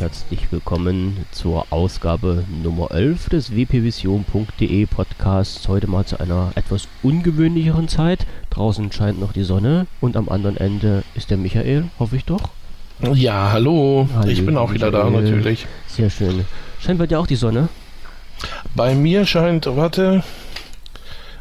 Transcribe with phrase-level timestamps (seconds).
[0.00, 5.66] herzlich willkommen zur Ausgabe Nummer 11 des wpvision.de Podcasts.
[5.66, 8.24] Heute mal zu einer etwas ungewöhnlicheren Zeit.
[8.50, 12.50] Draußen scheint noch die Sonne und am anderen Ende ist der Michael, hoffe ich doch.
[13.12, 14.08] Ja, hallo.
[14.14, 15.12] hallo ich bin auch wieder Michael.
[15.12, 15.66] da natürlich.
[15.88, 16.44] Sehr schön.
[16.80, 17.68] Scheint bei dir auch die Sonne?
[18.76, 20.22] Bei mir scheint, warte,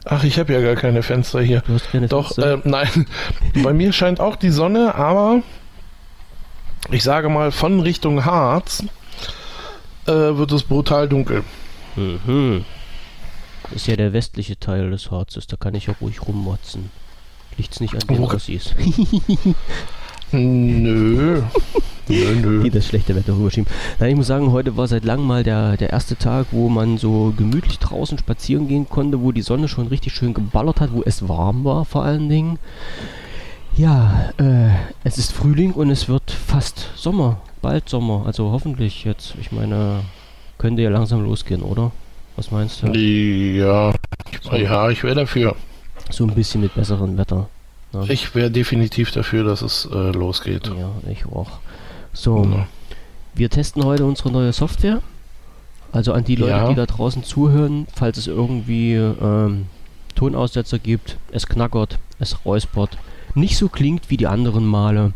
[0.03, 1.61] Ach, ich habe ja gar keine Fenster hier.
[1.67, 2.53] Du hast keine Doch, Fenster?
[2.53, 3.05] Äh, nein.
[3.63, 5.43] Bei mir scheint auch die Sonne, aber
[6.91, 8.83] ich sage mal, von Richtung Harz
[10.05, 11.43] äh, wird es brutal dunkel.
[11.95, 12.65] Mhm.
[13.71, 16.89] Ist ja der westliche Teil des Harzes, da kann ich ja ruhig rummotzen.
[17.57, 18.75] Liegt's nicht an den Ossis.
[20.31, 21.41] Nö.
[22.09, 22.63] nö, nö.
[22.63, 23.71] Die das schlechte Wetter rüberschieben.
[23.97, 26.97] Nein, ich muss sagen, heute war seit langem mal der, der erste Tag, wo man
[26.97, 31.01] so gemütlich draußen spazieren gehen konnte, wo die Sonne schon richtig schön geballert hat, wo
[31.01, 32.59] es warm war vor allen Dingen.
[33.77, 34.71] Ja, äh,
[35.03, 39.35] es ist Frühling und es wird fast Sommer, bald Sommer, also hoffentlich jetzt.
[39.39, 39.99] Ich meine,
[40.57, 41.91] könnte ja langsam losgehen, oder?
[42.37, 42.87] Was meinst du?
[42.87, 43.93] Ja,
[44.41, 44.55] so.
[44.55, 45.55] ja, ich wäre dafür.
[46.09, 47.49] So ein bisschen mit besserem Wetter.
[47.93, 48.01] Ja.
[48.09, 50.67] Ich wäre definitiv dafür, dass es äh, losgeht.
[50.67, 51.59] Ja, ich auch.
[52.13, 52.67] So, ja.
[53.35, 55.03] wir testen heute unsere neue Software.
[55.91, 56.69] Also an die Leute, ja.
[56.69, 59.67] die da draußen zuhören, falls es irgendwie ähm,
[60.15, 62.97] Tonaussetzer gibt, es knackert, es räuspert,
[63.37, 65.13] nicht so klingt wie die anderen Male.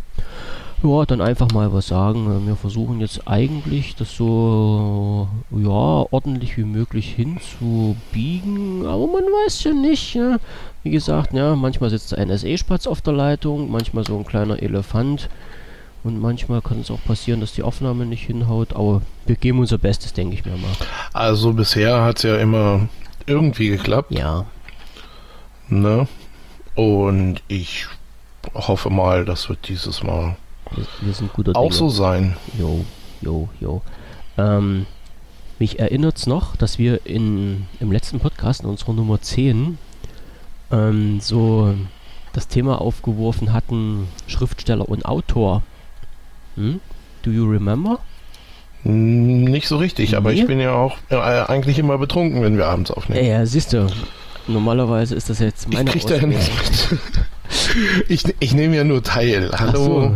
[0.83, 2.47] Ja, dann einfach mal was sagen.
[2.47, 9.73] Wir versuchen jetzt eigentlich das so ja ordentlich wie möglich hinzubiegen, aber man weiß ja
[9.73, 10.15] nicht.
[10.15, 10.37] Ja.
[10.81, 15.29] Wie gesagt, ja, manchmal sitzt ein SE-Spatz auf der Leitung, manchmal so ein kleiner Elefant.
[16.03, 19.77] Und manchmal kann es auch passieren, dass die Aufnahme nicht hinhaut, aber wir geben unser
[19.77, 20.71] Bestes, denke ich mir mal.
[21.13, 22.87] Also bisher hat es ja immer
[23.27, 24.11] irgendwie geklappt.
[24.11, 24.45] Ja.
[25.69, 26.07] Ne?
[26.73, 27.87] Und ich
[28.53, 30.35] hoffe mal, das wird dieses Mal
[30.71, 31.73] wir, wir auch Dinge.
[31.73, 32.37] so sein.
[32.57, 32.85] Jo,
[33.21, 33.81] jo, jo.
[34.37, 34.85] Ähm,
[35.59, 39.77] mich erinnert es noch, dass wir in, im letzten Podcast, in unserer Nummer 10,
[40.71, 41.73] ähm, so
[42.33, 45.61] das Thema aufgeworfen hatten, Schriftsteller und Autor.
[46.55, 46.79] Hm?
[47.23, 47.99] Do you remember?
[48.83, 50.17] Nicht so richtig, nee.
[50.17, 53.23] aber ich bin ja auch äh, eigentlich immer betrunken, wenn wir abends aufnehmen.
[53.23, 53.87] Ja, siehst du.
[54.47, 56.99] Normalerweise ist das jetzt meine Ich krieg da nichts mit.
[58.07, 59.51] ich, ich nehme ja nur teil.
[59.57, 59.83] Hallo.
[59.83, 60.15] So.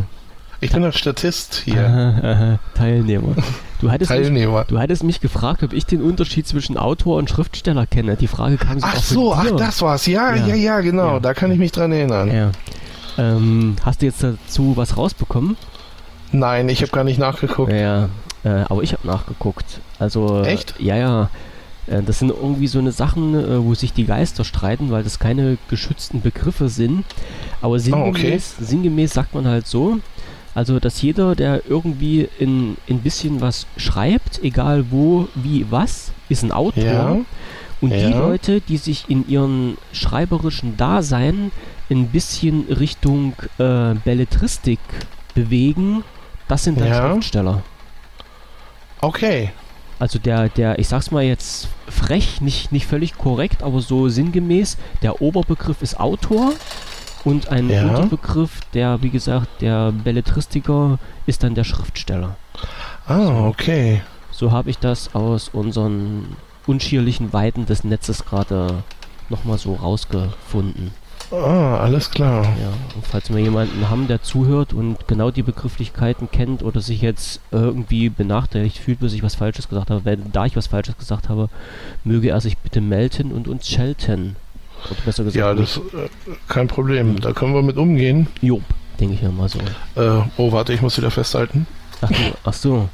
[0.62, 1.86] Ich bin doch Statist hier.
[1.86, 2.60] Aha, aha.
[2.74, 3.36] Teilnehmer.
[3.82, 4.60] Du hattest, Teilnehmer.
[4.60, 8.16] Mich, du hattest mich gefragt, ob ich den Unterschied zwischen Autor und Schriftsteller kenne.
[8.16, 10.08] Die Frage kam so Ach so, ach das war's.
[10.08, 11.16] Ja, ja, ja, ja genau.
[11.16, 11.20] Ja.
[11.20, 12.34] Da kann ich mich dran erinnern.
[12.34, 12.52] Ja.
[13.18, 15.58] Ähm, hast du jetzt dazu was rausbekommen?
[16.32, 17.72] Nein, ich habe gar nicht nachgeguckt.
[17.72, 18.10] Ja,
[18.44, 19.82] äh, aber ich habe nachgeguckt.
[20.00, 20.76] Also echt?
[20.80, 21.30] Ja, ja.
[21.88, 25.20] Äh, das sind irgendwie so eine Sachen, äh, wo sich die Geister streiten, weil das
[25.20, 27.06] keine geschützten Begriffe sind.
[27.62, 28.66] Aber sinngemäß, oh, okay.
[28.66, 30.00] sinngemäß sagt man halt so,
[30.56, 36.44] also, dass jeder, der irgendwie in ein bisschen was schreibt, egal wo, wie, was, ist
[36.44, 36.84] ein Autor.
[36.84, 37.18] Ja.
[37.82, 38.08] Und ja.
[38.08, 41.52] die Leute, die sich in ihrem schreiberischen Dasein
[41.90, 44.80] ein bisschen Richtung äh, Belletristik
[45.34, 46.06] bewegen,
[46.48, 47.12] das sind dann ja.
[47.12, 47.62] Schriftsteller.
[49.02, 49.52] Okay.
[49.98, 54.78] Also der, der, ich sag's mal jetzt frech, nicht, nicht völlig korrekt, aber so sinngemäß,
[55.02, 56.52] der Oberbegriff ist Autor
[57.24, 57.88] und ein ja.
[57.88, 62.36] Unterbegriff, der, wie gesagt, der Belletristiker ist dann der Schriftsteller.
[63.08, 64.02] Ah, okay.
[64.32, 66.36] So habe ich das aus unseren
[66.68, 68.84] unschierlichen Weiten des Netzes gerade
[69.30, 70.92] nochmal so rausgefunden.
[71.32, 72.44] Ah, alles klar.
[72.44, 77.02] Ja, und falls wir jemanden haben, der zuhört und genau die Begrifflichkeiten kennt oder sich
[77.02, 80.98] jetzt irgendwie benachteiligt fühlt, bis ich was Falsches gesagt habe, wenn, da ich was Falsches
[80.98, 81.50] gesagt habe,
[82.04, 84.36] möge er sich bitte melden und uns schelten.
[84.86, 86.10] Oder besser gesagt, ja, das ist äh,
[86.48, 87.14] kein Problem.
[87.14, 87.22] Mhm.
[87.22, 88.28] Da können wir mit umgehen.
[88.42, 88.62] Jo,
[89.00, 89.60] denke ich mir mal so.
[89.96, 91.66] Äh, oh, warte, ich muss wieder festhalten.
[92.02, 92.90] Ach, du, ach so.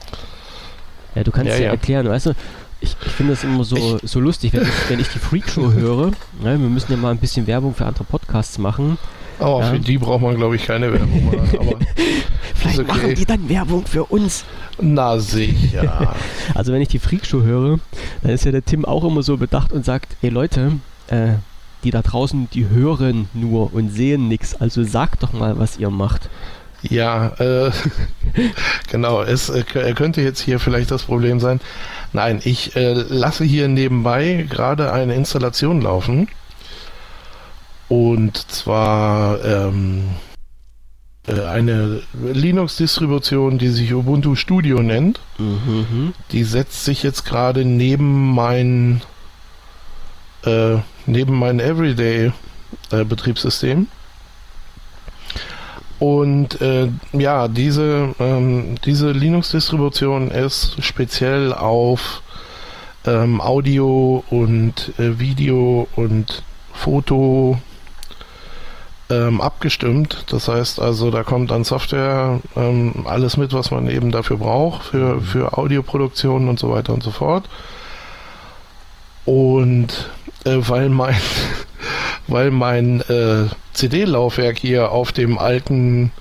[1.15, 2.33] Ja, du kannst ja, ja erklären, weißt du,
[2.81, 6.11] ich, ich finde das immer so, so lustig, wenn ich, wenn ich die Freakshow höre.
[6.43, 8.97] Ja, wir müssen ja mal ein bisschen Werbung für andere Podcasts machen.
[9.39, 9.71] Aber ja.
[9.71, 11.49] für die braucht man, glaube ich, keine Werbung machen.
[11.59, 11.79] Aber
[12.55, 12.87] Vielleicht okay.
[12.87, 14.45] machen die dann Werbung für uns.
[14.79, 16.15] Na sicher.
[16.53, 17.79] also wenn ich die Freakshow höre,
[18.21, 20.73] dann ist ja der Tim auch immer so bedacht und sagt, ey Leute,
[21.07, 21.33] äh,
[21.83, 24.55] die da draußen, die hören nur und sehen nichts.
[24.55, 26.29] Also sagt doch mal, was ihr macht.
[26.83, 27.71] Ja, äh,
[28.89, 29.21] genau.
[29.21, 31.59] Es äh, könnte jetzt hier vielleicht das Problem sein.
[32.13, 36.27] Nein, ich äh, lasse hier nebenbei gerade eine Installation laufen.
[37.87, 40.09] Und zwar ähm,
[41.27, 45.19] äh, eine Linux-Distribution, die sich Ubuntu Studio nennt.
[45.37, 46.13] Mhm.
[46.31, 49.01] Die setzt sich jetzt gerade neben mein
[50.45, 53.87] äh, neben mein Everyday-Betriebssystem.
[56.01, 62.23] Und äh, ja, diese, ähm, diese Linux-Distribution ist speziell auf
[63.05, 66.41] ähm, Audio und äh, Video und
[66.73, 67.59] Foto
[69.11, 70.25] ähm, abgestimmt.
[70.31, 74.85] Das heißt also, da kommt an Software ähm, alles mit, was man eben dafür braucht,
[74.85, 75.21] für, mhm.
[75.21, 77.47] für Audioproduktion und so weiter und so fort.
[79.25, 80.09] Und
[80.45, 81.15] äh, weil mein,
[82.27, 86.11] weil mein äh, CD-Laufwerk hier auf dem alten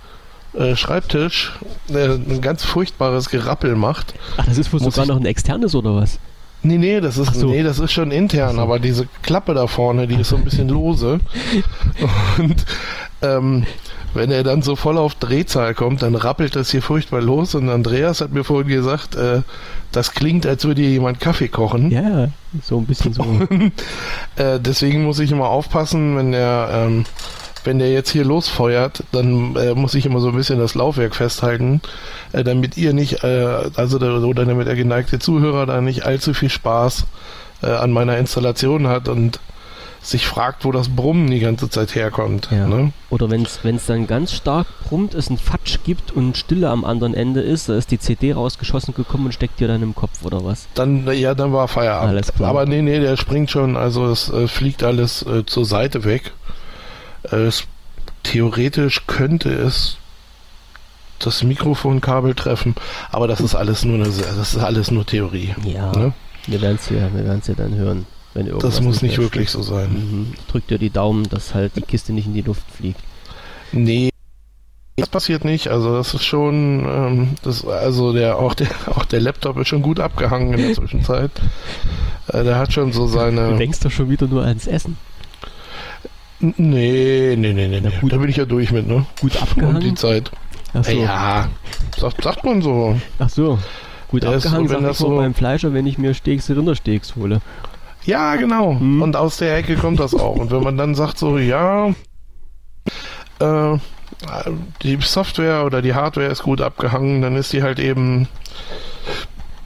[0.54, 1.52] äh, Schreibtisch
[1.88, 4.14] äh, ein ganz furchtbares Gerappel macht.
[4.36, 6.18] Ach, das ist wohl sogar noch ein externes oder was?
[6.62, 7.46] Nee, nee, das ist, so.
[7.48, 8.62] nee, das ist schon intern, so.
[8.62, 11.20] aber diese Klappe da vorne, die ist so ein bisschen lose.
[12.38, 12.66] Und
[13.22, 13.66] ähm,
[14.14, 17.54] wenn er dann so voll auf Drehzahl kommt, dann rappelt das hier furchtbar los.
[17.54, 19.42] Und Andreas hat mir vorhin gesagt, äh,
[19.92, 21.90] das klingt, als würde hier jemand Kaffee kochen.
[21.90, 22.28] Ja,
[22.62, 23.22] so ein bisschen so.
[23.22, 23.72] Und,
[24.36, 27.04] äh, deswegen muss ich immer aufpassen, wenn der ähm,
[27.64, 31.14] wenn der jetzt hier losfeuert, dann äh, muss ich immer so ein bisschen das Laufwerk
[31.14, 31.80] festhalten,
[32.32, 36.32] äh, damit ihr nicht, äh, also der, oder damit der geneigte Zuhörer da nicht allzu
[36.32, 37.04] viel Spaß
[37.62, 39.40] äh, an meiner Installation hat und
[40.02, 42.48] sich fragt, wo das Brummen die ganze Zeit herkommt.
[42.50, 42.66] Ja.
[42.66, 42.92] Ne?
[43.10, 47.12] Oder wenn es dann ganz stark brummt, es einen Fatsch gibt und Stille am anderen
[47.12, 50.42] Ende ist, da ist die CD rausgeschossen gekommen und steckt dir dann im Kopf oder
[50.44, 50.68] was?
[50.74, 52.10] Dann, ja, dann war Feierabend.
[52.10, 52.48] Alles klar.
[52.48, 56.32] Aber nee, nee, der springt schon, also es äh, fliegt alles äh, zur Seite weg.
[57.22, 57.64] Es,
[58.22, 59.98] theoretisch könnte es
[61.18, 62.74] das Mikrofonkabel treffen,
[63.10, 65.54] aber das ist alles nur eine, das ist alles nur Theorie.
[65.64, 65.92] Ja.
[65.92, 66.14] Ne?
[66.46, 68.06] Wir werden es ja, wir ja dann hören.
[68.34, 69.90] Wenn das muss nicht wirklich so sein.
[69.90, 70.34] Mhm.
[70.48, 73.00] Drück dir die Daumen, dass halt die Kiste nicht in die Luft fliegt.
[73.72, 74.10] Nee,
[75.00, 75.68] das passiert nicht.
[75.68, 79.82] Also das ist schon, ähm, das, also der auch der auch der Laptop ist schon
[79.82, 81.30] gut abgehangen in der Zwischenzeit.
[82.28, 83.50] äh, der hat schon so seine.
[83.50, 84.96] Du denkst doch schon wieder nur ans Essen.
[86.40, 87.82] Nee, nee, nee, nee.
[88.02, 89.04] Da bin ich ja durch mit, ne?
[89.20, 89.76] Gut abgehangen?
[89.76, 90.30] Um die Zeit.
[90.72, 90.92] Ach so.
[90.92, 91.48] Ja,
[91.98, 92.98] sagt, sagt man so.
[93.18, 93.58] Ach so.
[94.08, 97.42] Gut ja, abgehangen, so, wenn das so beim Fleischer, wenn ich mir Steaks, Rindersteaks hole.
[98.04, 98.78] Ja, genau.
[98.78, 99.02] Hm.
[99.02, 100.36] Und aus der Ecke kommt das auch.
[100.36, 101.88] Und wenn man dann sagt so, ja,
[103.38, 103.78] äh,
[104.82, 108.28] die Software oder die Hardware ist gut abgehangen, dann ist die halt eben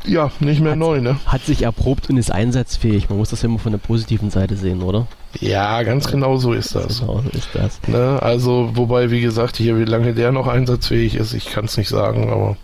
[0.06, 1.19] ja, nicht mehr hat, neu, ne?
[1.26, 3.08] Hat sich erprobt und ist einsatzfähig.
[3.08, 5.06] Man muss das immer von der positiven Seite sehen, oder?
[5.40, 7.00] Ja, ganz genau so ist das.
[7.00, 7.81] Genau so ist das.
[7.88, 8.19] Ne?
[8.22, 11.88] Also, wobei, wie gesagt, hier, wie lange der noch einsatzfähig ist, ich kann es nicht
[11.88, 12.56] sagen, aber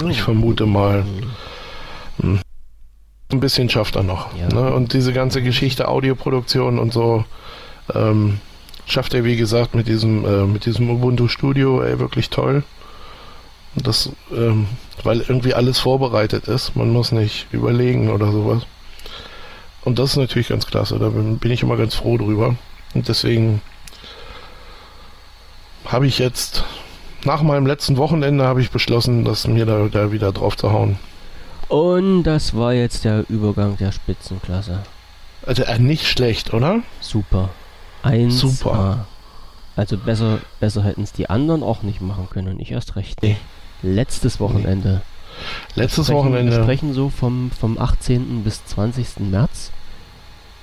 [0.00, 0.08] ja.
[0.08, 1.30] ich vermute mal, mh, hm,
[3.32, 4.36] ein bisschen schafft er noch.
[4.36, 4.48] Ja.
[4.48, 4.72] Ne?
[4.72, 7.24] Und diese ganze Geschichte Audioproduktion und so,
[7.94, 8.40] ähm,
[8.86, 12.62] schafft er, wie gesagt, mit diesem, äh, mit diesem Ubuntu Studio, ey, wirklich toll.
[13.74, 14.66] Das, ähm,
[15.02, 16.76] weil irgendwie alles vorbereitet ist.
[16.76, 18.62] Man muss nicht überlegen oder sowas.
[19.84, 20.98] Und das ist natürlich ganz klasse.
[20.98, 22.56] Da bin, bin ich immer ganz froh drüber.
[22.94, 23.60] Und deswegen
[25.84, 26.64] habe ich jetzt
[27.24, 30.98] nach meinem letzten Wochenende habe ich beschlossen, dass mir da, da wieder drauf zu hauen.
[31.68, 34.80] Und das war jetzt der Übergang der Spitzenklasse.
[35.44, 36.80] Also äh, nicht schlecht, oder?
[37.00, 37.50] Super.
[38.02, 39.06] Eins Super.
[39.74, 43.22] Also besser, besser hätten es die anderen auch nicht machen können und ich erst recht.
[43.22, 43.36] Nee.
[43.82, 45.02] Letztes Wochenende.
[45.74, 46.56] Letztes wir sprechen, Wochenende.
[46.56, 48.42] Wir sprechen so vom, vom 18.
[48.42, 49.20] bis 20.
[49.30, 49.70] März.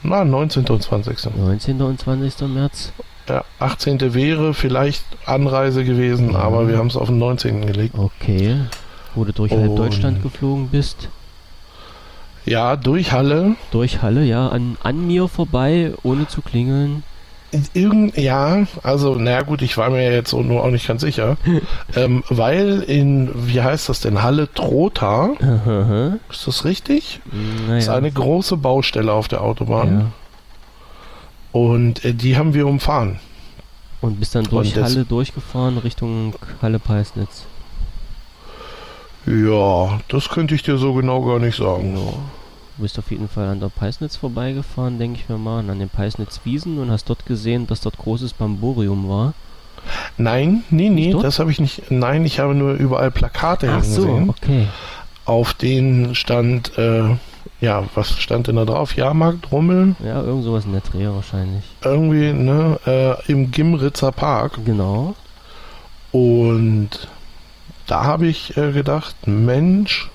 [0.01, 0.65] Na, 19.
[0.67, 1.35] und 20.
[1.35, 1.81] 19.
[1.81, 2.47] und 20.
[2.49, 2.91] März.
[3.29, 4.13] Ja, 18.
[4.13, 6.39] wäre vielleicht Anreise gewesen, ja.
[6.39, 7.65] aber wir haben es auf den 19.
[7.65, 7.95] gelegt.
[7.97, 8.57] Okay.
[9.15, 11.09] Wo du durch halb Deutschland geflogen bist.
[12.45, 13.55] Ja, durch Halle.
[13.71, 14.49] Durch Halle, ja.
[14.49, 17.03] An, an mir vorbei, ohne zu klingeln.
[17.73, 21.37] Irgend, ja, also, naja gut, ich war mir jetzt nur auch nicht ganz sicher.
[21.95, 25.33] ähm, weil in, wie heißt das denn, Halle Trotha,
[26.31, 27.21] ist das richtig?
[27.67, 27.77] Naja.
[27.77, 29.99] Ist eine große Baustelle auf der Autobahn.
[29.99, 30.11] Ja.
[31.51, 33.19] Und äh, die haben wir umfahren.
[34.01, 37.45] Und bist dann durch Halle durchgefahren Richtung Halle Peisnitz?
[39.25, 41.95] Ja, das könnte ich dir so genau gar nicht sagen.
[41.95, 42.13] Ja.
[42.75, 45.89] Du bist auf jeden Fall an der Peisnitz vorbeigefahren, denke ich mir mal, an den
[45.89, 49.33] Peisnitz-Wiesen und hast dort gesehen, dass dort großes Bamborium war.
[50.17, 51.91] Nein, nee, nee, das habe ich nicht.
[51.91, 54.25] Nein, ich habe nur überall Plakate Ach gesehen.
[54.25, 54.67] So, okay.
[55.25, 57.15] Auf denen stand, äh,
[57.61, 58.95] ja, was stand denn da drauf?
[58.95, 59.95] Jahrmarkt, Rummel?
[60.03, 61.63] Ja, irgend sowas in der Dreh wahrscheinlich.
[61.83, 64.59] Irgendwie, ne, äh, im Gimritzer Park.
[64.65, 65.15] Genau.
[66.11, 67.07] Und
[67.87, 70.09] da habe ich äh, gedacht, Mensch,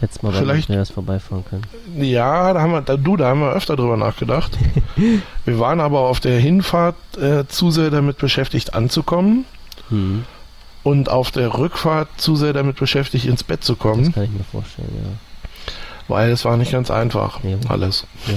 [0.00, 1.62] Hättest mal Vielleicht, bei vorbeifahren können.
[1.96, 4.52] Ja, da haben wir, da, du, da haben wir öfter drüber nachgedacht.
[5.44, 9.46] wir waren aber auf der Hinfahrt äh, zu sehr damit beschäftigt anzukommen.
[9.90, 10.24] Mhm.
[10.82, 14.04] Und auf der Rückfahrt zu sehr damit beschäftigt, ins Bett zu kommen.
[14.04, 15.72] Das kann ich mir vorstellen, ja.
[16.08, 18.06] Weil es war nicht ganz einfach, nee, alles.
[18.26, 18.34] Ja.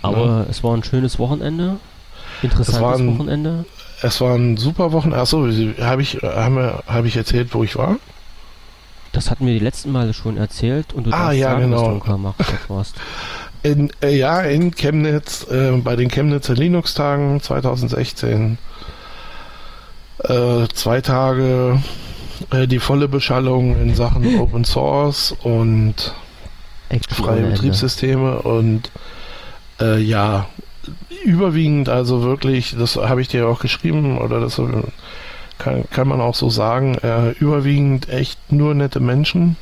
[0.00, 0.46] Aber ja.
[0.48, 1.76] es war ein schönes Wochenende.
[2.40, 3.64] Interessantes ein, Wochenende.
[4.02, 5.12] Es waren super Wochen.
[5.12, 5.48] Achso,
[5.80, 7.96] habe ich, habe hab ich erzählt, wo ich war?
[9.12, 12.00] Das hatten wir die letzten Male schon erzählt und du ah, ja, sagen, genau.
[12.68, 12.96] warst.
[13.62, 18.58] In, äh, ja, in Chemnitz, äh, bei den Chemnitzer Linux-Tagen 2016.
[20.18, 21.80] Äh, zwei Tage
[22.50, 26.12] äh, die volle Beschallung in Sachen Open Source und
[27.08, 28.90] freie Betriebssysteme und
[29.80, 30.46] äh, ja,
[31.24, 34.60] überwiegend, also wirklich, das habe ich dir auch geschrieben oder das
[35.58, 39.56] kann, kann man auch so sagen, äh, überwiegend echt nur nette Menschen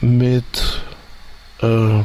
[0.00, 0.82] mit
[1.60, 2.02] äh,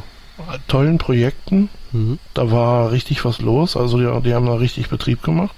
[0.68, 1.70] tollen Projekten.
[1.92, 2.20] Mhm.
[2.34, 5.56] Da war richtig was los, also die, die haben da richtig Betrieb gemacht.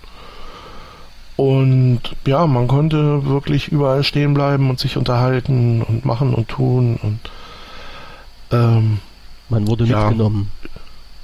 [1.35, 6.99] Und ja, man konnte wirklich überall stehen bleiben und sich unterhalten und machen und tun
[7.01, 7.19] und
[8.51, 8.99] ähm,
[9.47, 10.51] man wurde ja, mitgenommen.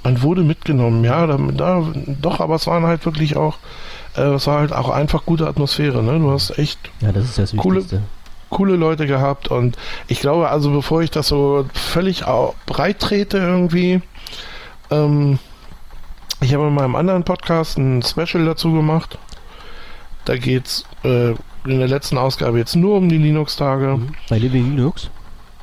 [0.06, 3.58] Man wurde mitgenommen, ja, da, da, doch, aber es waren halt wirklich auch,
[4.16, 6.20] äh, es war halt auch einfach gute Atmosphäre, ne?
[6.20, 7.84] Du hast echt ja, das ist das coole,
[8.48, 12.22] coole Leute gehabt und ich glaube, also bevor ich das so völlig
[12.66, 14.00] breit trete irgendwie,
[14.92, 15.40] ähm,
[16.40, 19.18] ich habe in meinem anderen Podcast ein Special dazu gemacht.
[20.24, 23.96] Da geht es äh, in der letzten Ausgabe jetzt nur um die Linux-Tage.
[23.96, 24.12] Mhm.
[24.28, 25.10] Bei Living Linux?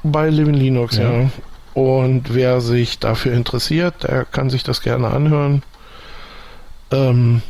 [0.03, 1.09] Bei Living Linux, ja.
[1.09, 1.29] ja.
[1.73, 5.63] Und wer sich dafür interessiert, der kann sich das gerne anhören.
[6.91, 7.41] Ähm,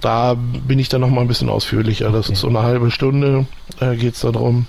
[0.00, 2.10] da bin ich dann noch mal ein bisschen ausführlicher.
[2.10, 2.34] Das okay.
[2.34, 3.46] ist so eine halbe Stunde,
[3.80, 4.66] äh, geht es darum.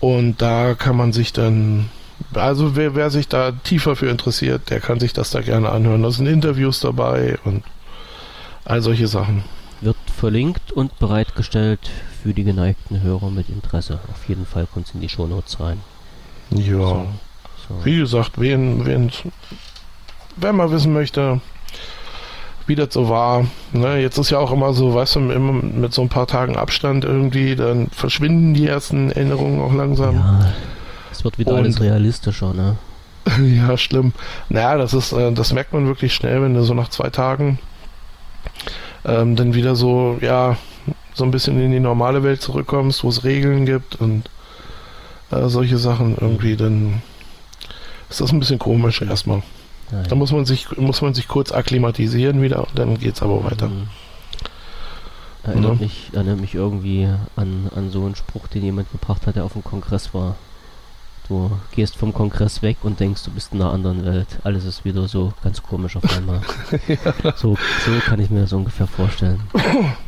[0.00, 1.88] Und da kann man sich dann,
[2.34, 6.02] also wer, wer sich da tiefer für interessiert, der kann sich das da gerne anhören.
[6.02, 7.64] Da sind Interviews dabei und
[8.64, 9.44] all solche Sachen.
[9.80, 11.90] Wird verlinkt und bereitgestellt
[12.22, 13.98] für die geneigten Hörer mit Interesse.
[14.10, 15.80] Auf jeden Fall kommt es in die Shownotes rein.
[16.50, 16.78] Ja.
[16.78, 17.06] So.
[17.68, 17.84] So.
[17.84, 19.10] Wie gesagt, wen, wen,
[20.36, 21.40] wer mal wissen möchte,
[22.66, 23.46] wie das so war.
[23.72, 26.56] Ne, jetzt ist ja auch immer so, weißt du, immer mit so ein paar Tagen
[26.56, 30.16] Abstand irgendwie, dann verschwinden die ersten Erinnerungen auch langsam.
[30.16, 30.52] Ja,
[31.12, 32.76] es wird wieder Und, alles realistischer, ne?
[33.56, 34.12] ja, schlimm.
[34.48, 37.58] Naja, das ist, äh, das merkt man wirklich schnell, wenn du so nach zwei Tagen
[39.04, 40.56] ähm, dann wieder so, ja,
[41.14, 44.28] so ein bisschen in die normale Welt zurückkommst, wo es Regeln gibt und
[45.30, 47.02] äh, solche Sachen irgendwie, dann
[48.14, 49.42] ist das ein bisschen komisch erstmal.
[49.90, 50.06] Nein.
[50.08, 53.68] Da muss man sich muss man sich kurz akklimatisieren wieder, dann geht es aber weiter.
[53.68, 53.88] Mhm.
[55.42, 55.80] Erinnert, ja.
[55.80, 59.52] mich, erinnert mich irgendwie an, an so einen Spruch, den jemand gebracht hat, der auf
[59.52, 60.36] dem Kongress war.
[61.28, 64.28] Du gehst vom Kongress weg und denkst, du bist in einer anderen Welt.
[64.44, 66.40] Alles ist wieder so ganz komisch auf einmal.
[66.88, 67.34] ja.
[67.36, 69.40] so, so kann ich mir das ungefähr vorstellen.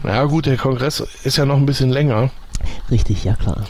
[0.04, 2.30] Ja gut, der Kongress ist ja noch ein bisschen länger.
[2.90, 3.64] Richtig, ja klar.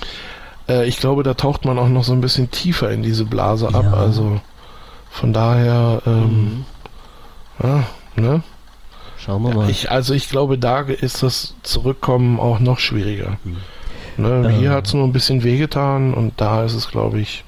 [0.68, 3.68] Äh, ich glaube, da taucht man auch noch so ein bisschen tiefer in diese Blase
[3.68, 3.84] ab.
[3.84, 3.94] Ja.
[3.94, 4.40] Also
[5.10, 6.64] von daher, ähm, mhm.
[7.62, 7.84] ja,
[8.16, 8.42] ne?
[9.18, 9.70] Schauen wir mal.
[9.70, 13.38] Ich, also ich glaube, da ist das Zurückkommen auch noch schwieriger.
[13.44, 13.56] Mhm.
[14.18, 17.44] Ne, hier hat es nur ein bisschen wehgetan und da ist es, glaube ich,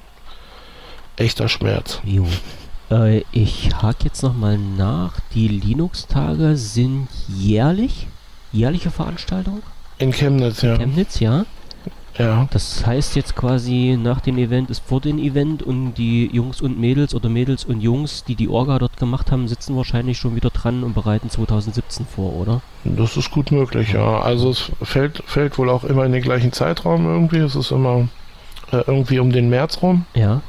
[1.16, 2.00] echter Schmerz.
[2.04, 2.26] Jo.
[2.90, 5.14] Äh, ich hake jetzt nochmal nach.
[5.34, 8.06] Die Linux-Tage sind jährlich?
[8.52, 9.62] Jährliche Veranstaltung?
[9.98, 10.74] In Chemnitz, ja.
[10.74, 11.44] In Chemnitz, ja.
[12.18, 12.48] Ja.
[12.50, 16.78] Das heißt jetzt quasi nach dem Event ist vor dem Event und die Jungs und
[16.78, 20.50] Mädels oder Mädels und Jungs, die die Orga dort gemacht haben, sitzen wahrscheinlich schon wieder
[20.50, 22.60] dran und bereiten 2017 vor, oder?
[22.84, 24.20] Das ist gut möglich, ja.
[24.20, 27.38] Also es fällt, fällt wohl auch immer in den gleichen Zeitraum irgendwie.
[27.38, 28.08] Es ist immer
[28.72, 30.04] äh, irgendwie um den März rum.
[30.14, 30.42] Ja.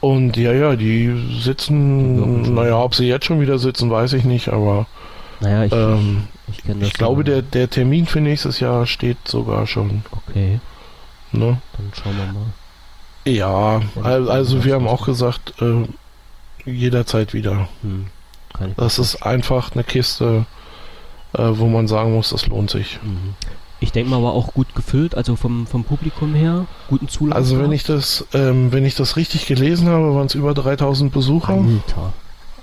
[0.00, 4.48] Und ja, ja, die sitzen, naja, ob sie jetzt schon wieder sitzen, weiß ich nicht,
[4.48, 4.86] aber
[5.40, 6.24] naja, ich, ähm,
[6.64, 10.02] ich, ich, ich glaube, der, der Termin für nächstes Jahr steht sogar schon.
[10.10, 10.60] Okay.
[11.32, 11.60] Ne?
[11.76, 12.46] Dann schauen wir mal.
[13.26, 15.84] Ja, also, wir haben auch gesagt, äh,
[16.64, 17.68] jederzeit wieder.
[17.82, 18.06] Hm,
[18.76, 20.46] das ist einfach eine Kiste,
[21.34, 22.98] äh, wo man sagen muss, das lohnt sich.
[23.02, 23.34] Mhm.
[23.78, 27.36] Ich denke mal, aber auch gut gefüllt, also vom, vom Publikum her, guten Zulauf.
[27.36, 31.12] Also wenn ich das, ähm, wenn ich das richtig gelesen habe, waren es über 3000
[31.12, 31.54] Besucher.
[31.54, 32.12] Alter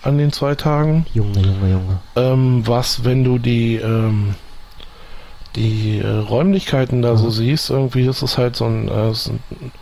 [0.01, 1.05] an den zwei Tagen.
[1.13, 1.99] Junge, Junge, Junge.
[2.15, 4.35] Ähm, was, wenn du die, ähm,
[5.55, 7.17] die äh, Räumlichkeiten da mhm.
[7.17, 9.73] so siehst, irgendwie ist es halt so ein, äh, so ein,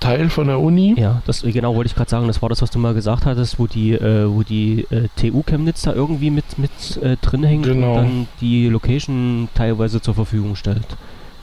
[0.00, 0.94] Teil von der Uni.
[0.98, 2.26] Ja, das genau wollte ich gerade sagen.
[2.26, 5.42] Das war das, was du mal gesagt hattest, wo die, äh, wo die äh, TU
[5.42, 6.70] Chemnitz da irgendwie mit, mit
[7.02, 7.90] äh, drin hängt genau.
[7.90, 10.86] und dann die Location teilweise zur Verfügung stellt.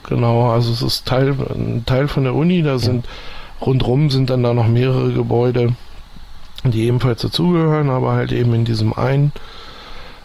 [0.07, 2.63] Genau, also es ist Teil, ein Teil von der Uni.
[2.63, 2.79] Da ja.
[2.79, 3.05] sind
[3.61, 5.75] rundrum sind dann da noch mehrere Gebäude
[6.63, 9.31] die ebenfalls dazugehören, aber halt eben in diesem einen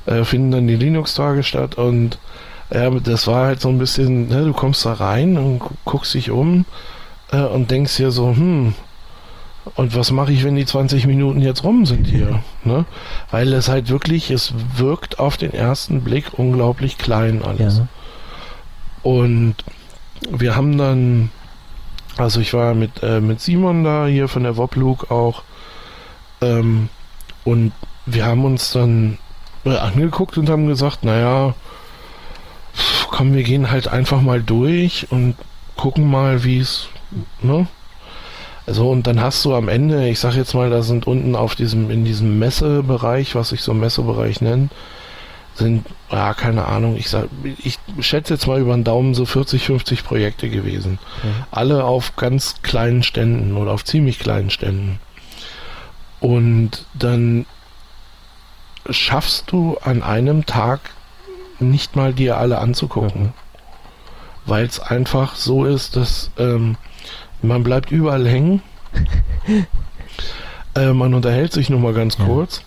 [0.07, 2.19] äh, finden dann die Linux-Tage statt und
[2.73, 6.31] ja, das war halt so ein bisschen, ne, du kommst da rein und guckst dich
[6.31, 6.64] um
[7.31, 8.75] äh, und denkst dir so, hm,
[9.76, 12.43] Und was mache ich, wenn die 20 Minuten jetzt rum sind hier?
[12.67, 12.87] Ne?
[13.31, 17.76] Weil es halt wirklich, es wirkt auf den ersten Blick unglaublich klein alles.
[17.76, 17.88] Ja.
[19.03, 19.57] Und
[20.31, 21.31] wir haben dann,
[22.17, 25.43] also ich war mit, äh, mit Simon da hier von der Woblug auch,
[26.41, 26.88] ähm,
[27.45, 27.73] und
[28.07, 29.19] wir haben uns dann
[29.64, 31.55] angeguckt und haben gesagt, naja,
[33.11, 35.37] komm, wir gehen halt einfach mal durch und
[35.76, 36.88] gucken mal, wie es,
[37.43, 37.67] ne?
[38.67, 41.55] Also und dann hast du am Ende, ich sag jetzt mal, da sind unten auf
[41.55, 44.71] diesem, in diesem Messebereich, was ich so Messebereich nenne,
[45.55, 47.29] sind, ja, keine Ahnung, ich sag,
[47.62, 50.99] ich schätze jetzt mal über den Daumen so 40, 50 Projekte gewesen.
[51.23, 51.45] Mhm.
[51.50, 54.99] Alle auf ganz kleinen Ständen oder auf ziemlich kleinen Ständen.
[56.25, 57.45] Und dann
[58.88, 60.81] schaffst du an einem Tag
[61.61, 63.35] nicht mal dir alle anzugucken.
[64.47, 66.78] Weil es einfach so ist, dass ähm,
[67.43, 68.62] man bleibt überall hängen.
[70.75, 72.25] äh, man unterhält sich nur mal ganz ja.
[72.25, 72.62] kurz.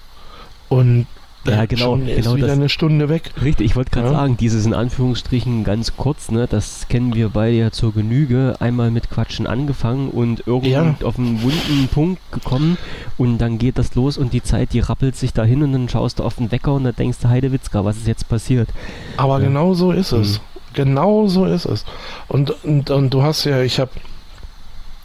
[0.70, 1.08] Und
[1.48, 3.32] ja, genau, schon genau ist wieder eine Stunde weg.
[3.42, 4.14] Richtig, ich wollte gerade ja.
[4.14, 8.56] sagen, dieses in Anführungsstrichen ganz kurz, ne, das kennen wir beide ja zur Genüge.
[8.60, 10.96] Einmal mit Quatschen angefangen und irgendwie ja.
[11.04, 12.78] auf einen wunden Punkt gekommen
[13.18, 16.20] und dann geht das los und die Zeit, die rappelt sich dahin und dann schaust
[16.20, 18.70] du auf den Wecker und dann denkst du, Heidewitzka, was ist jetzt passiert?
[19.18, 19.48] Aber ja.
[19.48, 20.40] genau so ist es.
[20.40, 20.44] Mhm.
[20.74, 21.86] Genau so ist es.
[22.28, 23.92] Und, und, und du hast ja, ich habe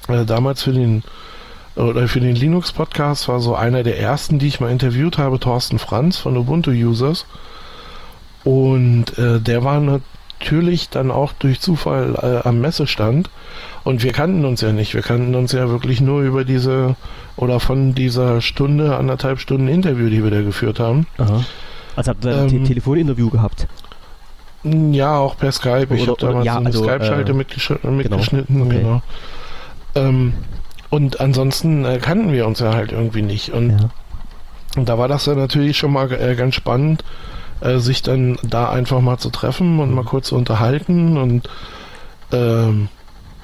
[0.09, 1.03] äh, damals für den
[1.77, 5.79] oder für den Linux-Podcast war so einer der ersten, die ich mal interviewt habe, Thorsten
[5.79, 7.27] Franz von Ubuntu Users.
[8.45, 12.15] Und äh, der war natürlich dann auch durch Zufall
[12.45, 13.31] äh, am Messestand.
[13.85, 14.95] Und wir kannten uns ja nicht.
[14.95, 16.97] Wir kannten uns ja wirklich nur über diese
[17.37, 21.07] oder von dieser Stunde, anderthalb Stunden Interview, die wir da geführt haben.
[21.19, 21.45] Aha.
[21.97, 23.67] Also habt ihr ähm, ein Telefoninterview gehabt?
[24.65, 25.89] Ja, auch per Skype.
[25.95, 28.57] Ich habe damals ja, eine also, Skype-Schalte äh, mitgesch mitgeschnitten.
[28.57, 28.67] Genau.
[28.67, 28.79] Okay.
[28.79, 29.03] genau.
[29.95, 30.35] Ähm,
[30.93, 33.49] und ansonsten äh, kannten wir uns ja halt irgendwie nicht.
[33.49, 33.89] Und, ja.
[34.77, 37.03] und da war das ja natürlich schon mal äh, ganz spannend,
[37.63, 41.17] äh, sich dann da einfach mal zu treffen und mal kurz zu unterhalten.
[41.17, 41.49] Und
[42.31, 42.91] ähm,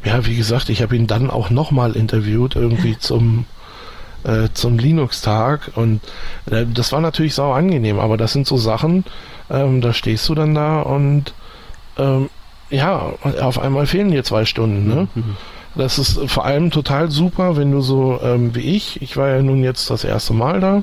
[0.04, 3.46] ja, wie gesagt, ich habe ihn dann auch nochmal interviewt, irgendwie zum
[4.24, 6.02] äh, zum Linux-Tag und
[6.50, 9.04] äh, das war natürlich sau angenehm, aber das sind so Sachen,
[9.48, 11.32] ähm, da stehst du dann da und
[11.96, 12.28] ähm,
[12.68, 15.08] ja, auf einmal fehlen dir zwei Stunden, ne?
[15.14, 15.36] Mhm.
[15.74, 19.42] Das ist vor allem total super, wenn du so ähm, wie ich, ich war ja
[19.42, 20.82] nun jetzt das erste Mal da,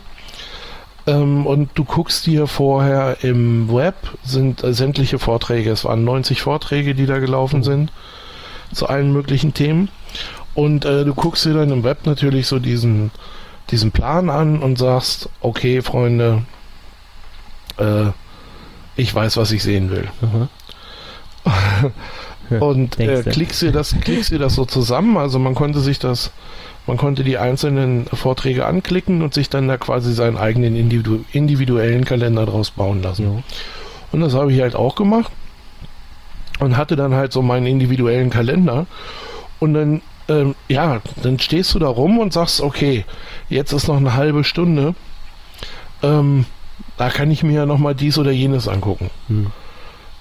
[1.07, 6.41] ähm, und du guckst dir vorher im Web, sind äh, sämtliche Vorträge, es waren 90
[6.41, 7.91] Vorträge, die da gelaufen sind,
[8.73, 9.89] zu allen möglichen Themen.
[10.55, 13.11] Und äh, du guckst dir dann im Web natürlich so diesen,
[13.69, 16.43] diesen Plan an und sagst, okay, Freunde,
[17.77, 18.07] äh,
[18.95, 20.07] ich weiß, was ich sehen will.
[22.59, 25.17] und äh, klickst dir das, klickst dir das so zusammen.
[25.17, 26.31] Also man konnte sich das,
[26.87, 32.05] man konnte die einzelnen Vorträge anklicken und sich dann da quasi seinen eigenen individu individuellen
[32.05, 33.23] Kalender draus bauen lassen.
[33.23, 33.43] Ja.
[34.11, 35.31] Und das habe ich halt auch gemacht
[36.59, 38.85] und hatte dann halt so meinen individuellen Kalender.
[39.59, 43.05] Und dann, ähm, ja, dann stehst du da rum und sagst, okay,
[43.49, 44.95] jetzt ist noch eine halbe Stunde.
[46.03, 46.45] Ähm,
[46.97, 49.09] da kann ich mir ja nochmal dies oder jenes angucken.
[49.27, 49.51] Hm.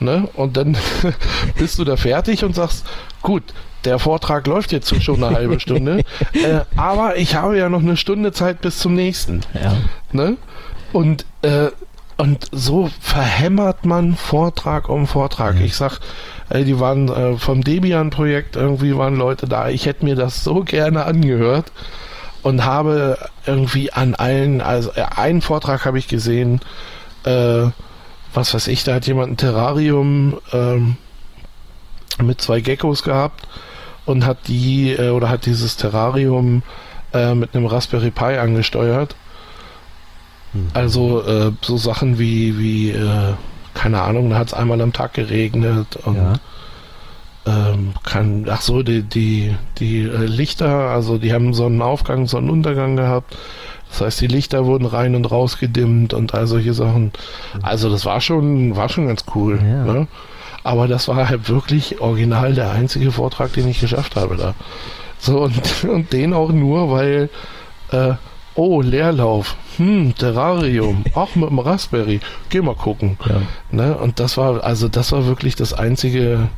[0.00, 0.28] Ne?
[0.34, 0.76] Und dann
[1.58, 2.84] bist du da fertig und sagst,
[3.22, 3.42] gut,
[3.84, 7.96] der Vortrag läuft jetzt schon eine halbe Stunde, äh, aber ich habe ja noch eine
[7.96, 9.42] Stunde Zeit bis zum nächsten.
[9.54, 9.76] Ja.
[10.12, 10.36] Ne?
[10.92, 11.68] Und, äh,
[12.16, 15.56] und so verhämmert man Vortrag um Vortrag.
[15.56, 15.64] Ja.
[15.64, 16.00] Ich sag,
[16.48, 20.62] äh, die waren äh, vom Debian-Projekt, irgendwie waren Leute da, ich hätte mir das so
[20.62, 21.72] gerne angehört
[22.42, 26.60] und habe irgendwie an allen, also äh, einen Vortrag habe ich gesehen,
[27.24, 27.66] äh,
[28.34, 30.96] was weiß ich, da hat jemand ein Terrarium ähm,
[32.22, 33.46] mit zwei Geckos gehabt
[34.04, 36.62] und hat die äh, oder hat dieses Terrarium
[37.12, 39.16] äh, mit einem Raspberry Pi angesteuert.
[40.52, 40.68] Mhm.
[40.74, 43.34] Also äh, so Sachen wie, wie äh,
[43.74, 46.34] keine Ahnung, da hat es einmal am Tag geregnet und ja.
[47.46, 53.36] ähm, kann, ach so, die, die, die äh, Lichter, also die haben Sonnenaufgang, Sonnenuntergang gehabt
[53.94, 57.12] das heißt, die Lichter wurden rein und raus gedimmt und all solche Sachen.
[57.62, 59.60] Also das war schon, war schon ganz cool.
[59.62, 59.84] Ja.
[59.84, 60.08] Ne?
[60.64, 64.54] Aber das war halt wirklich original der einzige Vortrag, den ich geschafft habe da.
[65.20, 67.30] So, und, und den auch nur, weil,
[67.92, 68.14] äh,
[68.56, 73.16] oh, Leerlauf, hm, Terrarium, auch mit dem Raspberry, geh mal gucken.
[73.28, 73.42] Ja.
[73.70, 73.96] Ne?
[73.96, 76.48] Und das war, also das war wirklich das einzige,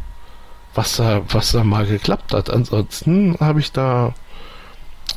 [0.74, 2.48] was da, was da mal geklappt hat.
[2.48, 4.14] Ansonsten habe ich da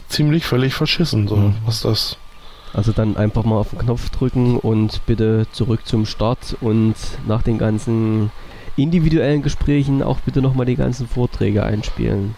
[0.10, 1.56] ziemlich völlig verschissen, so mhm.
[1.66, 2.18] was das.
[2.74, 6.96] Also dann einfach mal auf den Knopf drücken und bitte zurück zum Start und
[7.28, 8.32] nach den ganzen
[8.76, 12.36] individuellen Gesprächen auch bitte nochmal die ganzen Vorträge einspielen.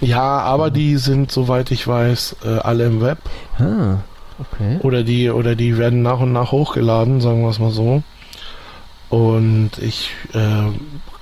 [0.00, 3.18] Ja, aber die sind, soweit ich weiß, äh, alle im Web.
[3.58, 3.98] Ah,
[4.38, 4.78] okay.
[4.82, 8.02] Oder die, oder die werden nach und nach hochgeladen, sagen wir es mal so.
[9.08, 10.70] Und ich äh,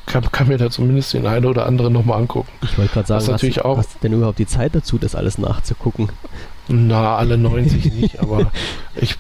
[0.06, 2.50] kann, kann, mir da zumindest den einen oder anderen nochmal angucken.
[2.62, 4.98] Ich wollte gerade sagen, was natürlich hast, auch, hast du denn überhaupt die Zeit dazu,
[4.98, 6.10] das alles nachzugucken?
[6.68, 8.50] Na, alle 90 nicht, aber
[8.96, 9.16] ich,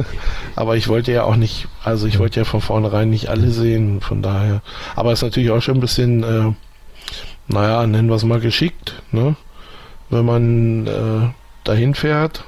[0.56, 4.00] aber ich wollte ja auch nicht, also ich wollte ja von vornherein nicht alle sehen,
[4.00, 4.62] von daher.
[4.96, 6.52] Aber es ist natürlich auch schon ein bisschen, äh,
[7.48, 9.36] naja, nennen wir es mal geschickt, ne?
[10.10, 11.30] Wenn man äh,
[11.64, 12.44] dahin fährt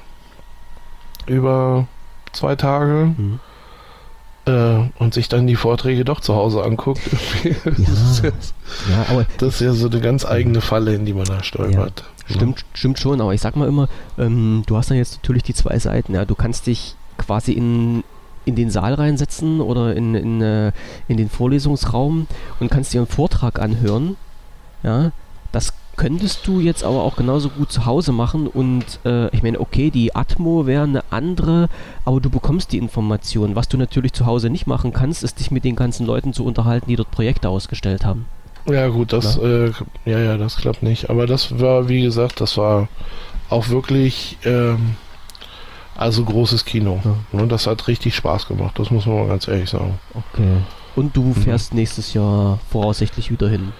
[1.26, 1.86] über
[2.32, 3.14] zwei Tage.
[3.16, 3.40] Mhm
[4.46, 7.00] äh, und sich dann die Vorträge doch zu Hause anguckt.
[7.44, 8.54] das, ja, ist jetzt,
[8.90, 12.04] ja, aber das ist ja so eine ganz eigene Falle, in die man da stolpert.
[12.28, 15.42] Ja, stimmt, stimmt schon, aber ich sag mal immer, ähm, du hast dann jetzt natürlich
[15.42, 16.14] die zwei Seiten.
[16.14, 18.04] Ja, du kannst dich quasi in,
[18.44, 20.72] in den Saal reinsetzen oder in, in, äh,
[21.08, 22.26] in den Vorlesungsraum
[22.60, 24.16] und kannst dir einen Vortrag anhören.
[24.82, 25.12] Ja,
[25.52, 29.60] das könntest du jetzt aber auch genauso gut zu Hause machen und äh, ich meine,
[29.60, 31.68] okay, die Atmo wäre eine andere,
[32.04, 33.56] aber du bekommst die Information.
[33.56, 36.44] Was du natürlich zu Hause nicht machen kannst, ist dich mit den ganzen Leuten zu
[36.44, 38.26] unterhalten, die dort Projekte ausgestellt haben.
[38.66, 39.72] Ja gut, das, äh,
[40.06, 41.10] ja, ja, das klappt nicht.
[41.10, 42.88] Aber das war, wie gesagt, das war
[43.50, 44.96] auch wirklich, ähm,
[45.96, 47.00] also großes Kino.
[47.04, 47.40] Ja.
[47.40, 49.98] Ne, das hat richtig Spaß gemacht, das muss man mal ganz ehrlich sagen.
[50.14, 50.56] Okay.
[50.96, 51.34] Und du mhm.
[51.34, 51.80] fährst mhm.
[51.80, 53.72] nächstes Jahr voraussichtlich wieder hin.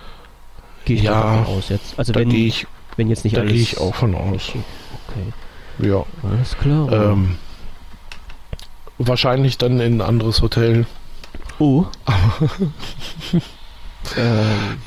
[0.85, 1.99] Gehe ich ja, davon aus jetzt.
[1.99, 2.67] Also da wenn, ich,
[2.97, 3.53] wenn jetzt nicht da alles...
[3.53, 4.51] gehe ich auch von aus.
[4.51, 5.89] Okay.
[5.89, 6.05] Ja.
[6.23, 6.93] Alles klar.
[6.93, 7.37] Ähm,
[8.99, 10.87] wahrscheinlich dann in ein anderes Hotel.
[11.59, 11.85] Oh.
[14.17, 14.79] ähm,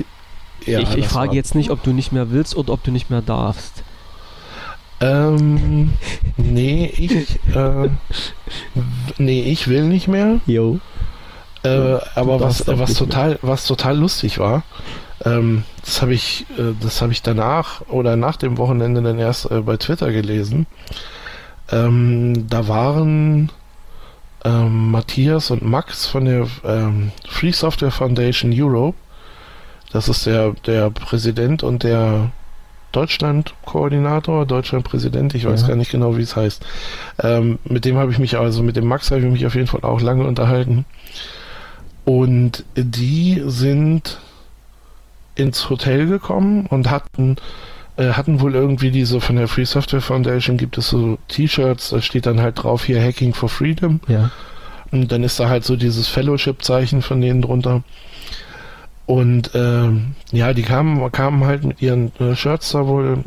[0.65, 3.09] ja, ich, ich frage jetzt nicht, ob du nicht mehr willst oder ob du nicht
[3.09, 3.83] mehr darfst.
[4.99, 5.93] Ähm,
[6.37, 7.89] nee, ich, äh,
[9.17, 10.39] nee, ich will nicht mehr.
[10.45, 10.79] Jo.
[11.63, 14.63] Äh, aber was, was total, was total lustig war,
[15.25, 19.49] ähm, das habe ich, äh, das habe ich danach oder nach dem Wochenende dann erst
[19.51, 20.67] äh, bei Twitter gelesen.
[21.71, 23.51] Ähm, da waren
[24.45, 28.97] ähm, Matthias und Max von der ähm, Free Software Foundation Europe.
[29.91, 32.31] Das ist der, der Präsident und der
[32.91, 35.67] Deutschland-Koordinator, Deutschland-Präsident, ich weiß ja.
[35.67, 36.65] gar nicht genau, wie es heißt.
[37.21, 39.67] Ähm, mit dem habe ich mich, also mit dem Max habe ich mich auf jeden
[39.67, 40.85] Fall auch lange unterhalten.
[42.05, 44.19] Und die sind
[45.37, 47.37] ins Hotel gekommen und hatten
[47.97, 52.01] äh, hatten wohl irgendwie diese von der Free Software Foundation gibt es so T-Shirts, da
[52.01, 53.99] steht dann halt drauf hier Hacking for Freedom.
[54.07, 54.31] Ja.
[54.91, 57.83] Und dann ist da halt so dieses Fellowship-Zeichen von denen drunter.
[59.05, 59.89] Und äh,
[60.31, 63.23] ja, die kamen, kamen halt mit ihren äh, Shirts da wohl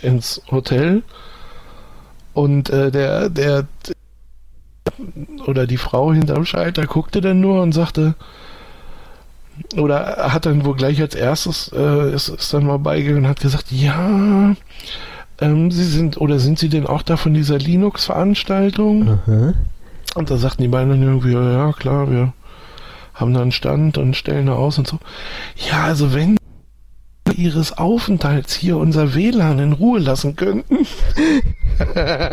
[0.00, 1.02] ins Hotel.
[2.32, 3.66] Und äh, der, der,
[5.46, 8.14] oder die Frau hinterm Schalter guckte dann nur und sagte,
[9.76, 13.40] oder hat dann wohl gleich als erstes äh, ist, ist dann mal beigegangen und hat
[13.40, 14.54] gesagt, ja,
[15.40, 19.20] ähm, Sie sind oder sind Sie denn auch da von dieser Linux-Veranstaltung?
[20.14, 22.32] Und da sagten die beiden dann irgendwie, ja klar, wir
[23.14, 24.98] haben da einen Stand und stellen da aus und so.
[25.70, 26.36] Ja, also wenn
[27.36, 30.86] ihres Aufenthalts hier unser WLAN in Ruhe lassen könnten.
[31.94, 32.30] da,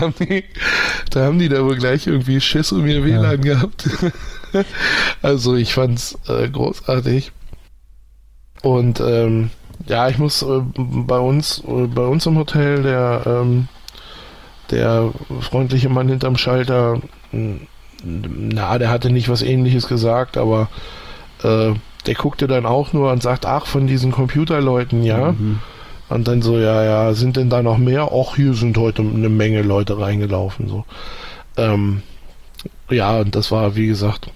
[0.00, 0.44] haben die,
[1.10, 3.54] da haben die da wohl gleich irgendwie Schiss um ihr WLAN ja.
[3.54, 3.88] gehabt.
[5.22, 7.32] also ich fand's äh, großartig.
[8.62, 9.50] Und ähm,
[9.86, 13.68] ja, ich muss äh, bei uns, äh, bei uns im Hotel, der, ähm,
[14.70, 17.00] der freundliche Mann hinterm Schalter,
[18.04, 20.68] na, der hatte nicht was ähnliches gesagt, aber
[21.42, 21.72] äh,
[22.06, 25.32] der guckte dann auch nur und sagt, ach, von diesen Computerleuten, ja.
[25.32, 25.60] Mhm.
[26.08, 28.10] Und dann so, ja, ja, sind denn da noch mehr?
[28.12, 30.84] Ach, hier sind heute eine Menge Leute reingelaufen, so.
[31.56, 32.02] Ähm,
[32.90, 34.30] ja, und das war, wie gesagt,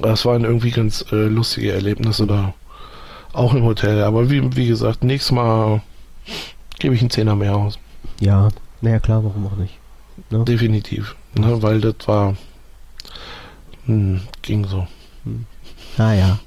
[0.00, 2.54] das waren irgendwie ganz äh, lustige Erlebnisse da.
[3.32, 4.02] Auch im Hotel.
[4.02, 5.82] Aber wie, wie gesagt, nächstes Mal
[6.78, 7.78] gebe ich einen Zehner mehr aus.
[8.20, 8.48] Ja,
[8.80, 9.78] naja, klar, warum auch nicht.
[10.30, 10.44] Ne?
[10.44, 11.16] Definitiv.
[11.34, 12.36] Ne, weil das war.
[13.86, 14.86] Hm, ging so.
[15.24, 15.46] Hm.
[15.98, 16.38] Ah ja.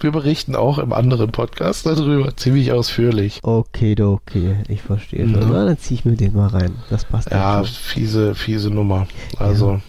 [0.00, 3.40] Wir berichten auch im anderen Podcast darüber ziemlich ausführlich.
[3.42, 5.52] Okay, okay, ich verstehe schon.
[5.52, 5.64] Ja.
[5.64, 6.76] dann ziehe ich mir den mal rein.
[6.90, 7.30] Das passt.
[7.30, 9.06] Ja, fiese, fiese Nummer.
[9.38, 9.72] Also.
[9.72, 9.80] Ja.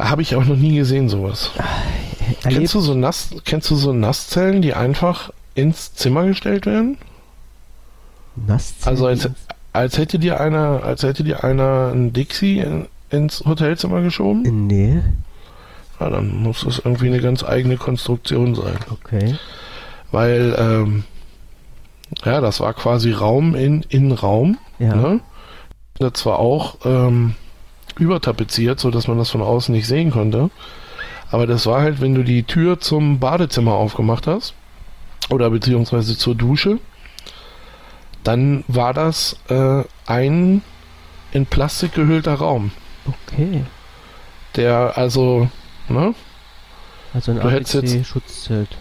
[0.00, 1.50] Habe ich auch noch nie gesehen, sowas.
[2.42, 2.58] Erlebt.
[2.58, 6.98] Kennst du so Nass, kennst du so Nasszellen, die einfach ins Zimmer gestellt werden?
[8.36, 8.96] Nasszellen?
[8.96, 9.28] Also als,
[9.72, 14.66] als hätte dir einer, als hätte dir einer ein Dixie in, ins Hotelzimmer geschoben?
[14.66, 15.00] Nee.
[15.98, 18.78] Ja, dann muss das irgendwie eine ganz eigene Konstruktion sein.
[18.90, 19.36] Okay.
[20.10, 21.04] Weil, ähm,
[22.24, 24.58] ja, das war quasi Raum in, in Raum.
[24.78, 24.94] Ja.
[24.94, 25.20] Ne?
[25.98, 27.34] Das war auch ähm,
[28.00, 30.50] übertapeziert, sodass man das von außen nicht sehen konnte.
[31.30, 34.54] Aber das war halt, wenn du die Tür zum Badezimmer aufgemacht hast
[35.28, 36.78] oder beziehungsweise zur Dusche,
[38.24, 40.62] dann war das äh, ein
[41.32, 42.72] in Plastik gehüllter Raum.
[43.06, 43.64] Okay.
[44.56, 45.48] Der also,
[45.88, 46.14] ne?
[47.14, 48.76] Also ein ABC-Schutzzelt.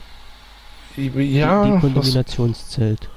[0.96, 1.66] Ja.
[1.66, 3.10] Die Kontaminationszelt.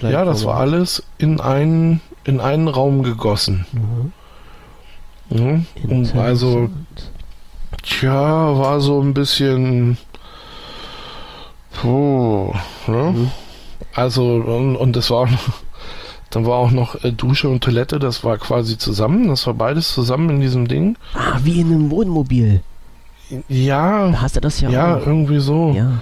[0.00, 3.66] Ja, das war alles in einen, in einen Raum gegossen.
[3.72, 4.12] Mhm.
[5.30, 5.66] Mhm.
[5.88, 6.70] Und also,
[7.82, 8.12] tja,
[8.58, 9.98] war so ein bisschen.
[11.72, 12.52] Puh,
[12.86, 13.12] ne?
[13.16, 13.30] Mhm.
[13.94, 15.28] Also, und, und das war
[16.30, 19.92] dann war auch noch äh, Dusche und Toilette, das war quasi zusammen, das war beides
[19.92, 20.96] zusammen in diesem Ding.
[21.14, 22.60] Ah, wie in einem Wohnmobil.
[23.48, 24.10] Ja.
[24.10, 25.06] Da hast du das ja Ja, auch.
[25.06, 25.74] irgendwie so.
[25.76, 26.00] Ja.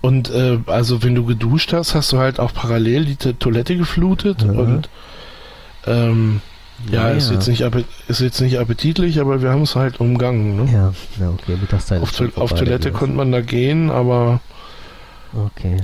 [0.00, 4.44] Und äh, also wenn du geduscht hast, hast du halt auch parallel die Toilette geflutet
[4.44, 4.58] mhm.
[4.58, 4.88] und
[5.86, 6.40] ähm,
[6.90, 7.64] ja, ja, ist, Jetzt nicht,
[8.08, 10.56] ist jetzt nicht appetitlich, aber wir haben es halt umgangen.
[10.56, 10.72] Ne?
[10.72, 12.02] Ja, ja, okay, Mittagszeit.
[12.02, 14.40] Auf, to auf Toilette konnte man da gehen, aber
[15.34, 15.78] okay.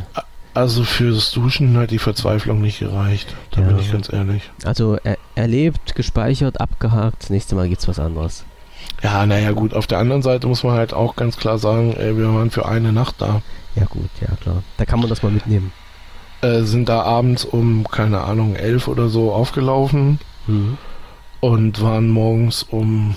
[0.54, 3.34] Also fürs Duschen hat die Verzweiflung nicht gereicht.
[3.52, 3.68] Da ja.
[3.68, 4.50] bin ich ganz ehrlich.
[4.64, 7.22] Also er erlebt, gespeichert, abgehakt.
[7.22, 8.44] Das nächste Mal gibt's was anderes.
[9.02, 9.72] Ja, naja, gut.
[9.72, 12.66] Auf der anderen Seite muss man halt auch ganz klar sagen, ey, wir waren für
[12.66, 13.40] eine Nacht da.
[13.76, 14.62] Ja, gut, ja, klar.
[14.76, 15.72] Da kann man das mal mitnehmen.
[16.42, 20.78] Äh, sind da abends um, keine Ahnung, elf oder so aufgelaufen mhm.
[21.40, 23.16] und waren morgens um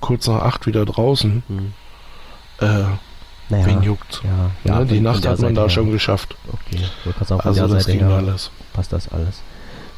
[0.00, 1.42] kurz nach acht wieder draußen.
[1.48, 1.72] Mhm.
[2.60, 2.84] Äh,
[3.50, 4.20] naja, Wen juckt?
[4.24, 6.36] Ja, ja, ne, die Nacht hat man da schon geschafft.
[6.52, 6.84] Okay,
[7.24, 8.50] sagen, also das Seite ging alles.
[8.74, 9.40] Passt das alles?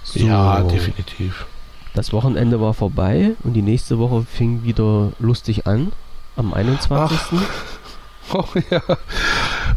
[0.05, 0.21] So.
[0.21, 1.47] Ja, definitiv.
[1.95, 5.93] Das Wochenende war vorbei und die nächste Woche fing wieder lustig an.
[6.37, 7.19] Am 21.
[7.21, 7.33] Ach.
[8.33, 8.81] Oh ja.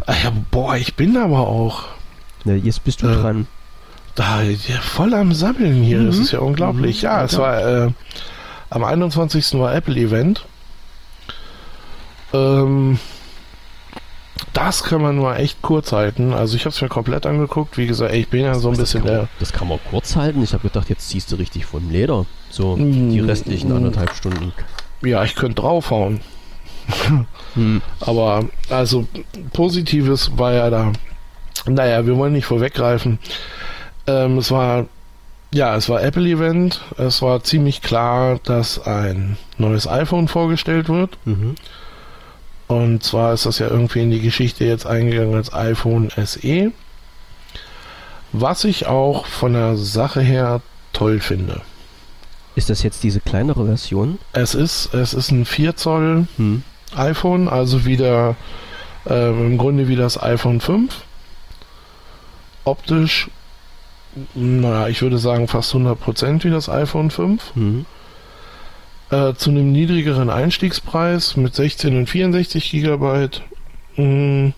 [0.05, 0.31] Ah ja.
[0.51, 1.85] Boah, ich bin aber auch.
[2.45, 3.47] Ja, jetzt bist du äh, dran.
[4.15, 5.99] Da, ja, voll am Sammeln hier.
[5.99, 6.07] Mhm.
[6.07, 6.97] Das ist ja unglaublich.
[6.97, 7.03] Mhm.
[7.03, 7.91] Ja, es war äh,
[8.69, 9.53] am 21.
[9.55, 10.45] war Apple Event.
[12.33, 12.99] Ähm,
[14.53, 16.33] das kann man nur echt kurz halten.
[16.33, 17.77] Also ich habe es mir komplett angeguckt.
[17.77, 19.27] Wie gesagt, ich bin ja so ein bisschen der...
[19.39, 20.43] Das kann man kurz halten.
[20.43, 22.25] Ich habe gedacht, jetzt ziehst du richtig vom Leder.
[22.49, 23.25] So die mm.
[23.25, 24.53] restlichen anderthalb Stunden.
[25.01, 26.21] Ja, ich könnte draufhauen.
[27.55, 27.81] hm.
[27.99, 29.07] Aber also
[29.53, 30.93] Positives war ja da.
[31.65, 33.19] Naja, wir wollen nicht vorweggreifen.
[34.07, 34.85] Ähm, es war
[35.53, 36.81] ja, es war Apple Event.
[36.97, 41.17] Es war ziemlich klar, dass ein neues iPhone vorgestellt wird.
[41.25, 41.55] Mhm.
[42.67, 46.71] Und zwar ist das ja irgendwie in die Geschichte jetzt eingegangen als iPhone SE.
[48.31, 50.61] Was ich auch von der Sache her
[50.91, 51.61] toll finde.
[52.55, 54.17] Ist das jetzt diese kleinere Version?
[54.31, 56.63] Es ist, es ist ein 4 Zoll hm.
[56.95, 58.35] iPhone, also wieder
[59.07, 60.95] äh, im Grunde wie das iPhone 5.
[62.63, 63.29] Optisch,
[64.35, 67.55] naja, ich würde sagen fast 100% wie das iPhone 5.
[67.55, 67.85] Hm.
[69.09, 73.41] Äh, zu einem niedrigeren Einstiegspreis mit 16 und 64 Gigabyte.
[73.95, 74.49] Mm.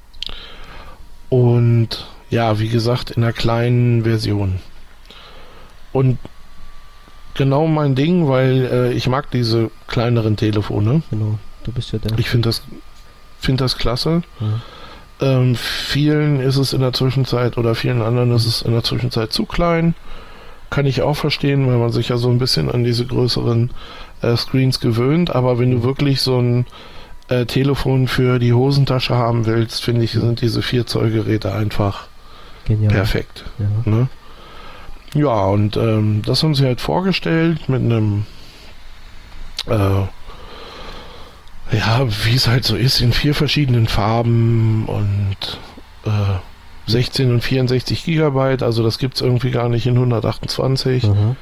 [1.29, 4.59] Und ja, wie gesagt, in einer kleinen Version.
[5.91, 6.19] Und
[7.33, 11.03] genau mein Ding, weil äh, ich mag diese kleineren Telefone.
[11.09, 12.17] Genau, du bist ja der.
[12.17, 12.63] Ich finde das,
[13.39, 14.23] find das klasse.
[14.39, 14.61] Ja.
[15.21, 19.31] Ähm, vielen ist es in der Zwischenzeit oder vielen anderen ist es in der Zwischenzeit
[19.31, 19.95] zu klein.
[20.69, 23.71] Kann ich auch verstehen, weil man sich ja so ein bisschen an diese größeren
[24.21, 26.65] äh, Screens gewöhnt, aber wenn du wirklich so ein
[27.29, 32.07] äh, Telefon für die Hosentasche haben willst, finde ich, sind diese 4 Zoll Geräte einfach
[32.65, 32.91] Genial.
[32.91, 33.45] perfekt.
[33.57, 33.91] Ja.
[33.91, 34.09] Ne?
[35.13, 38.25] ja, und ähm, das haben sie halt vorgestellt mit einem
[39.67, 40.03] äh,
[41.71, 45.59] ja, wie es halt so ist, in vier verschiedenen Farben und
[46.05, 51.03] äh, 16 und 64 Gigabyte, also das gibt es irgendwie gar nicht in 128.
[51.03, 51.35] Mhm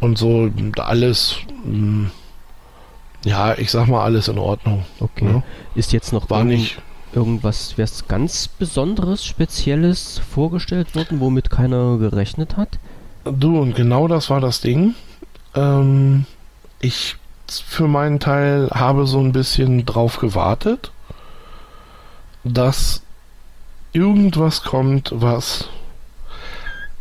[0.00, 2.06] und so alles, mm,
[3.24, 4.84] ja, ich sag mal, alles in Ordnung.
[5.00, 5.26] Okay.
[5.26, 5.42] Ja.
[5.74, 6.80] Ist jetzt noch War nicht
[7.12, 12.78] irgendwas was ganz Besonderes, Spezielles vorgestellt worden, womit keiner gerechnet hat?
[13.24, 14.94] Du, und genau das war das Ding.
[15.54, 16.26] Ähm,
[16.80, 17.16] ich
[17.50, 20.92] für meinen Teil habe so ein bisschen drauf gewartet,
[22.44, 23.02] dass
[23.92, 25.68] irgendwas kommt, was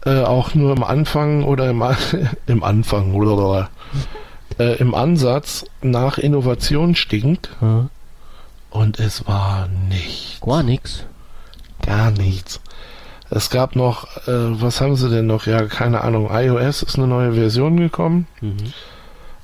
[0.05, 1.83] äh, auch nur im Anfang oder im,
[2.47, 3.69] im Anfang oder
[4.59, 7.49] äh, im Ansatz nach Innovation stinkt.
[7.59, 7.89] Hm.
[8.69, 10.41] Und es war nichts.
[10.41, 11.05] Gar nichts.
[11.85, 12.61] Gar nichts.
[13.29, 15.45] Es gab noch, äh, was haben sie denn noch?
[15.47, 16.29] Ja, keine Ahnung.
[16.31, 18.27] iOS ist eine neue Version gekommen.
[18.39, 18.73] Mhm.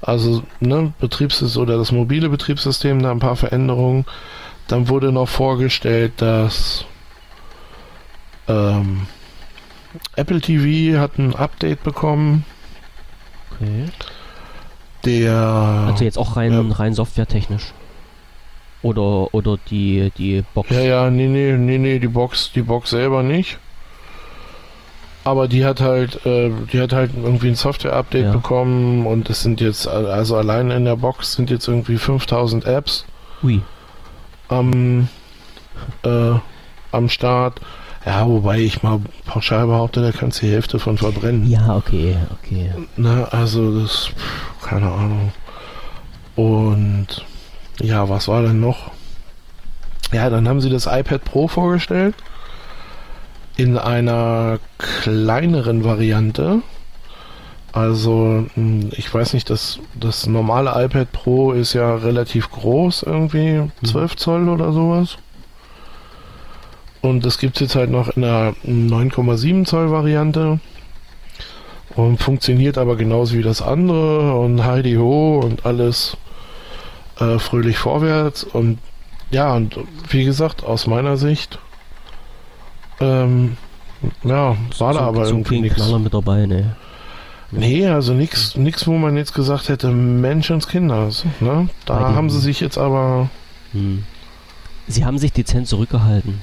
[0.03, 4.05] Also, ne, Betriebssystem oder das mobile Betriebssystem, da ein paar Veränderungen.
[4.67, 6.85] Dann wurde noch vorgestellt, dass
[8.47, 9.07] ähm,
[10.15, 12.45] Apple TV hat ein Update bekommen.
[13.51, 13.85] Okay.
[15.05, 15.33] Der.
[15.87, 17.73] Also jetzt auch rein, ja, rein softwaretechnisch.
[18.81, 20.69] Oder, oder die, die Box?
[20.69, 23.57] Ja, ja, nee, nee, nee, nee, die Box, die Box selber nicht.
[25.25, 28.31] Aber die hat halt, äh, die hat halt irgendwie ein Software-Update ja.
[28.31, 33.05] bekommen und es sind jetzt, also allein in der Box sind jetzt irgendwie 5000 Apps.
[33.41, 33.61] Ui.
[34.49, 35.07] Am,
[36.03, 36.33] äh,
[36.91, 37.61] am Start.
[38.05, 41.49] Ja, wobei ich mal pauschal behaupte, da kannst du die Hälfte von verbrennen.
[41.49, 42.71] Ja, okay, okay.
[42.97, 44.09] Na, also das,
[44.61, 45.31] keine Ahnung.
[46.35, 47.07] Und
[47.81, 48.91] ja, was war denn noch?
[50.11, 52.15] Ja, dann haben sie das iPad Pro vorgestellt
[53.57, 56.61] in einer kleineren Variante.
[57.71, 63.69] Also, hm, ich weiß nicht, das, das normale iPad Pro ist ja relativ groß, irgendwie
[63.83, 64.17] 12 mhm.
[64.17, 65.17] Zoll oder sowas.
[67.01, 70.59] Und das gibt es jetzt halt noch in einer 9,7 Zoll Variante.
[71.95, 76.17] Und funktioniert aber genauso wie das andere und Heidi Ho und alles
[77.19, 78.43] äh, fröhlich vorwärts.
[78.43, 78.79] Und
[79.31, 79.77] ja, und
[80.09, 81.59] wie gesagt, aus meiner Sicht
[83.03, 83.57] ähm,
[84.23, 85.89] ja, war so, da aber so irgendwie nichts.
[85.89, 86.75] mit dabei, ne?
[87.51, 91.25] Nee, also nichts, nix, wo man jetzt gesagt hätte, Menschenskinders.
[91.39, 91.69] Ne?
[91.85, 93.29] Da haben sie sich jetzt aber.
[93.73, 94.03] Hm.
[94.87, 96.41] Sie haben sich dezent zurückgehalten.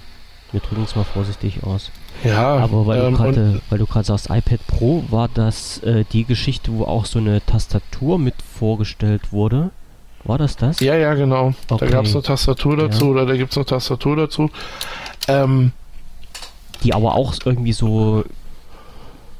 [0.52, 1.90] Wir drücken es mal vorsichtig aus.
[2.24, 6.84] Ja, aber weil ähm, du gerade sagst, iPad Pro, war das äh, die Geschichte, wo
[6.84, 9.70] auch so eine Tastatur mit vorgestellt wurde?
[10.24, 10.80] War das das?
[10.80, 11.54] Ja, ja, genau.
[11.68, 11.86] Okay.
[11.86, 13.10] Da gab es eine Tastatur dazu ja.
[13.10, 14.50] oder da gibt es eine Tastatur dazu.
[15.28, 15.72] Ähm,
[16.82, 18.24] die aber auch irgendwie so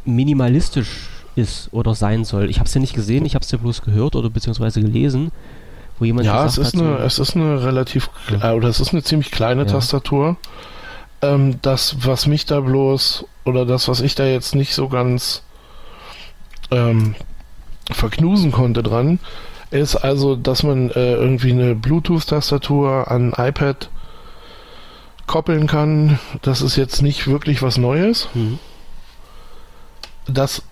[0.04, 2.50] minimalistisch ist oder sein soll.
[2.50, 5.30] Ich habe es ja nicht gesehen, ich habe es ja bloß gehört oder beziehungsweise gelesen,
[5.98, 8.80] wo jemand ja, es ist hat, eine, so es ist eine relativ äh, oder es
[8.80, 9.68] ist eine ziemlich kleine ja.
[9.68, 10.36] Tastatur.
[11.22, 15.42] Ähm, das, was mich da bloß oder das, was ich da jetzt nicht so ganz
[16.70, 17.14] ähm,
[17.90, 19.18] verknusen konnte dran,
[19.70, 23.88] ist also, dass man äh, irgendwie eine Bluetooth-Tastatur an iPad
[25.30, 28.28] koppeln kann, das ist jetzt nicht wirklich was Neues.
[28.34, 28.58] Mhm.
[30.26, 30.64] Das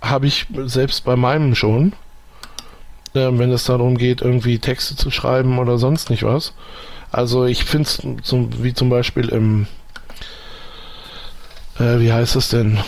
[0.00, 1.92] habe ich selbst bei meinem schon.
[3.14, 6.54] Äh, wenn es darum geht, irgendwie Texte zu schreiben oder sonst nicht was.
[7.10, 9.66] Also ich finde es zum, wie zum Beispiel im
[11.80, 12.78] äh, wie heißt es denn?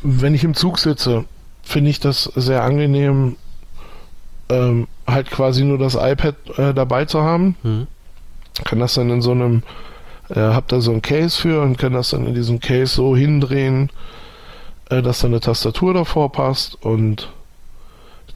[0.00, 1.26] Wenn ich im Zug sitze,
[1.62, 3.36] finde ich das sehr angenehm,
[4.48, 7.56] ähm, halt quasi nur das iPad äh, dabei zu haben.
[7.62, 7.86] Mhm.
[8.64, 9.62] Kann das dann in so einem
[10.28, 13.16] äh, hab da so ein Case für und kann das dann in diesem Case so
[13.16, 13.90] hindrehen,
[14.90, 17.28] äh, dass dann eine Tastatur davor passt und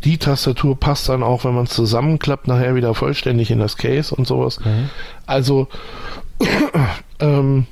[0.05, 4.15] die Tastatur passt dann auch, wenn man es zusammenklappt, nachher wieder vollständig in das Case
[4.15, 4.59] und sowas.
[4.59, 4.85] Okay.
[5.27, 5.69] Also
[7.21, 7.67] ähm,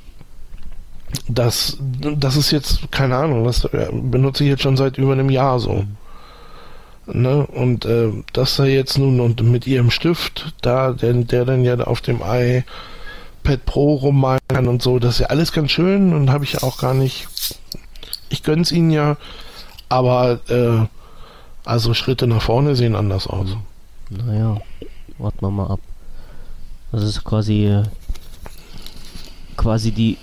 [1.27, 5.59] das, das ist jetzt, keine Ahnung, das benutze ich jetzt schon seit über einem Jahr
[5.59, 5.85] so.
[7.07, 7.21] Mhm.
[7.21, 7.47] Ne?
[7.47, 11.75] Und äh, das da jetzt nun und mit ihrem Stift, da, der, der dann ja
[11.79, 12.63] auf dem Ei
[13.43, 14.99] iPad Pro rummalen und so.
[14.99, 17.27] Das ist ja alles ganz schön und habe ich auch gar nicht.
[18.29, 19.17] Ich gönn's ihnen ja,
[19.87, 20.85] aber äh,
[21.65, 23.57] also Schritte nach vorne sehen anders aus.
[24.09, 24.57] Naja,
[25.17, 25.79] warten wir mal ab.
[26.91, 27.83] Das ist quasi
[29.57, 30.17] quasi die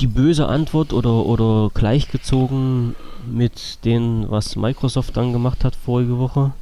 [0.00, 2.94] die böse Antwort oder oder gleichgezogen
[3.26, 6.52] mit dem, was Microsoft dann gemacht hat vorige Woche,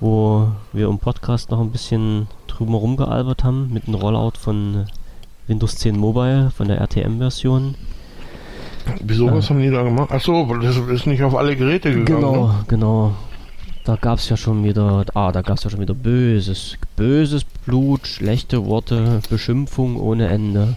[0.00, 2.26] wo wir im Podcast noch ein bisschen
[2.64, 4.86] drüber rumgealbert haben mit dem Rollout von
[5.46, 7.74] Windows 10 Mobile, von der RTM-Version.
[9.00, 10.10] Wieso, was haben die da gemacht?
[10.10, 12.20] Achso, das ist nicht auf alle Geräte gegangen.
[12.20, 12.64] Genau, ne?
[12.68, 13.12] genau.
[13.84, 17.44] Da gab es ja schon wieder, ah, da gab es ja schon wieder böses, böses
[17.44, 20.76] Blut, schlechte Worte, Beschimpfung ohne Ende.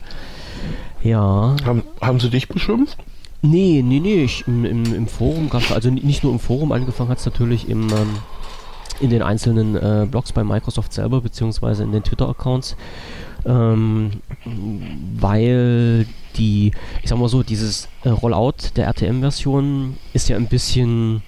[1.03, 1.55] Ja.
[1.63, 2.97] Haben, haben sie dich beschimpft?
[3.43, 6.71] Nee, nee, nee, ich, im, im, im Forum gab es, also nicht nur im Forum,
[6.71, 8.17] angefangen hat es natürlich im, ähm,
[8.99, 12.75] in den einzelnen äh, Blogs bei Microsoft selber, beziehungsweise in den Twitter-Accounts,
[13.45, 14.11] ähm,
[15.17, 16.71] weil die,
[17.03, 21.21] ich sag mal so, dieses äh, Rollout der RTM-Version ist ja ein bisschen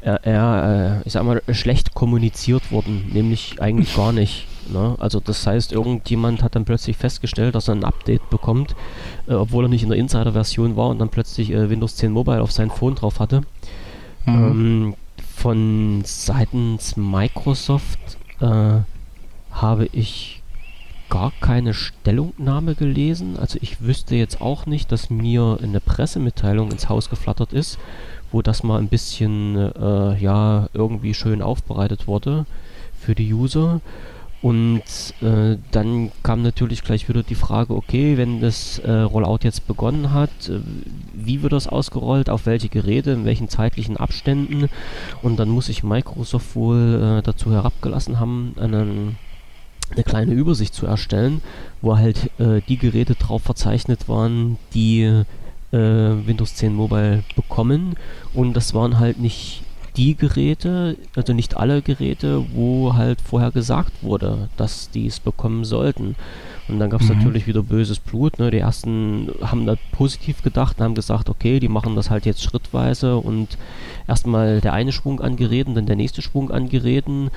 [0.00, 4.46] äh, eher, ich sag mal, schlecht kommuniziert worden, nämlich eigentlich gar nicht.
[4.70, 4.96] Ne?
[4.98, 8.74] Also das heißt, irgendjemand hat dann plötzlich festgestellt, dass er ein Update bekommt,
[9.26, 12.42] äh, obwohl er nicht in der Insider-Version war und dann plötzlich äh, Windows 10 Mobile
[12.42, 13.42] auf sein Phone drauf hatte.
[14.26, 14.34] Mhm.
[14.34, 14.94] Ähm,
[15.38, 18.80] von seitens Microsoft äh,
[19.52, 20.42] habe ich
[21.08, 23.38] gar keine Stellungnahme gelesen.
[23.38, 27.78] Also ich wüsste jetzt auch nicht, dass mir eine Pressemitteilung ins Haus geflattert ist,
[28.32, 32.44] wo das mal ein bisschen äh, ja irgendwie schön aufbereitet wurde
[32.98, 33.80] für die User.
[34.40, 34.82] Und
[35.20, 40.12] äh, dann kam natürlich gleich wieder die Frage, okay, wenn das äh, Rollout jetzt begonnen
[40.12, 40.60] hat, äh,
[41.12, 44.68] wie wird das ausgerollt, auf welche Geräte, in welchen zeitlichen Abständen?
[45.22, 49.16] Und dann muss sich Microsoft wohl äh, dazu herabgelassen haben, einen
[49.90, 51.40] eine kleine Übersicht zu erstellen,
[51.80, 57.94] wo halt äh, die Geräte drauf verzeichnet waren, die äh, Windows 10 Mobile bekommen.
[58.34, 59.62] Und das waren halt nicht
[59.98, 65.64] die Geräte, also nicht alle Geräte, wo halt vorher gesagt wurde, dass die es bekommen
[65.64, 66.14] sollten.
[66.68, 67.16] Und dann gab es mhm.
[67.16, 68.38] natürlich wieder böses Blut.
[68.38, 68.50] Ne?
[68.50, 72.42] Die ersten haben da positiv gedacht und haben gesagt, okay, die machen das halt jetzt
[72.42, 73.56] schrittweise und
[74.06, 77.30] erstmal der eine Schwung an Geräten, dann der nächste Schwung an Geräten.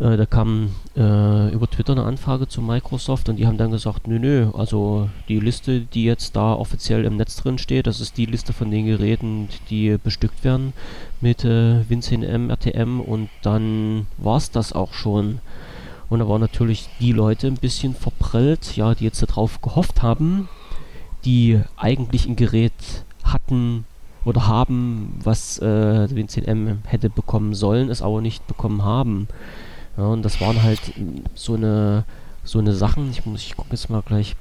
[0.00, 4.08] Äh, da kam äh, über Twitter eine Anfrage zu Microsoft und die haben dann gesagt,
[4.08, 8.16] nö, nö, also die Liste, die jetzt da offiziell im Netz drin steht, das ist
[8.16, 10.72] die Liste von den Geräten, die bestückt werden
[11.20, 15.38] mit äh, Win10M, RTM und dann war es das auch schon.
[16.12, 20.46] Und da waren natürlich die Leute ein bisschen verprellt, ja, die jetzt darauf gehofft haben,
[21.24, 22.74] die eigentlich ein Gerät
[23.24, 23.86] hatten
[24.26, 29.26] oder haben, was äh, Win 10M hätte bekommen sollen, es aber nicht bekommen haben.
[29.96, 30.80] Ja, und das waren halt
[31.34, 32.04] so eine
[32.44, 33.10] so eine Sachen.
[33.10, 34.36] Ich muss, ich gucke jetzt mal gleich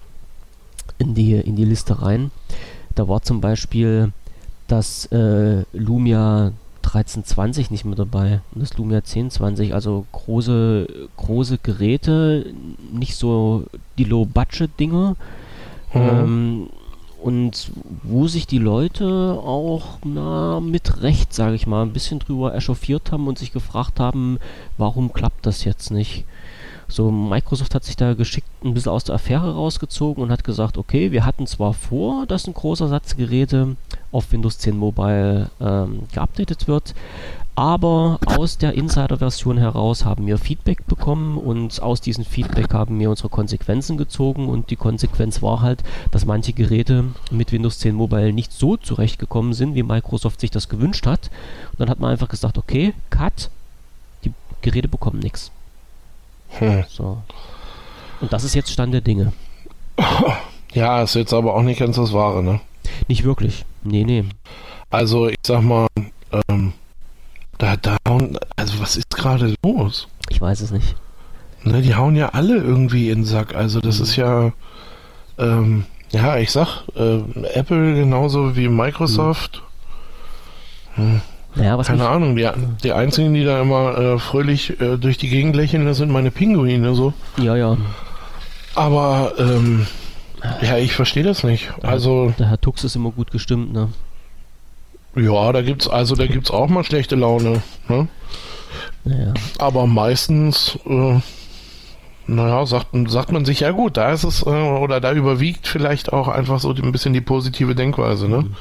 [0.97, 2.31] in die in die Liste rein.
[2.95, 4.11] Da war zum Beispiel
[4.67, 6.51] das äh, Lumia
[6.95, 10.87] 1320 nicht mehr dabei und das Lumia 1020, also große,
[11.17, 12.53] große Geräte,
[12.91, 13.65] nicht so
[13.97, 15.15] die Low-Budget-Dinger.
[15.93, 15.99] Mhm.
[15.99, 16.69] Ähm,
[17.21, 17.71] und
[18.01, 23.11] wo sich die Leute auch na, mit Recht, sage ich mal, ein bisschen drüber echauffiert
[23.11, 24.39] haben und sich gefragt haben,
[24.77, 26.25] warum klappt das jetzt nicht?
[26.91, 30.77] So, Microsoft hat sich da geschickt ein bisschen aus der Affäre rausgezogen und hat gesagt,
[30.77, 33.77] okay, wir hatten zwar vor, dass ein großer Satz Geräte
[34.11, 36.93] auf Windows 10 Mobile ähm, geupdatet wird,
[37.55, 43.09] aber aus der Insider-Version heraus haben wir Feedback bekommen und aus diesem Feedback haben wir
[43.09, 48.33] unsere Konsequenzen gezogen und die Konsequenz war halt, dass manche Geräte mit Windows 10 Mobile
[48.33, 51.31] nicht so zurechtgekommen sind, wie Microsoft sich das gewünscht hat.
[51.71, 53.49] Und dann hat man einfach gesagt, okay, Cut,
[54.25, 55.51] die Geräte bekommen nichts.
[56.59, 56.83] Hm.
[56.89, 57.21] So.
[58.19, 59.33] Und das ist jetzt Stand der Dinge.
[60.73, 62.61] Ja, ist jetzt aber auch nicht ganz das Wahre, ne?
[63.07, 63.65] Nicht wirklich.
[63.83, 64.23] Nee, nee.
[64.89, 65.87] Also, ich sag mal,
[66.47, 66.73] ähm,
[67.57, 70.07] da, da hauen, also was ist gerade los?
[70.29, 70.95] Ich weiß es nicht.
[71.63, 73.53] Ne, die hauen ja alle irgendwie in den Sack.
[73.53, 74.03] Also, das mhm.
[74.03, 74.53] ist ja,
[75.37, 77.19] ähm, ja, ich sag, äh,
[77.53, 79.61] Apple genauso wie Microsoft.
[80.95, 81.03] Mhm.
[81.03, 81.21] Hm.
[81.55, 82.49] Naja, was Keine Ahnung, die,
[82.83, 86.31] die einzigen, die da immer äh, fröhlich äh, durch die Gegend lächeln, das sind meine
[86.31, 87.13] Pinguine so.
[87.37, 87.77] Ja, ja.
[88.75, 89.85] Aber ähm,
[90.61, 91.71] ja, ich verstehe das nicht.
[91.81, 93.89] Also der Herr Tux ist immer gut gestimmt, ne?
[95.15, 98.07] Ja, da gibt's also da gibt's auch mal schlechte Laune, ne?
[99.03, 99.33] Ja.
[99.59, 101.19] Aber meistens äh,
[102.27, 106.13] naja, sagt, sagt man sich, ja gut, da ist es, äh, oder da überwiegt vielleicht
[106.13, 108.37] auch einfach so ein bisschen die positive Denkweise, ne?
[108.37, 108.55] Mhm.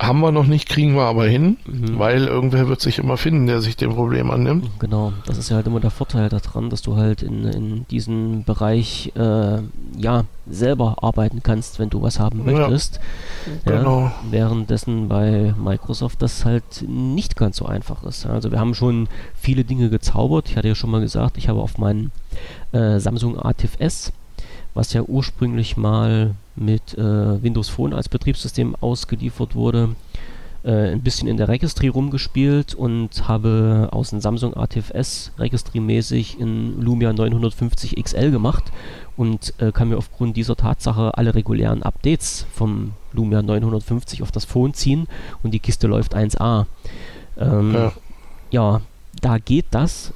[0.00, 1.98] Haben wir noch nicht, kriegen wir aber hin, mhm.
[1.98, 4.68] weil irgendwer wird sich immer finden, der sich dem Problem annimmt.
[4.78, 8.44] Genau, das ist ja halt immer der Vorteil daran, dass du halt in, in diesem
[8.44, 9.58] Bereich äh,
[9.96, 13.00] ja selber arbeiten kannst, wenn du was haben möchtest.
[13.64, 14.00] Ja, genau.
[14.02, 18.26] Ja, währenddessen bei Microsoft das halt nicht ganz so einfach ist.
[18.26, 20.48] Also wir haben schon viele Dinge gezaubert.
[20.48, 22.10] Ich hatte ja schon mal gesagt, ich habe auf meinen
[22.72, 24.12] äh, Samsung ATIF S
[24.74, 29.94] was ja ursprünglich mal mit äh, Windows Phone als Betriebssystem ausgeliefert wurde,
[30.64, 36.80] äh, ein bisschen in der Registry rumgespielt und habe aus dem Samsung ATFS registriemäßig in
[36.80, 38.70] Lumia 950 XL gemacht
[39.16, 44.44] und äh, kann mir aufgrund dieser Tatsache alle regulären Updates vom Lumia 950 auf das
[44.44, 45.08] Phone ziehen
[45.42, 46.66] und die Kiste läuft 1A.
[47.38, 47.92] Ähm, ja.
[48.50, 48.80] ja,
[49.20, 50.12] da geht das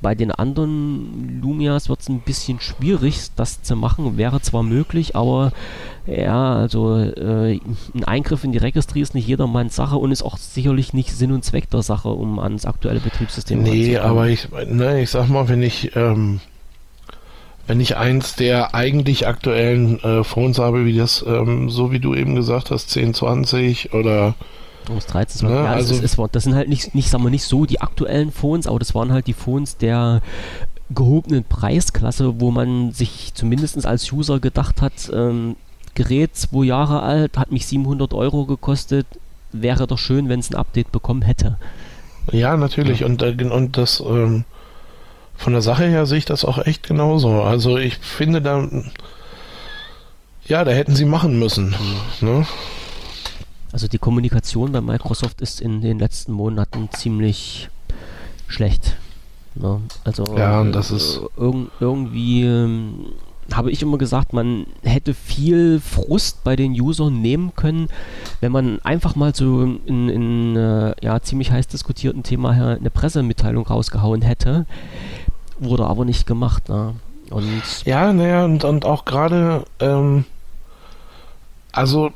[0.00, 4.16] bei den anderen Lumias wird es ein bisschen schwierig, das zu machen.
[4.16, 5.52] Wäre zwar möglich, aber
[6.06, 7.60] ja, also äh,
[7.94, 11.32] ein Eingriff in die Registry ist nicht jedermanns Sache und ist auch sicherlich nicht Sinn
[11.32, 15.28] und Zweck der Sache, um ans aktuelle Betriebssystem zu Nee, aber ich, ne, ich sag
[15.28, 16.40] mal, wenn ich, ähm,
[17.66, 22.14] wenn ich eins der eigentlich aktuellen äh, Phones habe, wie das, ähm, so wie du
[22.14, 24.34] eben gesagt hast, 1020 oder
[24.88, 25.74] aus 13, 12 ja, Jahren.
[25.74, 28.66] Also ist, ist, das sind halt nicht, nicht, sagen wir nicht so die aktuellen Phones,
[28.66, 30.22] aber das waren halt die Phones der
[30.90, 35.56] gehobenen Preisklasse, wo man sich zumindest als User gedacht hat, ähm,
[35.94, 39.06] Gerät zwei Jahre alt, hat mich 700 Euro gekostet,
[39.52, 41.56] wäre doch schön, wenn es ein Update bekommen hätte.
[42.30, 43.00] Ja, natürlich.
[43.00, 43.06] Ja.
[43.06, 44.44] Und, äh, und das ähm,
[45.36, 47.42] von der Sache her sehe ich das auch echt genauso.
[47.42, 48.68] Also ich finde da,
[50.46, 51.74] ja, da hätten sie machen müssen.
[52.20, 52.26] Mhm.
[52.28, 52.46] Ne?
[53.72, 57.68] Also die Kommunikation bei Microsoft ist in den letzten Monaten ziemlich
[58.48, 58.96] schlecht.
[59.54, 59.80] Ne?
[60.04, 63.06] Also ja, das ist äh, irg irgendwie ähm,
[63.52, 67.88] habe ich immer gesagt, man hätte viel Frust bei den Usern nehmen können,
[68.40, 73.66] wenn man einfach mal so in, in äh, ja, ziemlich heiß diskutierten Thema eine Pressemitteilung
[73.66, 74.66] rausgehauen hätte
[75.60, 76.68] wurde aber nicht gemacht.
[76.68, 76.94] Ne?
[77.30, 80.24] Und ja, naja, und, und auch gerade, ähm,
[81.72, 82.10] also äh,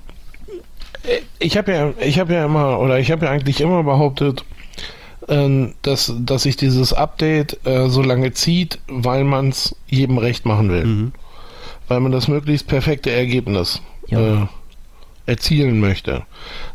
[1.39, 4.45] ich habe ja, ich habe ja immer, oder ich habe ja eigentlich immer behauptet,
[5.29, 10.47] äh, dass, dass sich dieses Update äh, so lange zieht, weil man es jedem recht
[10.47, 10.85] machen will.
[10.85, 11.13] Mhm.
[11.89, 14.45] Weil man das möglichst perfekte Ergebnis ja.
[14.45, 14.47] äh,
[15.27, 16.23] erzielen möchte.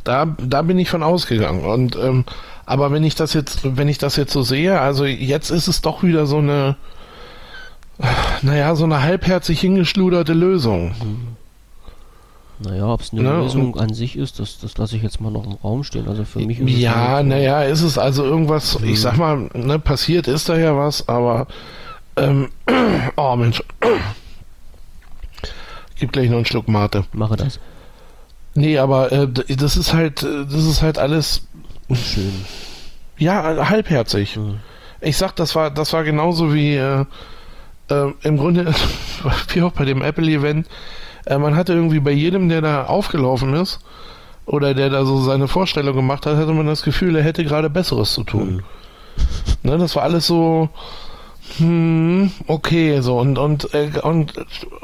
[0.03, 1.61] Da, da bin ich von ausgegangen.
[1.61, 2.25] Und ähm,
[2.65, 5.81] aber wenn ich das jetzt, wenn ich das jetzt so sehe, also jetzt ist es
[5.81, 6.77] doch wieder so eine,
[8.43, 10.89] naja, so eine halbherzig hingeschluderte Lösung.
[10.89, 11.38] Mhm.
[12.61, 13.31] Naja, ob es eine ne?
[13.37, 16.07] Lösung an sich ist, das, das lasse ich jetzt mal noch im Raum stehen.
[16.09, 18.89] Also für mich ist Ja, halt, naja, ist es also irgendwas, mhm.
[18.89, 21.47] ich sag mal, ne, passiert ist da ja was, aber
[22.17, 22.49] ähm,
[23.15, 23.63] oh Mensch.
[25.99, 27.05] Gib gleich noch einen Schluck Mate.
[27.13, 27.59] Mache das.
[28.55, 31.43] Nee, aber äh, das ist halt, das ist halt alles
[31.93, 32.45] schön.
[33.17, 34.35] Ja, halbherzig.
[34.35, 34.59] Mhm.
[35.01, 37.05] Ich sag, das war, das war genauso wie äh,
[37.89, 38.73] äh, im Grunde
[39.53, 40.67] wie auch bei dem Apple-Event
[41.25, 43.79] äh, man hatte irgendwie bei jedem, der da aufgelaufen ist
[44.45, 47.69] oder der da so seine Vorstellung gemacht hat, hatte man das Gefühl, er hätte gerade
[47.69, 48.55] Besseres zu tun.
[48.55, 48.63] Mhm.
[49.63, 50.69] Ne, das war alles so,
[51.57, 54.33] hm, okay, so und und äh, und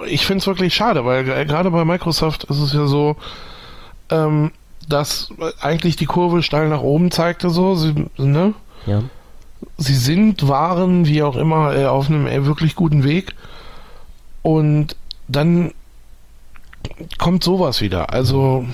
[0.08, 3.16] ich finde es wirklich schade, weil gerade bei Microsoft ist es ja so,
[4.10, 4.52] ähm,
[4.88, 5.30] dass
[5.62, 8.54] eigentlich die Kurve steil nach oben zeigte, so, sie, ne?
[8.86, 9.04] Ja.
[9.78, 13.34] Sie sind, waren, wie auch immer, äh, auf einem äh, wirklich guten Weg.
[14.42, 14.96] Und
[15.28, 15.72] dann
[17.18, 18.14] kommt sowas wieder.
[18.14, 18.66] Also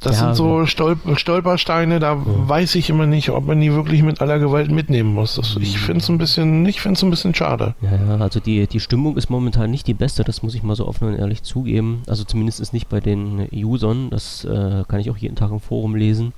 [0.00, 2.22] das ja, sind so Stolp Stolpersteine, da ja.
[2.24, 5.34] weiß ich immer nicht, ob man die wirklich mit aller Gewalt mitnehmen muss.
[5.36, 7.74] Das, ich finde es ein bisschen, ich finde es ein bisschen schade.
[7.80, 10.86] Ja, also die, die Stimmung ist momentan nicht die beste, das muss ich mal so
[10.86, 12.02] offen und ehrlich zugeben.
[12.06, 15.60] Also zumindest ist nicht bei den Usern, das äh, kann ich auch jeden Tag im
[15.60, 16.32] Forum lesen.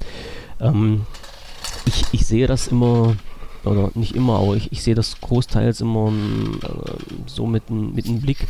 [0.61, 1.03] Ähm,
[1.85, 3.17] ich, ich sehe das immer,
[3.65, 6.69] oder nicht immer, aber ich, ich sehe das großteils immer äh,
[7.27, 8.47] so mit, mit einem Blick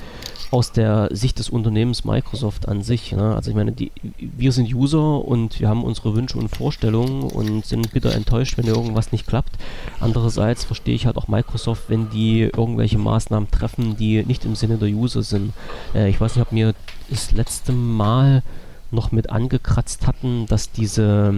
[0.51, 3.13] aus der Sicht des Unternehmens Microsoft an sich.
[3.13, 3.35] Ne?
[3.35, 7.67] Also ich meine, die, wir sind User und wir haben unsere Wünsche und Vorstellungen und
[7.67, 9.57] sind bitter enttäuscht, wenn irgendwas nicht klappt.
[10.01, 14.79] Andererseits verstehe ich halt auch Microsoft, wenn die irgendwelche Maßnahmen treffen, die nicht im Sinne
[14.79, 15.53] der User sind.
[15.95, 16.75] Äh, ich weiß nicht, ob mir
[17.11, 18.43] das letzte Mal
[18.91, 21.35] noch mit angekratzt hatten, dass diese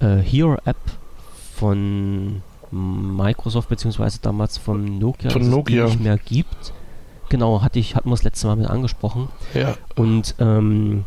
[0.00, 0.76] äh, Here-App
[1.54, 5.86] von Microsoft beziehungsweise damals von Nokia, von Nokia.
[5.86, 6.72] nicht mehr gibt.
[7.28, 9.28] Genau, hatte ich, hatten wir das letzte Mal mit angesprochen.
[9.54, 9.76] Ja.
[9.96, 11.04] Und ähm,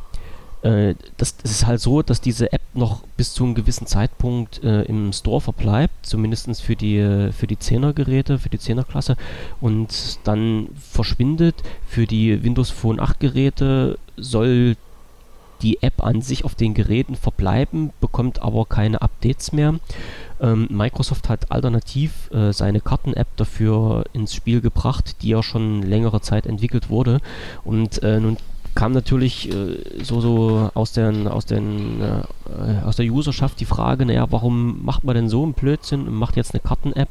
[0.62, 4.64] äh, das, das, ist halt so, dass diese App noch bis zu einem gewissen Zeitpunkt
[4.64, 9.18] äh, im Store verbleibt, zumindest für die, für die 10er Geräte, für die 10er Klasse
[9.60, 11.56] und dann verschwindet.
[11.88, 14.76] Für die Windows Phone 8 Geräte soll
[15.62, 19.76] die App an sich auf den Geräten verbleiben, bekommt aber keine Updates mehr.
[20.42, 26.22] Ähm, Microsoft hat alternativ äh, seine Karten-App dafür ins Spiel gebracht, die ja schon längere
[26.22, 27.20] Zeit entwickelt wurde.
[27.64, 28.38] Und äh, nun
[28.74, 34.06] kam natürlich äh, so, so aus, den, aus, den, äh, aus der Userschaft die Frage,
[34.06, 37.10] naja, warum macht man denn so einen Blödsinn und macht jetzt eine Karten-App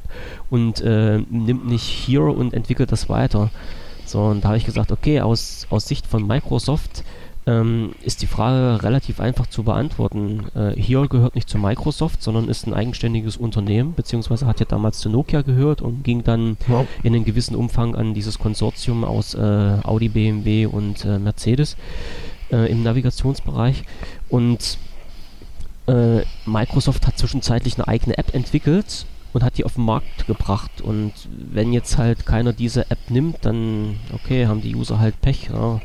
[0.49, 3.51] und äh, nimmt nicht hier und entwickelt das weiter.
[4.07, 7.05] So, und da habe ich gesagt, okay, aus, aus Sicht von Microsoft
[7.51, 10.47] ähm, ist die Frage relativ einfach zu beantworten.
[10.55, 15.01] Äh, Here gehört nicht zu Microsoft, sondern ist ein eigenständiges Unternehmen, beziehungsweise hat ja damals
[15.01, 16.87] zu Nokia gehört und ging dann ja.
[17.03, 21.77] in einem gewissen Umfang an dieses Konsortium aus äh, Audi, BMW und äh, Mercedes
[22.53, 23.83] äh, im Navigationsbereich.
[24.29, 24.79] Und
[25.87, 30.81] äh, Microsoft hat zwischenzeitlich eine eigene App entwickelt und hat die auf den Markt gebracht.
[30.81, 31.13] Und
[31.53, 35.49] wenn jetzt halt keiner diese App nimmt, dann okay, haben die User halt Pech.
[35.53, 35.81] Ja.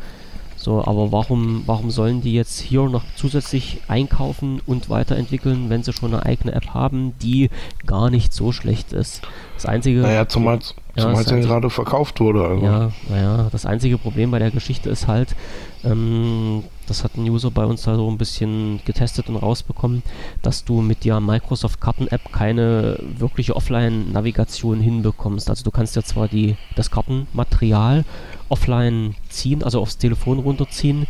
[0.66, 5.94] So, aber warum, warum sollen die jetzt hier noch zusätzlich einkaufen und weiterentwickeln, wenn sie
[5.94, 7.52] schon eine eigene App haben, die
[7.86, 9.22] gar nicht so schlecht ist?
[9.54, 10.00] Das einzige.
[10.00, 10.58] Naja, zumal,
[10.98, 12.48] zumal ja, es gerade verkauft wurde.
[12.48, 12.66] Also.
[12.66, 15.36] Ja, naja, das einzige Problem bei der Geschichte ist halt,
[15.84, 20.04] ähm, das hat ein User bei uns da so ein bisschen getestet und rausbekommen,
[20.42, 25.50] dass du mit der Microsoft Karten-App keine wirkliche Offline-Navigation hinbekommst.
[25.50, 28.06] Also du kannst ja zwar die, das Kartenmaterial
[28.50, 31.08] offline ziehen, also aufs Telefon runterziehen,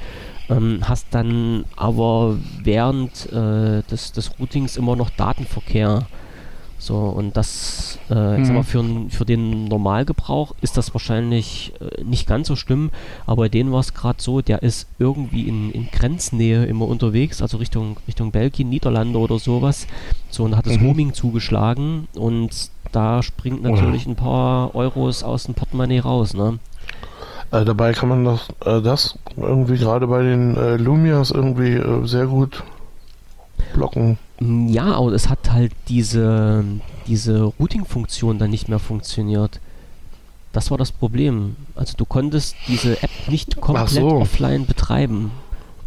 [0.49, 6.07] ähm, hast dann aber während äh, des, des Routings immer noch Datenverkehr
[6.85, 8.53] so, und das, äh, mhm.
[8.53, 12.91] mal, für, für den Normalgebrauch ist das wahrscheinlich äh, nicht ganz so schlimm,
[13.25, 17.41] aber bei denen war es gerade so, der ist irgendwie in, in Grenznähe immer unterwegs,
[17.41, 19.87] also Richtung, Richtung Belgien, Niederlande oder sowas.
[20.29, 20.85] So, und hat das mhm.
[20.85, 26.59] Roaming zugeschlagen und da springt natürlich ein paar Euros aus dem Portemonnaie raus, ne?
[27.49, 32.27] Äh, dabei kann man das, äh, das irgendwie gerade bei den äh, Lumias irgendwie sehr
[32.27, 32.63] gut
[33.73, 34.19] blocken.
[34.39, 36.63] Mm, ja, aber es hat halt diese,
[37.07, 39.59] diese Routing-Funktion dann nicht mehr funktioniert.
[40.51, 41.55] Das war das Problem.
[41.75, 44.07] Also du konntest diese App nicht komplett so.
[44.07, 45.31] offline betreiben.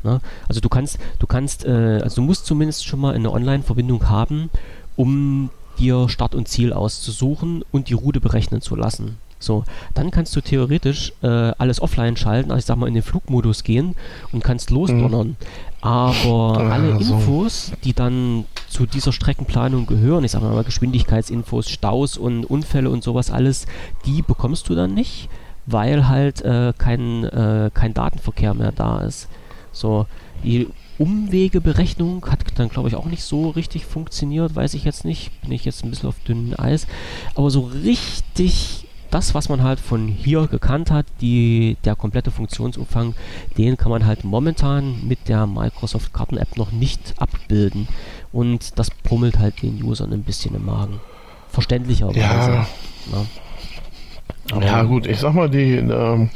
[0.02, 0.20] Ne?
[0.46, 4.50] Also du kannst, du kannst, äh, also du musst zumindest schon mal eine Online-Verbindung haben,
[4.96, 9.18] um dir Start und Ziel auszusuchen und die Route berechnen zu lassen.
[9.40, 13.04] So, dann kannst du theoretisch äh, alles offline schalten, also ich sag mal in den
[13.04, 13.94] Flugmodus gehen
[14.32, 15.28] und kannst losdonnern.
[15.28, 15.36] Mhm.
[15.80, 22.16] Aber ah, alle Infos, die dann zu dieser Streckenplanung gehören, ich sag mal Geschwindigkeitsinfos, Staus
[22.16, 23.66] und Unfälle und sowas alles,
[24.04, 25.28] die bekommst du dann nicht,
[25.66, 29.28] weil halt äh, kein, äh, kein Datenverkehr mehr da ist.
[29.72, 30.06] So,
[30.42, 30.68] die
[30.98, 35.40] Umwegeberechnung hat dann, glaube ich, auch nicht so richtig funktioniert, weiß ich jetzt nicht.
[35.42, 36.88] Bin ich jetzt ein bisschen auf dünnem Eis.
[37.36, 43.14] Aber so richtig das, was man halt von hier gekannt hat, die, der komplette Funktionsumfang,
[43.56, 47.88] den kann man halt momentan mit der Microsoft Karten-App noch nicht abbilden.
[48.32, 51.00] Und das brummelt halt den Usern ein bisschen im Magen.
[51.50, 52.20] Verständlicherweise.
[52.20, 52.66] Ja.
[54.52, 54.60] Ja.
[54.60, 56.30] ja, gut, ich sag mal, die ähm,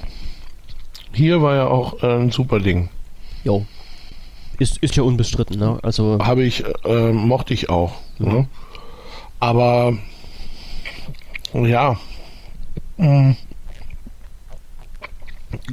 [1.13, 2.89] hier war ja auch äh, ein super Ding.
[3.45, 3.67] Jo.
[4.59, 5.79] Ist, ist ja unbestritten, ne?
[5.83, 6.19] Also.
[6.23, 7.93] Habe ich, äh, mochte ich auch.
[8.19, 8.29] Mhm.
[8.29, 8.49] Ne?
[9.41, 9.93] Aber
[11.55, 11.99] ja.
[12.97, 13.37] Und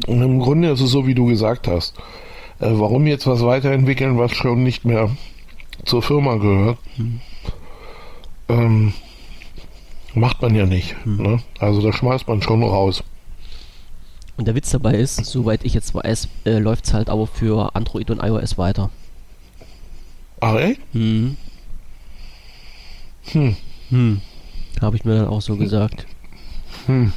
[0.07, 1.97] im Grunde ist es so, wie du gesagt hast.
[2.59, 5.09] Äh, warum jetzt was weiterentwickeln, was schon nicht mehr
[5.85, 6.77] zur Firma gehört?
[6.97, 7.21] Mhm.
[8.49, 8.93] Ähm,
[10.13, 10.95] macht man ja nicht.
[11.05, 11.21] Mhm.
[11.21, 11.39] Ne?
[11.59, 13.03] Also da schmeißt man schon raus.
[14.37, 17.75] Und der Witz dabei ist, soweit ich jetzt weiß, äh, läuft es halt aber für
[17.75, 18.89] Android und iOS weiter.
[20.39, 20.79] Ach echt?
[20.93, 21.35] Hm.
[23.31, 23.57] Hm.
[23.89, 24.21] Hm.
[24.81, 26.05] Habe ich mir dann auch so gesagt.
[26.89, 27.13] Hm.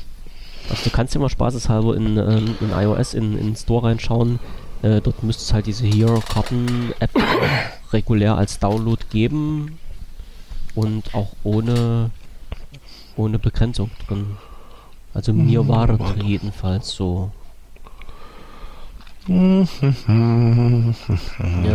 [0.68, 4.38] Also du kannst ja mal spaßeshalber in, ähm, in iOS in, in den Store reinschauen.
[4.82, 7.10] Äh, dort müsste es halt diese Hero-Karten-App
[7.92, 9.78] regulär als Download geben
[10.74, 12.10] und auch ohne,
[13.16, 14.36] ohne Begrenzung drin.
[15.14, 17.32] Also mir hm, war das jedenfalls so.
[19.28, 19.64] ja,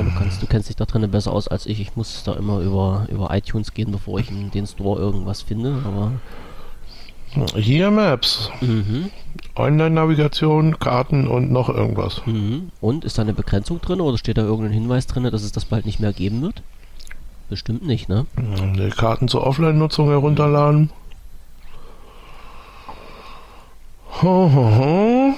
[0.04, 1.80] du kannst, du kennst dich da drinnen besser aus als ich.
[1.80, 5.82] Ich muss da immer über, über iTunes gehen, bevor ich in den Store irgendwas finde,
[5.86, 6.12] aber
[7.56, 8.50] hier Maps.
[8.62, 9.12] Mhm.
[9.56, 12.22] Online-Navigation, Karten und noch irgendwas.
[12.26, 12.72] Mhm.
[12.80, 15.66] Und ist da eine Begrenzung drin oder steht da irgendein Hinweis drin, dass es das
[15.66, 16.62] bald nicht mehr geben wird?
[17.50, 18.26] Bestimmt nicht, ne?
[18.38, 20.92] Die Karten zur Offline-Nutzung herunterladen.
[24.22, 25.34] Ho, ho, ho.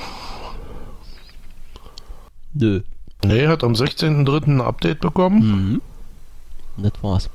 [2.54, 2.82] Nö.
[3.24, 4.48] Nee, hat am 16.03.
[4.48, 5.82] ein Update bekommen.
[6.78, 6.82] Mhm.
[6.84, 7.30] Das war's.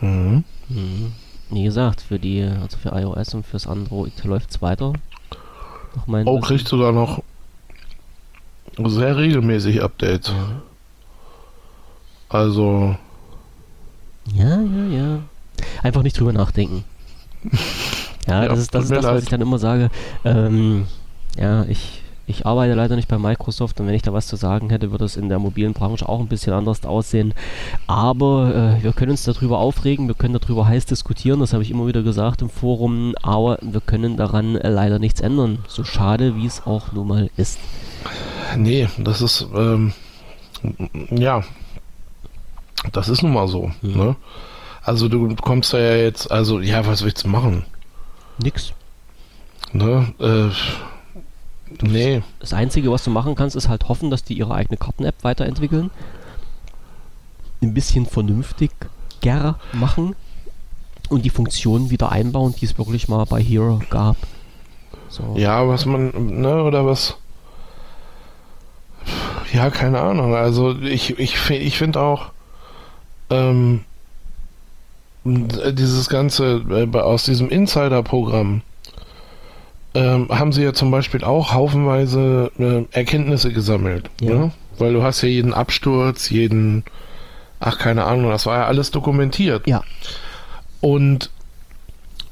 [0.00, 0.44] Mhm.
[0.68, 1.12] Mhm.
[1.50, 4.92] Wie gesagt, für die, also für iOS und fürs Android läuft es weiter.
[6.06, 7.22] oh, kriegst du da noch
[8.78, 10.28] sehr regelmäßig Updates.
[10.28, 10.62] Ja.
[12.28, 12.96] Also.
[14.32, 15.18] Ja, ja, ja.
[15.82, 16.84] Einfach nicht drüber nachdenken.
[18.28, 19.90] ja, ja, das ist das, ist das was ich dann immer sage.
[20.24, 20.86] Ähm,
[21.36, 21.99] ja, ich
[22.30, 25.04] ich arbeite leider nicht bei Microsoft und wenn ich da was zu sagen hätte, würde
[25.04, 27.34] es in der mobilen Branche auch ein bisschen anders aussehen.
[27.86, 31.70] Aber äh, wir können uns darüber aufregen, wir können darüber heiß diskutieren, das habe ich
[31.70, 35.58] immer wieder gesagt im Forum, aber wir können daran äh, leider nichts ändern.
[35.68, 37.58] So schade, wie es auch nun mal ist.
[38.56, 39.92] Nee, das ist, ähm,
[41.10, 41.42] ja,
[42.92, 43.70] das ist nun mal so.
[43.82, 43.96] Mhm.
[43.96, 44.16] Ne?
[44.82, 47.64] Also du kommst da ja jetzt, also ja, was willst du machen?
[48.42, 48.72] Nix.
[49.72, 50.12] Ne?
[50.18, 50.50] Äh,
[51.82, 52.22] Nee.
[52.38, 55.90] Das Einzige, was du machen kannst, ist halt hoffen, dass die ihre eigene Karten-App weiterentwickeln.
[57.62, 60.14] Ein bisschen vernünftiger machen
[61.08, 64.16] und die Funktionen wieder einbauen, die es wirklich mal bei Hero gab.
[65.08, 65.34] So.
[65.36, 67.16] Ja, was man, ne, oder was.
[69.52, 70.34] Ja, keine Ahnung.
[70.34, 72.30] Also ich, ich, ich finde auch
[73.28, 73.84] ähm,
[75.24, 78.62] dieses ganze äh, aus diesem Insider-Programm
[79.94, 84.10] ähm, haben sie ja zum Beispiel auch haufenweise äh, Erkenntnisse gesammelt.
[84.20, 84.34] Ja.
[84.34, 84.52] Ne?
[84.78, 86.84] Weil du hast ja jeden Absturz, jeden,
[87.58, 89.66] ach keine Ahnung, das war ja alles dokumentiert.
[89.66, 89.82] Ja.
[90.80, 91.30] Und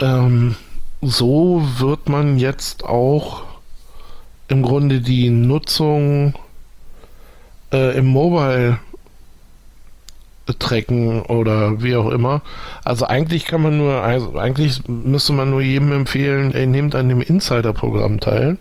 [0.01, 0.57] ähm,
[1.03, 3.43] so wird man jetzt auch
[4.49, 6.35] im Grunde die Nutzung
[7.73, 8.79] äh, im Mobile
[10.55, 12.43] tracken oder wie auch immer.
[12.85, 17.09] Also eigentlich kann man nur, also eigentlich müsste man nur jedem empfehlen, er nimmt an
[17.09, 18.59] dem Insider-Programm teil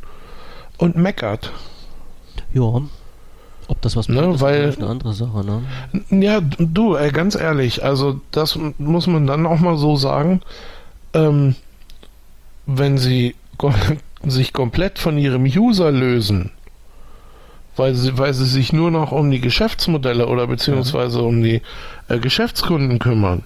[0.77, 1.51] und meckert.
[2.53, 2.81] Ja.
[3.69, 5.61] Ob das was ne, weil, ist eine andere Sache, ne?
[6.09, 10.41] Ja, du, ey, ganz ehrlich, also das muss man dann auch mal so sagen,
[11.13, 11.55] ähm,
[12.65, 13.35] wenn sie
[14.25, 16.51] sich komplett von ihrem User lösen,
[17.78, 21.61] weil sie, weil sie sich nur noch um die Geschäftsmodelle oder beziehungsweise um die
[22.09, 23.43] äh, Geschäftskunden kümmern,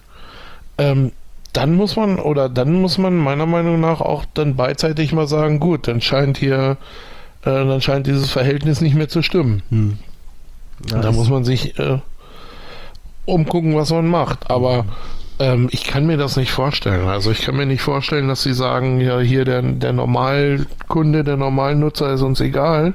[0.78, 1.12] ähm,
[1.54, 5.60] dann muss man oder dann muss man meiner Meinung nach auch dann beidseitig mal sagen,
[5.60, 6.78] gut, dann scheint hier,
[7.42, 9.62] äh, dann scheint dieses Verhältnis nicht mehr zu stimmen.
[9.70, 9.98] Hm.
[10.90, 12.00] Ja, da muss man sich äh,
[13.26, 14.50] umgucken, was man macht.
[14.50, 14.86] Aber
[15.40, 17.08] ähm, ich kann mir das nicht vorstellen.
[17.08, 21.38] Also ich kann mir nicht vorstellen, dass sie sagen, ja, hier der, der Normalkunde, der
[21.38, 22.94] Normalnutzer ist uns egal.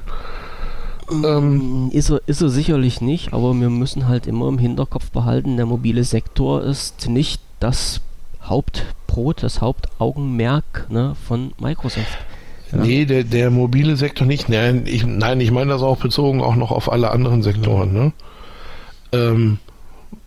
[1.10, 5.56] Ähm, ist, er, ist er sicherlich nicht, aber wir müssen halt immer im Hinterkopf behalten,
[5.56, 8.00] der mobile Sektor ist nicht das
[8.42, 12.18] Hauptbrot, das Hauptaugenmerk ne, von Microsoft.
[12.72, 12.78] Ja.
[12.78, 14.48] Nee, der, der mobile Sektor nicht.
[14.48, 17.92] Nein ich, nein, ich meine das auch bezogen auch noch auf alle anderen Sektoren.
[17.92, 18.12] Ne?
[19.12, 19.58] Ähm,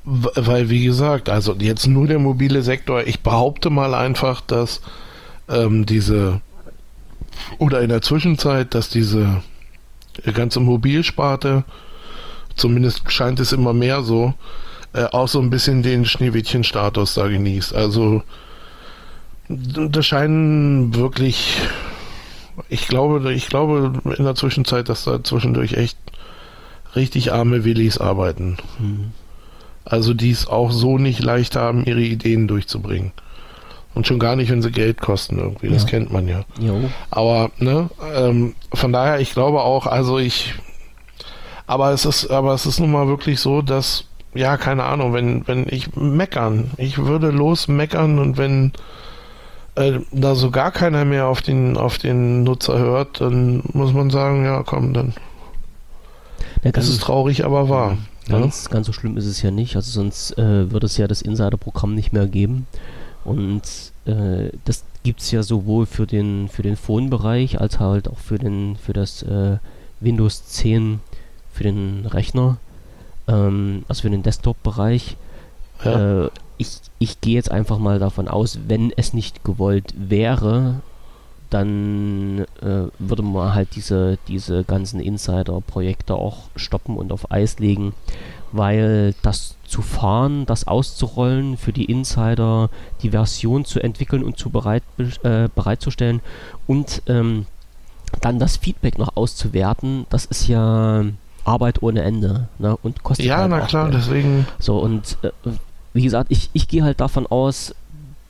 [0.05, 4.82] weil, wie gesagt, also jetzt nur der mobile Sektor, ich behaupte mal einfach, dass
[5.49, 6.41] ähm, diese
[7.57, 9.43] oder in der Zwischenzeit, dass diese
[10.34, 11.64] ganze Mobilsparte,
[12.55, 14.34] zumindest scheint es immer mehr so,
[14.93, 17.76] äh, auch so ein bisschen den Schneewittchen-Status da genießt.
[17.76, 18.24] Also
[19.49, 21.57] das scheinen wirklich,
[22.70, 25.97] ich glaube, ich glaube in der Zwischenzeit, dass da zwischendurch echt
[26.95, 28.57] richtig arme Willis arbeiten.
[28.80, 29.12] Mhm.
[29.86, 33.12] Also die es auch so nicht leicht haben, ihre Ideen durchzubringen.
[34.00, 35.68] Und schon gar nicht, wenn sie Geld kosten irgendwie.
[35.68, 35.89] Das ja.
[35.89, 36.45] kennt man ja.
[36.58, 36.89] Jo.
[37.12, 40.54] Aber, ne, ähm, von daher, ich glaube auch, also ich,
[41.68, 45.45] aber es ist, aber es ist nun mal wirklich so, dass, ja, keine Ahnung, wenn,
[45.50, 48.72] wenn ich meckern, ich würde los meckern und wenn
[49.76, 54.10] äh, da so gar keiner mehr auf den, auf den Nutzer hört, dann muss man
[54.12, 55.14] sagen, ja, komm, dann.
[56.64, 57.97] Ja, das ist traurig, aber wahr.
[58.30, 58.72] Ganz, ja?
[58.72, 59.76] ganz so schlimm ist es ja nicht.
[59.76, 62.66] Also sonst äh, würde es ja das Insider-Programm nicht mehr geben.
[63.24, 63.61] Und
[64.05, 68.38] äh, das gibt es ja sowohl für den, für den Phone-Bereich als halt auch für,
[68.38, 69.57] den, für das äh,
[69.99, 70.99] Windows 10
[71.51, 72.57] für den Rechner,
[73.28, 75.17] ähm, also für den Desktop-Bereich.
[75.84, 76.26] Ja.
[76.26, 80.82] Äh, ich, ich gehe jetzt einfach mal davon aus, wenn es nicht gewollt wäre,
[81.49, 87.93] dann äh, würde man halt diese, diese ganzen Insider-Projekte auch stoppen und auf Eis legen,
[88.52, 92.70] weil das zu fahren, das auszurollen, für die Insider
[93.02, 94.84] die Version zu entwickeln und zu bereit,
[95.24, 96.22] äh, bereitzustellen
[96.68, 97.45] und ähm,
[98.22, 101.06] dann das Feedback noch auszuwerten, das ist ja
[101.45, 102.78] Arbeit ohne Ende ne?
[102.82, 104.02] und kostet Ja, halt na klar, Geld.
[104.02, 104.47] deswegen.
[104.60, 105.32] So, und äh,
[105.93, 107.76] wie gesagt, ich, ich gehe halt davon aus,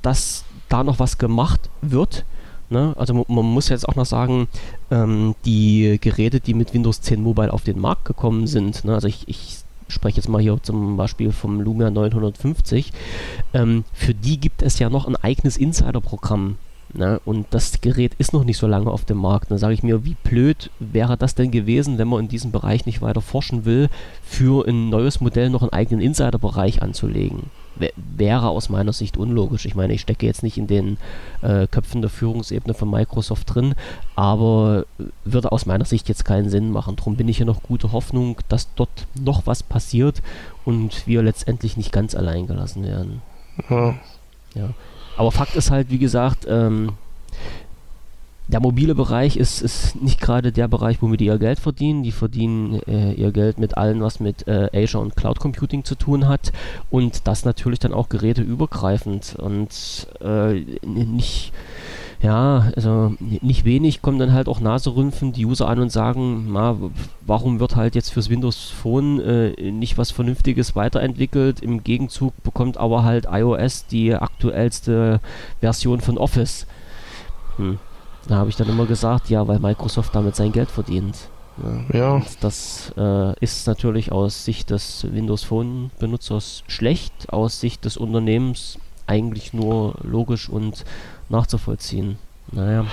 [0.02, 2.26] dass da noch was gemacht wird
[2.70, 2.94] Ne?
[2.98, 4.48] Also man, man, muss jetzt auch noch sagen,
[4.92, 8.94] ähm, die Geräte, die mit Windows 10 Mobile auf den Markt gekommen sind, ne?
[8.94, 9.60] also ich, ich
[9.90, 12.92] spreche jetzt mal hier zum Beispiel vom Lumia 950,
[13.54, 16.58] ähm, für die gibt es ja noch ein eigenes Insider-Programm.
[16.94, 17.20] Ne?
[17.26, 19.52] Und das Gerät ist noch nicht so lange auf dem Markt.
[19.52, 22.86] Dann sage ich mir, wie blöd wäre das denn gewesen, wenn man in diesem Bereich
[22.86, 23.90] nicht weiter forschen will,
[24.24, 27.44] für ein neues Modell noch einen eigenen Insider-Bereich anzulegen
[27.96, 29.66] wäre aus meiner Sicht unlogisch.
[29.66, 30.98] Ich meine, ich stecke jetzt nicht in den
[31.42, 33.76] äh, Köpfen der Führungsebene von Microsoft drin,
[34.16, 34.86] aber
[35.26, 36.96] würde aus meiner Sicht jetzt keinen Sinn machen.
[36.96, 40.22] Darum bin ich hier noch gute Hoffnung, dass dort noch was passiert
[40.66, 43.22] und wir letztendlich nicht ganz allein gelassen werden.
[43.70, 43.96] Ja.
[44.56, 44.70] ja.
[45.18, 46.94] Aber Fakt ist halt, wie gesagt, ähm,
[48.52, 52.02] der mobile Bereich ist, ist nicht gerade der Bereich, womit die ihr Geld verdienen.
[52.02, 55.94] Die verdienen äh, ihr Geld mit allem, was mit äh, Azure und Cloud Computing zu
[55.94, 56.52] tun hat.
[56.90, 59.36] Und das natürlich dann auch geräteübergreifend.
[59.38, 61.54] Und äh, nicht,
[62.24, 66.76] ja, also nicht wenig kommen dann halt auch Naserümpfen die User an und sagen, na,
[67.28, 71.60] warum wird halt jetzt fürs Windows Phone äh, nicht was Vernünftiges weiterentwickelt?
[71.60, 75.20] Im Gegenzug bekommt aber halt iOS die aktuellste
[75.60, 76.66] Version von Office.
[77.58, 77.78] Hm.
[78.30, 81.18] Da habe ich dann immer gesagt, ja, weil Microsoft damit sein Geld verdient.
[81.92, 82.00] Ja.
[82.00, 82.22] ja.
[82.42, 88.78] das äh, ist natürlich aus Sicht des Windows Phone Benutzers schlecht, aus Sicht des Unternehmens
[89.08, 90.86] eigentlich nur logisch und
[91.30, 92.20] nachzuvollziehen.
[92.52, 92.86] Naja.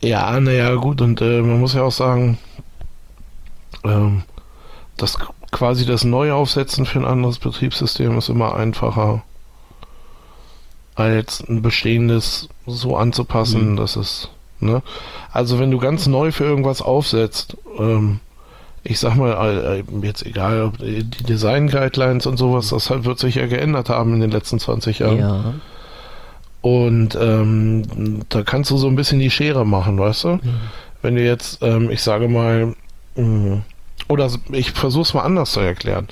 [0.00, 2.38] Ja, naja, gut, und äh, man muss ja auch sagen,
[3.84, 4.22] ähm,
[4.96, 5.18] dass
[5.50, 9.22] quasi das Neuaufsetzen für ein anderes Betriebssystem ist immer einfacher
[10.94, 13.76] als ein bestehendes so anzupassen, mhm.
[13.76, 14.30] dass es
[14.60, 14.82] Ne?
[15.32, 18.20] Also wenn du ganz neu für irgendwas aufsetzt, ähm,
[18.82, 23.18] ich sag mal, äh, jetzt egal, ob die Design Guidelines und sowas, das halt wird
[23.18, 25.18] sich ja geändert haben in den letzten 20 Jahren.
[25.18, 25.54] Ja.
[26.60, 30.28] Und ähm, da kannst du so ein bisschen die Schere machen, weißt du?
[30.28, 30.40] Mhm.
[31.02, 32.74] Wenn du jetzt, ähm, ich sage mal,
[33.16, 33.62] mh, mm,
[34.08, 36.08] oder ich versuch's mal anders zu erklären.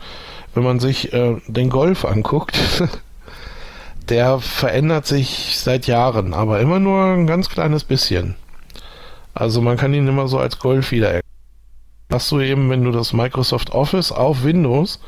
[0.55, 2.57] Wenn man sich äh, den Golf anguckt,
[4.09, 8.37] der verändert sich seit Jahren, aber immer nur ein ganz kleines bisschen.
[9.35, 11.21] Also man kann ihn immer so als Golf wieder
[12.15, 15.01] hast du eben, wenn du das Microsoft Office auf Windows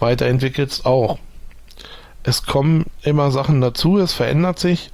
[0.00, 1.18] weiterentwickelst, auch.
[2.24, 4.90] Es kommen immer Sachen dazu, es verändert sich,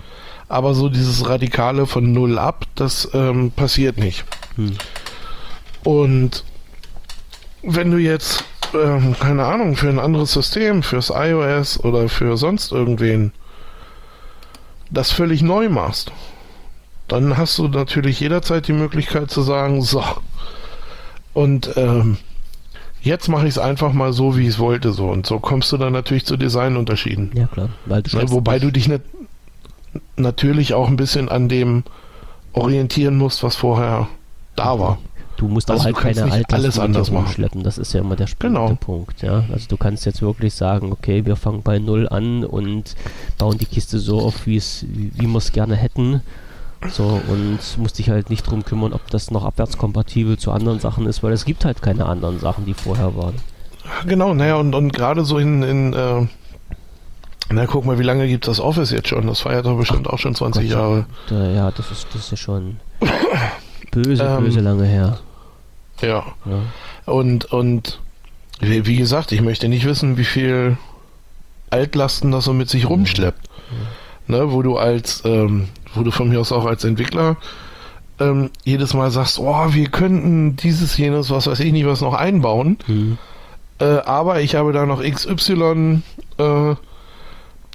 [0.48, 4.24] aber so dieses Radikale von Null ab, das ähm, passiert nicht.
[4.56, 4.76] Hm.
[5.84, 6.44] Und
[7.62, 8.44] wenn du jetzt,
[8.74, 13.32] ähm, keine Ahnung, für ein anderes System, fürs iOS oder für sonst irgendwen,
[14.90, 16.12] das völlig neu machst,
[17.08, 20.02] dann hast du natürlich jederzeit die Möglichkeit zu sagen, so,
[21.34, 22.18] und ähm,
[23.00, 25.08] jetzt mache ich es einfach mal so, wie ich es wollte, so.
[25.08, 27.30] Und so kommst du dann natürlich zu Designunterschieden.
[27.34, 27.68] Ja, klar.
[27.86, 29.02] Weil du ne, wobei du dich nicht
[30.16, 31.84] natürlich auch ein bisschen an dem
[32.52, 34.08] orientieren musst, was vorher
[34.56, 34.98] da war.
[35.38, 37.32] Du musst also auch halt keine Altlasten alles anders machen.
[37.32, 37.62] schleppen.
[37.62, 38.74] Das ist ja immer der spannende genau.
[38.74, 39.22] Punkt.
[39.22, 39.44] Ja?
[39.52, 42.96] Also du kannst jetzt wirklich sagen, okay, wir fangen bei Null an und
[43.38, 46.22] bauen die Kiste so auf, wie wie wir es gerne hätten.
[46.90, 51.06] So, und musst dich halt nicht drum kümmern, ob das noch abwärtskompatibel zu anderen Sachen
[51.06, 53.34] ist, weil es gibt halt keine anderen Sachen, die vorher waren.
[54.06, 56.26] Genau, naja, und, und gerade so in, in äh,
[57.50, 59.26] na guck mal, wie lange gibt das Office jetzt schon?
[59.26, 61.06] Das feiert doch bestimmt Ach, auch schon 20 Gott, Jahre.
[61.30, 62.76] Ja, das ist, das ist ja schon
[63.90, 65.18] böse, ähm, böse lange her.
[66.00, 66.24] Ja.
[66.44, 67.12] ja.
[67.12, 68.00] Und, und
[68.60, 70.76] wie, gesagt, ich möchte nicht wissen, wie viel
[71.70, 73.48] Altlasten das so mit sich rumschleppt.
[74.28, 74.36] Ja.
[74.36, 77.36] Ne, wo du als ähm, wo du von mir aus auch als Entwickler
[78.20, 82.14] ähm, jedes Mal sagst, oh, wir könnten dieses, jenes, was weiß ich nicht, was noch
[82.14, 82.78] einbauen.
[82.86, 83.18] Mhm.
[83.78, 86.02] Äh, aber ich habe da noch XY,
[86.38, 86.74] äh,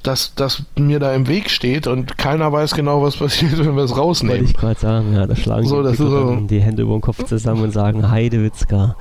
[0.04, 3.84] das, das mir da im Weg steht und keiner weiß genau, was passiert, wenn wir
[3.84, 4.40] es rausnehmen.
[4.40, 7.24] Wollte ich gerade sagen, ja, da schlagen so, die, so, die Hände über den Kopf
[7.24, 8.96] zusammen und sagen, Heidewitzka.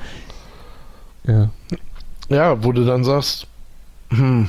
[1.27, 1.51] Ja.
[2.29, 3.47] Ja, wo du dann sagst,
[4.11, 4.49] hm,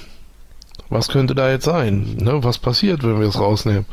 [0.90, 2.18] was könnte da jetzt sein?
[2.20, 2.44] Ne?
[2.44, 3.86] Was passiert, wenn wir es rausnehmen?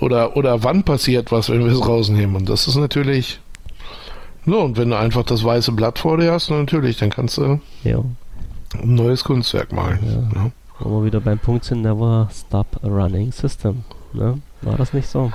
[0.00, 2.36] Oder, oder wann passiert was, wenn wir es rausnehmen?
[2.36, 3.40] Und das ist natürlich.
[4.46, 7.60] So, und wenn du einfach das weiße Blatt vor dir hast, natürlich, dann kannst du
[7.84, 7.98] ja.
[8.74, 10.30] ein neues Kunstwerk malen.
[10.34, 10.42] Ja.
[10.42, 10.50] Ja.
[10.80, 13.84] Wo wir wieder beim Punkt sind, never stop a running system.
[14.12, 14.40] Ne?
[14.62, 15.30] War das nicht so?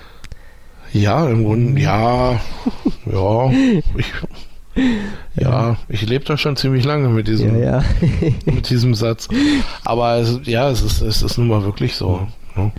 [0.92, 2.40] Ja, im Grunde, ja,
[3.06, 3.52] ja.
[3.96, 4.14] Ich,
[5.36, 7.84] ja, ich lebe da schon ziemlich lange mit diesem, ja, ja.
[8.46, 9.28] mit diesem Satz.
[9.84, 12.28] Aber es, ja, es ist, es ist nun mal wirklich so.
[12.56, 12.72] Ne?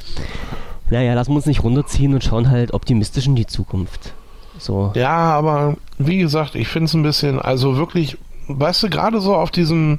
[0.90, 4.14] Naja, lassen wir uns nicht runterziehen und schauen halt optimistisch in die Zukunft.
[4.58, 4.92] So.
[4.94, 8.16] Ja, aber wie gesagt, ich finde es ein bisschen, also wirklich,
[8.48, 9.98] weißt du, gerade so auf diesem,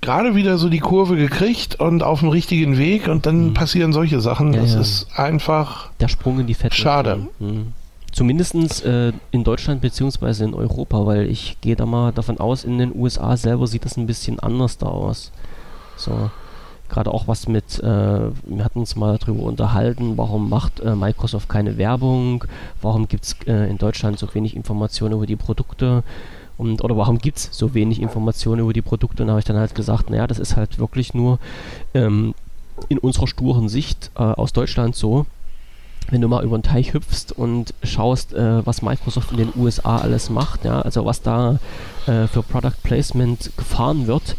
[0.00, 3.54] gerade wieder so die Kurve gekriegt und auf dem richtigen Weg und dann mhm.
[3.54, 4.52] passieren solche Sachen.
[4.52, 4.80] Ja, das ja.
[4.80, 5.90] ist einfach.
[6.00, 6.74] Der Sprung in die Fette.
[6.74, 7.26] Schade.
[7.38, 7.72] Mhm.
[8.12, 10.44] Zumindest äh, in Deutschland bzw.
[10.44, 13.98] in Europa, weil ich gehe da mal davon aus, in den USA selber sieht das
[13.98, 15.32] ein bisschen anders da aus.
[15.96, 16.30] So
[16.88, 21.48] gerade auch was mit, äh, wir hatten uns mal darüber unterhalten, warum macht äh, Microsoft
[21.48, 22.44] keine Werbung,
[22.80, 26.02] warum gibt es äh, in Deutschland so wenig Informationen über die Produkte
[26.58, 29.44] und oder warum gibt es so wenig Informationen über die Produkte und da habe ich
[29.44, 31.38] dann halt gesagt, naja, das ist halt wirklich nur
[31.94, 32.34] ähm,
[32.88, 35.26] in unserer sturen Sicht äh, aus Deutschland so,
[36.10, 39.98] wenn du mal über den Teich hüpfst und schaust, äh, was Microsoft in den USA
[39.98, 41.58] alles macht, ja, also was da
[42.06, 44.36] äh, für Product Placement gefahren wird,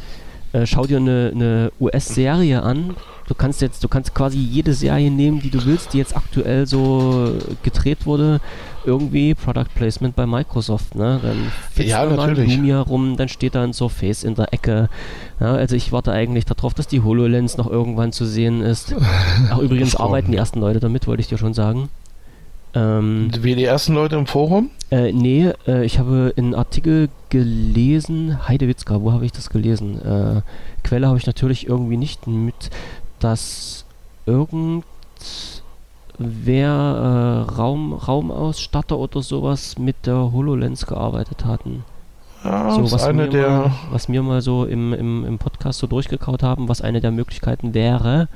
[0.54, 2.96] äh, schau dir eine, eine US-Serie an.
[3.28, 6.66] Du kannst jetzt, du kannst quasi jede Serie nehmen, die du willst, die jetzt aktuell
[6.66, 8.40] so gedreht wurde.
[8.86, 11.20] Irgendwie Product Placement bei Microsoft, ne?
[11.22, 12.56] Dann fitzt ja, natürlich.
[12.56, 14.88] Lumia rum, dann steht da ein Surface in der Ecke.
[15.42, 18.96] Ja, also ich warte eigentlich darauf, dass die HoloLens noch irgendwann zu sehen ist.
[19.52, 21.90] Ach, übrigens arbeiten die ersten Leute damit, wollte ich dir schon sagen.
[22.74, 24.70] Ähm, Wie die ersten Leute im Forum?
[24.92, 30.02] Äh, nee, äh, ich habe einen Artikel gelesen, Heidewitzka, wo habe ich das gelesen?
[30.02, 30.42] Äh,
[30.84, 32.70] Quelle habe ich natürlich irgendwie nicht mit,
[33.20, 33.86] dass
[34.26, 34.84] irgendwer
[36.20, 41.84] äh, Raum, Raumausstatter oder sowas mit der HoloLens gearbeitet hatten.
[42.44, 45.88] Ja, so, was, eine der mal, was wir mal so im, im, im Podcast so
[45.88, 48.30] durchgekaut haben, was eine der Möglichkeiten wäre.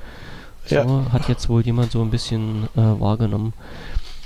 [0.66, 1.06] So, ja.
[1.12, 3.54] hat jetzt wohl jemand so ein bisschen äh, wahrgenommen.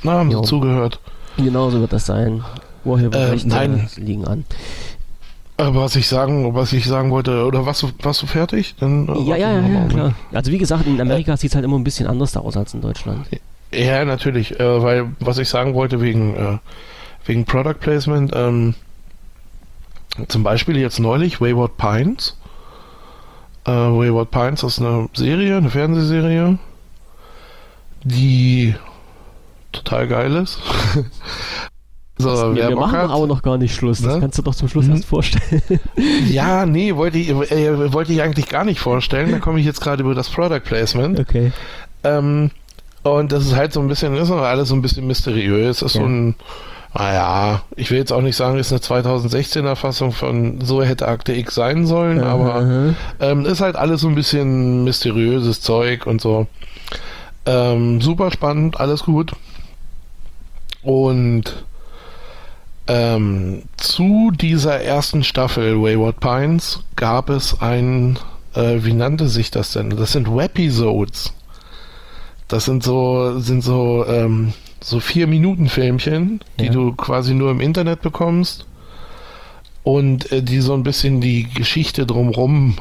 [0.04, 0.42] Na, haben jo.
[0.42, 1.00] sie zugehört.
[1.38, 2.44] Genau so wird das sein.
[2.84, 3.90] Urheberrechte äh, nein.
[3.98, 4.46] liegen an.
[5.58, 8.76] Äh, was ich sagen, was ich sagen wollte, oder was warst du fertig?
[8.80, 10.14] Dann, äh, ja, ja, ja, ja klar.
[10.34, 12.74] Also wie gesagt, in Amerika äh, sieht es halt immer ein bisschen anders aus als
[12.74, 13.26] in Deutschland.
[13.72, 16.58] Ja, natürlich, äh, weil was ich sagen wollte wegen, äh,
[17.26, 18.76] wegen Product Placement, ähm,
[20.28, 22.38] zum Beispiel jetzt neulich Wayward Pines.
[23.66, 26.58] Äh, Wayward Pines ist eine Serie, eine Fernsehserie,
[28.04, 28.76] die
[29.72, 30.60] total geil ist.
[32.18, 34.02] so, wir, wir machen hat, aber noch gar nicht Schluss.
[34.02, 34.22] Das ne?
[34.22, 34.94] kannst du doch zum Schluss hm.
[34.94, 35.62] erst vorstellen.
[36.30, 39.32] ja, nee, wollte ich, äh, wollte ich eigentlich gar nicht vorstellen.
[39.32, 41.20] Da komme ich jetzt gerade über das Product Placement.
[41.20, 41.52] Okay.
[42.04, 42.52] Ähm,
[43.04, 45.82] und das ist halt so ein bisschen, ist noch alles so ein bisschen mysteriös.
[45.82, 46.02] Ist ja.
[46.02, 46.36] so ein
[46.98, 51.34] naja, ich will jetzt auch nicht sagen, ist eine 2016er Fassung von So hätte Akte
[51.34, 56.22] X sein sollen, uh aber ähm, ist halt alles so ein bisschen mysteriöses Zeug und
[56.22, 56.48] so.
[57.46, 59.34] Ähm, super spannend, alles gut.
[60.84, 61.66] Und
[62.88, 68.20] ähm, zu dieser ersten Staffel Wayward Pines gab es ein,
[68.54, 69.92] äh, wie nannte sich das denn?
[69.92, 71.34] Das sind Webisodes.
[72.48, 76.72] Das sind so, sind so, ähm, so vier Minuten Filmchen, die ja.
[76.72, 78.68] du quasi nur im Internet bekommst
[79.84, 82.78] und äh, die so ein bisschen die Geschichte drumrum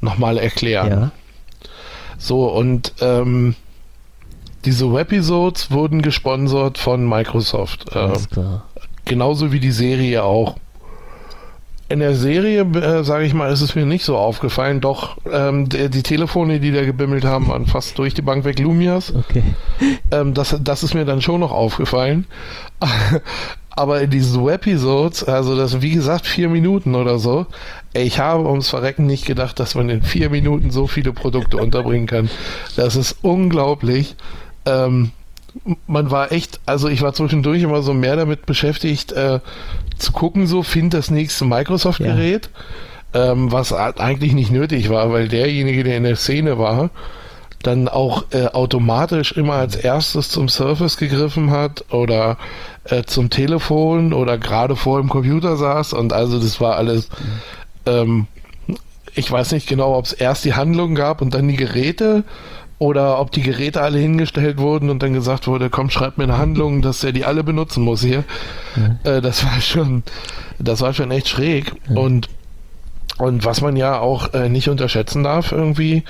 [0.00, 0.90] nochmal erklären.
[0.90, 1.10] Ja.
[2.16, 3.54] So, und ähm,
[4.64, 7.94] diese Webisodes wurden gesponsert von Microsoft.
[7.94, 8.12] Äh,
[9.04, 10.56] genauso wie die Serie auch.
[11.88, 14.80] In der Serie, äh, sage ich mal, ist es mir nicht so aufgefallen.
[14.80, 18.58] Doch ähm, die, die, Telefone, die da gebimmelt haben, waren fast durch die Bank weg
[18.58, 19.14] Lumias.
[19.14, 19.42] Okay.
[20.10, 22.26] Ähm, das, das ist mir dann schon noch aufgefallen.
[23.74, 27.46] Aber in diesen Webisodes, also das wie gesagt vier Minuten oder so,
[27.94, 32.06] ich habe ums Verrecken nicht gedacht, dass man in vier Minuten so viele Produkte unterbringen
[32.06, 32.28] kann.
[32.76, 34.16] Das ist unglaublich.
[34.66, 35.12] Ähm,
[35.86, 39.40] man war echt, also ich war zwischendurch immer so mehr damit beschäftigt, äh,
[39.98, 42.50] zu gucken, so, find das nächste Microsoft-Gerät,
[43.14, 43.32] ja.
[43.32, 46.90] ähm, was eigentlich nicht nötig war, weil derjenige, der in der Szene war,
[47.62, 52.36] dann auch äh, automatisch immer als erstes zum Surface gegriffen hat oder
[52.84, 57.08] äh, zum Telefon oder gerade vor dem Computer saß und also das war alles,
[57.86, 58.26] ähm,
[59.14, 62.24] ich weiß nicht genau, ob es erst die Handlung gab und dann die Geräte
[62.82, 66.36] oder ob die Geräte alle hingestellt wurden und dann gesagt wurde, komm, schreib mir eine
[66.36, 68.24] Handlung, dass er die alle benutzen muss hier.
[69.04, 69.18] Ja.
[69.18, 70.02] Äh, das war schon,
[70.58, 71.74] das war schon echt schräg.
[71.88, 72.00] Ja.
[72.00, 72.28] Und,
[73.18, 76.02] und was man ja auch äh, nicht unterschätzen darf, irgendwie,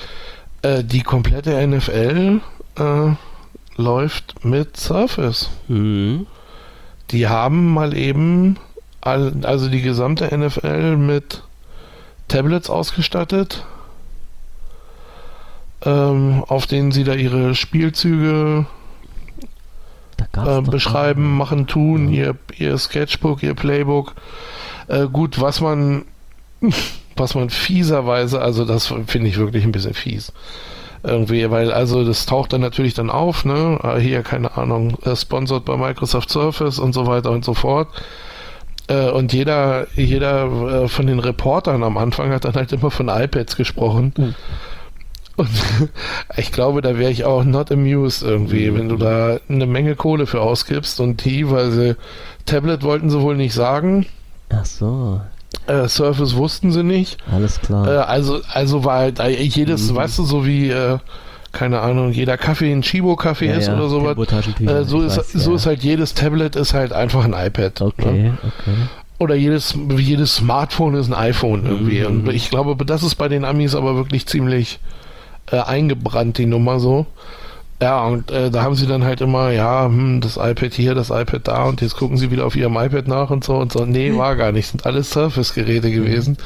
[0.63, 2.41] äh, die komplette NFL
[2.79, 3.17] äh,
[3.77, 5.51] läuft mit Surface.
[5.69, 6.27] Mhm.
[7.11, 8.57] Die haben mal eben,
[9.03, 11.43] all, also die gesamte NFL mit
[12.29, 13.63] Tablets ausgestattet
[15.85, 18.67] ähm, auf denen sie da ihre Spielzüge
[20.37, 24.15] äh, beschreiben, machen, tun, ihr, ihr Sketchbook, ihr Playbook.
[24.89, 26.05] Äh, gut, was man,
[27.17, 30.33] was man fieserweise, also das finde ich wirklich ein bisschen fies.
[31.05, 33.79] Irgendwie, weil also das taucht dann natürlich dann auf, ne?
[33.83, 37.89] Ah, hier, keine Ahnung, äh, sponsored bei Microsoft Surface und so weiter und so fort.
[38.87, 43.09] Äh, und jeder, jeder äh, von den Reportern am Anfang hat dann halt immer von
[43.09, 44.15] iPads gesprochen.
[44.17, 44.35] Mhm.
[45.37, 45.49] Und
[46.37, 48.79] ich glaube, da wäre ich auch not amused irgendwie, mhm.
[48.79, 51.97] wenn du da eine Menge Kohle für ausgibst und die, weil sie
[52.47, 54.07] Tablet wollten sie wohl nicht sagen.
[54.51, 55.21] Ach so.
[55.67, 57.19] Äh, Surface wussten sie nicht.
[57.31, 57.87] Alles klar.
[57.87, 59.97] Äh, also, also war halt äh, jedes, mhm.
[59.97, 60.99] weißt du, so wie, äh,
[61.53, 64.17] keine Ahnung, jeder Kaffee ein Chibo-Kaffee ja, ist ja, oder sowas.
[64.61, 65.57] Äh, so ist, weiß, so ja.
[65.57, 67.81] ist halt jedes Tablet ist halt einfach ein iPad.
[67.81, 68.39] Okay, ne?
[68.43, 68.77] okay.
[69.19, 72.01] Oder jedes, jedes Smartphone ist ein iPhone irgendwie.
[72.01, 72.07] Mhm.
[72.07, 74.81] Und ich glaube, das ist bei den Amis aber wirklich ziemlich,
[75.51, 77.07] äh, eingebrannt, die Nummer so.
[77.83, 81.11] Ja, und äh, da haben sie dann halt immer, ja, hm, das iPad hier, das
[81.11, 83.85] iPad da und jetzt gucken sie wieder auf ihrem iPad nach und so und so.
[83.85, 84.19] Nee, hm.
[84.19, 84.69] war gar nicht.
[84.69, 85.95] Sind alles Surface-Geräte hm.
[85.95, 86.37] gewesen.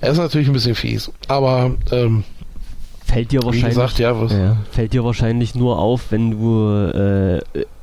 [0.00, 1.12] Er ist natürlich ein bisschen fies.
[1.28, 2.24] Aber ähm,
[3.04, 7.40] fällt dir wahrscheinlich, gesagt, ja, ja, fällt dir wahrscheinlich nur auf, wenn du äh,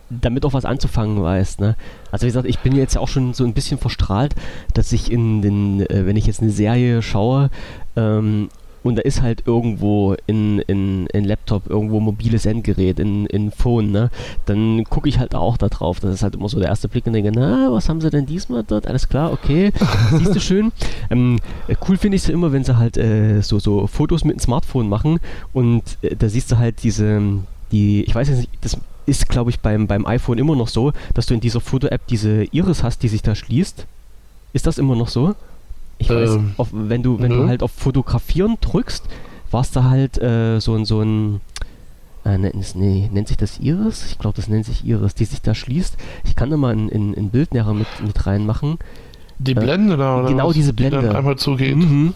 [0.10, 1.62] damit auch was anzufangen weißt.
[1.62, 1.76] Ne?
[2.12, 4.36] Also wie gesagt, ich bin jetzt auch schon so ein bisschen verstrahlt,
[4.74, 7.50] dass ich in den, äh, wenn ich jetzt eine Serie schaue,
[7.96, 8.50] ähm,
[8.84, 13.92] und da ist halt irgendwo in, in, in Laptop irgendwo mobiles Endgerät, in, in Phone,
[13.92, 14.10] ne?
[14.46, 16.00] Dann gucke ich halt auch da drauf.
[16.00, 18.26] Das ist halt immer so der erste Blick und denke, na, was haben sie denn
[18.26, 18.88] diesmal dort?
[18.88, 19.72] Alles klar, okay.
[20.18, 20.72] Siehst du schön.
[21.10, 21.40] Ähm,
[21.88, 24.90] cool finde ich es immer, wenn sie halt äh, so, so Fotos mit dem Smartphone
[24.90, 25.20] machen
[25.54, 27.22] und äh, da siehst du halt diese,
[27.72, 30.94] die, ich weiß jetzt nicht, das ist glaube ich beim, beim iPhone immer noch so,
[31.14, 33.86] dass du in dieser Foto-App diese Iris hast, die sich da schließt.
[34.54, 35.36] Ist das immer noch so?
[36.00, 39.06] Ich weiß, ähm, auf, wenn du, wenn du halt auf Fotografieren drückst,
[39.52, 41.42] warst da halt äh, so ein, so ein
[42.26, 44.06] äh, nee, nennt sich das Iris?
[44.12, 45.98] Ich glaube, das nennt sich Iris, die sich da schließt.
[46.26, 48.78] Ich kann da mal ein, ein, ein Bild mit, mit reinmachen.
[49.40, 50.30] Die äh, Blende da, oder?
[50.30, 50.54] Genau, was?
[50.54, 51.00] diese Blende.
[51.00, 51.76] Die dann einmal zugeht.
[51.76, 52.14] Mhm.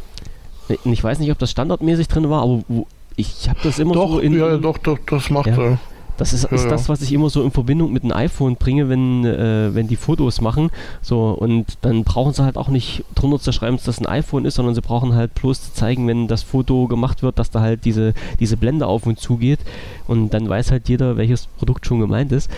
[0.85, 4.09] Ich weiß nicht, ob das standardmäßig drin war, aber wo, ich habe das immer doch,
[4.09, 4.37] so in.
[4.37, 5.57] Ja, doch, doch, das macht ja.
[5.57, 5.79] er.
[6.17, 8.89] Das ist, ist ja, das, was ich immer so in Verbindung mit einem iPhone bringe,
[8.89, 10.69] wenn, äh, wenn die Fotos machen.
[11.01, 14.45] So, und dann brauchen sie halt auch nicht drunter zu schreiben, dass das ein iPhone
[14.45, 17.61] ist, sondern sie brauchen halt bloß zu zeigen, wenn das Foto gemacht wird, dass da
[17.61, 19.59] halt diese, diese Blende auf und zu geht.
[20.07, 22.49] Und dann weiß halt jeder, welches Produkt schon gemeint ist.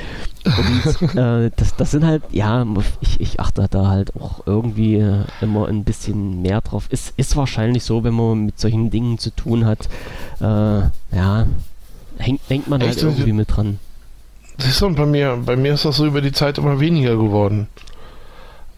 [0.46, 2.66] Und äh, das, das sind halt, ja,
[3.02, 6.88] ich, ich achte da halt auch irgendwie äh, immer ein bisschen mehr drauf.
[6.90, 9.88] Ist, ist wahrscheinlich so, wenn man mit solchen Dingen zu tun hat.
[10.40, 11.46] Äh, ja,
[12.18, 13.04] hängt, hängt man halt Echt?
[13.04, 13.80] irgendwie mit dran.
[14.58, 17.16] Siehst du, und bei mir, bei mir ist das so über die Zeit immer weniger
[17.18, 17.68] geworden.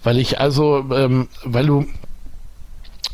[0.04, 1.86] Weil ich also, ähm, weil du,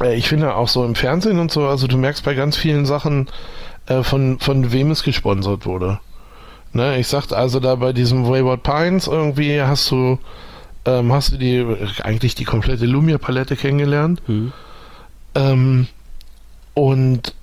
[0.01, 2.85] äh, ich finde auch so im Fernsehen und so, also du merkst bei ganz vielen
[2.85, 3.27] Sachen,
[3.87, 5.99] äh, von, von wem es gesponsert wurde.
[6.71, 10.17] Ne, ich sagte also da bei diesem Wayward Pines irgendwie hast du,
[10.85, 11.65] ähm, hast du die,
[12.01, 14.27] eigentlich die komplette Lumia-Palette kennengelernt.
[14.27, 14.53] Mhm.
[15.35, 15.87] Ähm,
[16.73, 17.35] und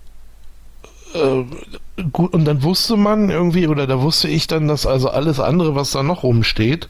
[1.15, 5.41] äh, gut, und dann wusste man irgendwie, oder da wusste ich dann, dass also alles
[5.41, 6.89] andere, was da noch rumsteht,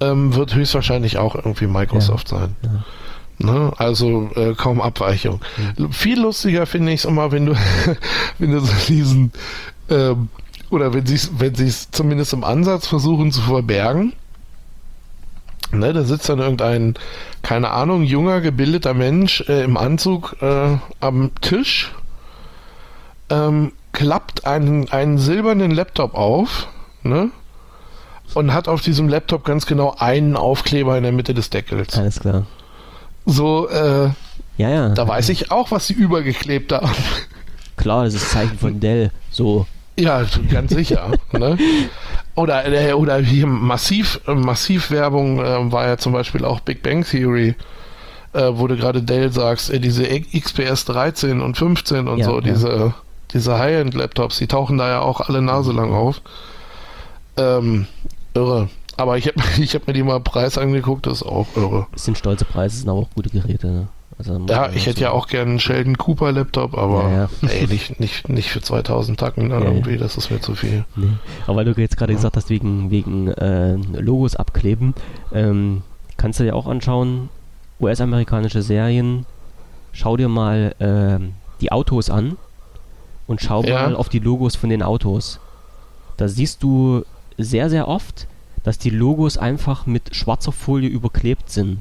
[0.00, 2.38] ähm, wird höchstwahrscheinlich auch irgendwie Microsoft ja.
[2.38, 2.56] sein.
[2.62, 2.84] Ja.
[3.38, 3.72] Ne?
[3.76, 5.40] Also äh, kaum Abweichung.
[5.76, 5.92] Mhm.
[5.92, 7.54] Viel lustiger finde ich es immer, wenn du,
[8.38, 9.32] wenn du so diesen,
[9.90, 10.28] ähm,
[10.70, 14.12] oder wenn sie es wenn zumindest im Ansatz versuchen zu verbergen.
[15.72, 16.94] Ne, da sitzt dann irgendein,
[17.42, 21.92] keine Ahnung, junger, gebildeter Mensch äh, im Anzug äh, am Tisch
[23.30, 26.68] ähm, klappt einen, einen silbernen Laptop auf,
[27.02, 27.30] ne?
[28.34, 31.96] Und hat auf diesem Laptop ganz genau einen Aufkleber in der Mitte des Deckels.
[31.96, 32.46] Alles klar.
[33.26, 34.10] So, äh,
[34.56, 34.88] ja, ja.
[34.90, 36.90] Da weiß ich auch, was sie übergeklebt haben.
[37.76, 39.10] Klar, das ist Zeichen von Dell.
[39.30, 39.66] So.
[39.98, 41.12] Ja, ganz sicher.
[41.32, 41.58] ne?
[42.34, 47.04] Oder, äh, oder hier massiv, massiv Werbung äh, war ja zum Beispiel auch Big Bang
[47.04, 47.54] Theory
[48.34, 52.34] äh, wo du gerade Dell sagst, äh, diese XPS 13 und 15 und ja, so,
[52.34, 52.40] ja.
[52.40, 52.94] diese
[53.32, 56.20] diese High-End-Laptops, die tauchen da ja auch alle naselang auf.
[57.36, 57.86] Ähm,
[58.34, 58.68] irre.
[58.96, 61.86] Aber ich habe ich hab mir die mal Preis angeguckt, das ist auch irre.
[61.92, 63.66] Das sind stolze Preise, sind aber auch gute Geräte.
[63.66, 63.88] Ne?
[64.16, 67.48] Also, ja, ich hätte ja auch gerne einen Sheldon Cooper Laptop, aber ja, ja.
[67.48, 70.84] Ey, nicht, nicht, nicht für 2000 Tacken dann ja, irgendwie, das ist mir zu viel.
[70.94, 71.08] Nee.
[71.46, 74.94] Aber weil du jetzt gerade gesagt hast, wegen, wegen äh, Logos abkleben,
[75.32, 75.82] ähm,
[76.16, 77.28] kannst du dir auch anschauen,
[77.80, 79.26] US-amerikanische Serien,
[79.92, 81.24] schau dir mal äh,
[81.60, 82.36] die Autos an
[83.26, 83.82] und schau ja.
[83.82, 85.40] mal auf die Logos von den Autos.
[86.16, 87.04] Da siehst du
[87.38, 88.26] sehr, sehr oft,
[88.62, 91.80] dass die Logos einfach mit schwarzer Folie überklebt sind.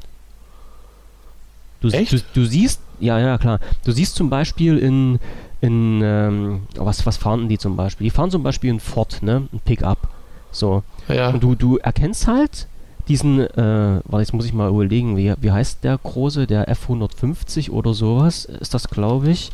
[1.81, 2.13] Du, Echt?
[2.13, 3.59] Du, du siehst, ja, ja, klar.
[3.83, 5.19] Du siehst zum Beispiel in,
[5.61, 8.05] in ähm, was, was fahren die zum Beispiel?
[8.05, 9.47] Die fahren zum Beispiel ein Ford, ne?
[9.51, 10.07] Ein Pickup.
[10.51, 10.83] So.
[11.07, 11.29] Ja.
[11.29, 12.67] Und du, du erkennst halt
[13.07, 17.71] diesen, äh, warte, jetzt muss ich mal überlegen, wie, wie heißt der große, der F150
[17.71, 19.51] oder sowas, ist das, glaube ich.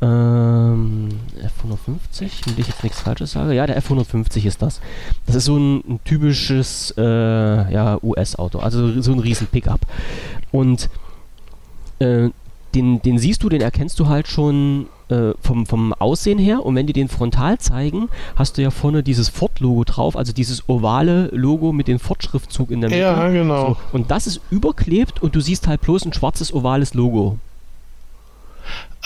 [0.00, 1.08] Ähm,
[1.40, 3.54] F150, wenn ich jetzt nichts Falsches sage.
[3.54, 4.80] Ja, der F150 ist das.
[5.26, 9.80] Das ist so ein, ein typisches äh, ja, US-Auto, also so ein riesen Pickup.
[10.52, 10.88] Und
[11.98, 12.30] äh,
[12.74, 16.64] den, den siehst du, den erkennst du halt schon äh, vom, vom Aussehen her.
[16.64, 20.68] Und wenn die den frontal zeigen, hast du ja vorne dieses Ford-Logo drauf, also dieses
[20.68, 23.00] ovale Logo mit dem Ford-Schriftzug in der Mitte.
[23.02, 23.68] Ja, genau.
[23.68, 27.38] So, und das ist überklebt und du siehst halt bloß ein schwarzes ovales Logo.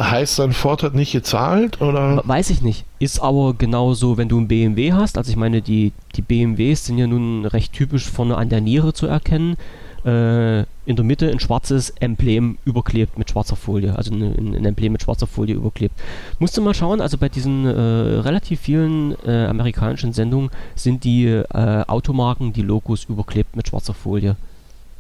[0.01, 2.23] Heißt dann Ford hat nicht gezahlt oder?
[2.25, 2.85] Weiß ich nicht.
[2.99, 5.19] Ist aber genauso, wenn du ein BMW hast.
[5.19, 8.95] Also ich meine, die, die BMWs sind ja nun recht typisch vorne an der Niere
[8.95, 9.57] zu erkennen.
[10.05, 13.95] Äh, in der Mitte ein schwarzes Emblem überklebt mit schwarzer Folie.
[13.95, 15.95] Also ein, ein Emblem mit schwarzer Folie überklebt.
[16.39, 21.27] Musst du mal schauen, also bei diesen äh, relativ vielen äh, amerikanischen Sendungen sind die
[21.27, 21.45] äh,
[21.87, 24.37] Automarken, die Logos überklebt mit schwarzer Folie.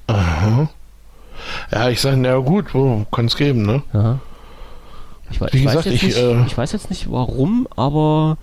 [0.07, 0.68] Aha.
[1.72, 2.66] Ja, ich sage, na gut,
[3.11, 3.82] kann es geben, ne?
[3.93, 4.20] Ja.
[5.33, 8.37] Ich, ich ich, nicht, äh, ich weiß jetzt nicht warum, aber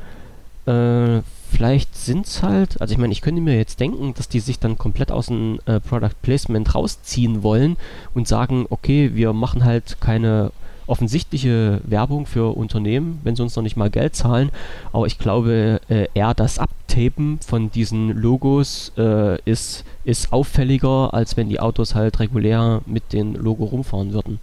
[0.66, 1.22] äh,
[1.52, 4.60] vielleicht sind es halt, also ich meine, ich könnte mir jetzt denken, dass die sich
[4.60, 7.78] dann komplett aus dem äh, Product Placement rausziehen wollen
[8.14, 10.52] und sagen, okay, wir machen halt keine
[10.90, 14.49] offensichtliche Werbung für Unternehmen, wenn sie uns noch nicht mal Geld zahlen.
[14.91, 21.38] Aber ich glaube, äh, eher das Abtapen von diesen Logos äh, ist, ist auffälliger, als
[21.38, 24.40] wenn die Autos halt regulär mit dem Logo rumfahren würden.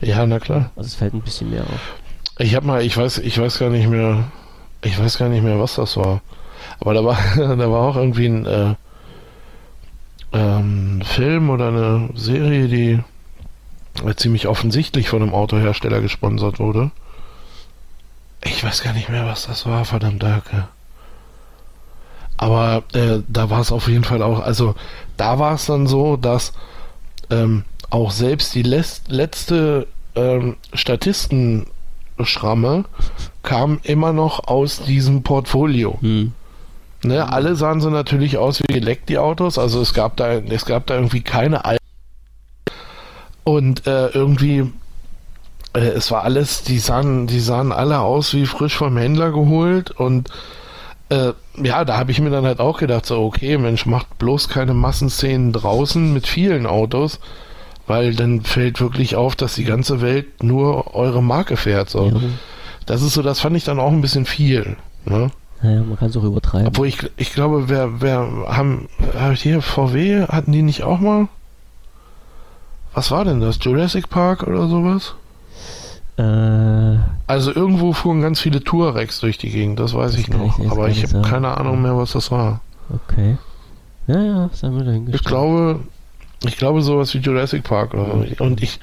[0.00, 0.70] Ja, na klar.
[0.76, 1.94] Also es fällt ein bisschen mehr auf.
[2.38, 4.24] Ich habe mal, ich weiß, ich weiß gar nicht mehr,
[4.82, 6.20] ich weiß gar nicht mehr, was das war.
[6.80, 8.74] Aber da war, da war auch irgendwie ein äh,
[10.32, 13.00] ähm, Film oder eine Serie, die
[14.04, 16.90] äh, ziemlich offensichtlich von einem Autohersteller gesponsert wurde.
[18.44, 20.68] Ich weiß gar nicht mehr, was das war, verdammt Danke.
[22.36, 24.74] Aber äh, da war es auf jeden Fall auch, also
[25.16, 26.52] da war es dann so, dass
[27.30, 32.84] ähm, auch selbst die letzte ähm, Statistenschramme
[33.42, 35.98] kam immer noch aus diesem Portfolio.
[36.00, 36.32] Hm.
[37.02, 39.58] Ne, alle sahen so natürlich aus wie geleckt, die Autos.
[39.58, 41.78] Also es gab da, es gab da irgendwie keine Al
[43.44, 44.72] Und äh, irgendwie,
[45.74, 49.92] äh, es war alles, die sahen, die sahen alle aus wie frisch vom Händler geholt
[49.92, 50.30] und
[51.08, 51.32] äh,
[51.62, 54.74] ja, da habe ich mir dann halt auch gedacht, so, okay, Mensch, macht bloß keine
[54.74, 57.20] Massenszenen draußen mit vielen Autos,
[57.86, 61.90] weil dann fällt wirklich auf, dass die ganze Welt nur eure Marke fährt.
[61.90, 62.06] So.
[62.06, 62.20] Ja.
[62.86, 64.76] Das ist so, das fand ich dann auch ein bisschen viel.
[65.04, 65.30] Ne?
[65.62, 66.68] Naja, man kann es auch übertreiben.
[66.68, 68.88] Obwohl ich, ich glaube, wer, wer haben,
[69.34, 71.28] hier VW, hatten die nicht auch mal?
[72.94, 73.58] Was war denn das?
[73.60, 75.14] Jurassic Park oder sowas?
[76.16, 80.58] Äh, also irgendwo fuhren ganz viele Touareg durch die Gegend, das weiß das ich noch.
[80.58, 82.60] Ich aber ich habe keine Ahnung mehr, was das war.
[82.88, 83.36] Okay.
[84.06, 85.20] Ja, ja, das haben wir dahingestellt.
[85.20, 85.80] Ich glaube,
[86.48, 88.44] ich glaube sowas wie Jurassic Park oder so.
[88.44, 88.78] Und ich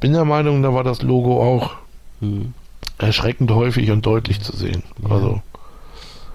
[0.00, 1.72] bin der Meinung, da war das Logo auch
[2.20, 2.54] hm.
[2.98, 4.82] erschreckend häufig und deutlich zu sehen.
[5.02, 5.14] Ja.
[5.14, 5.42] Also.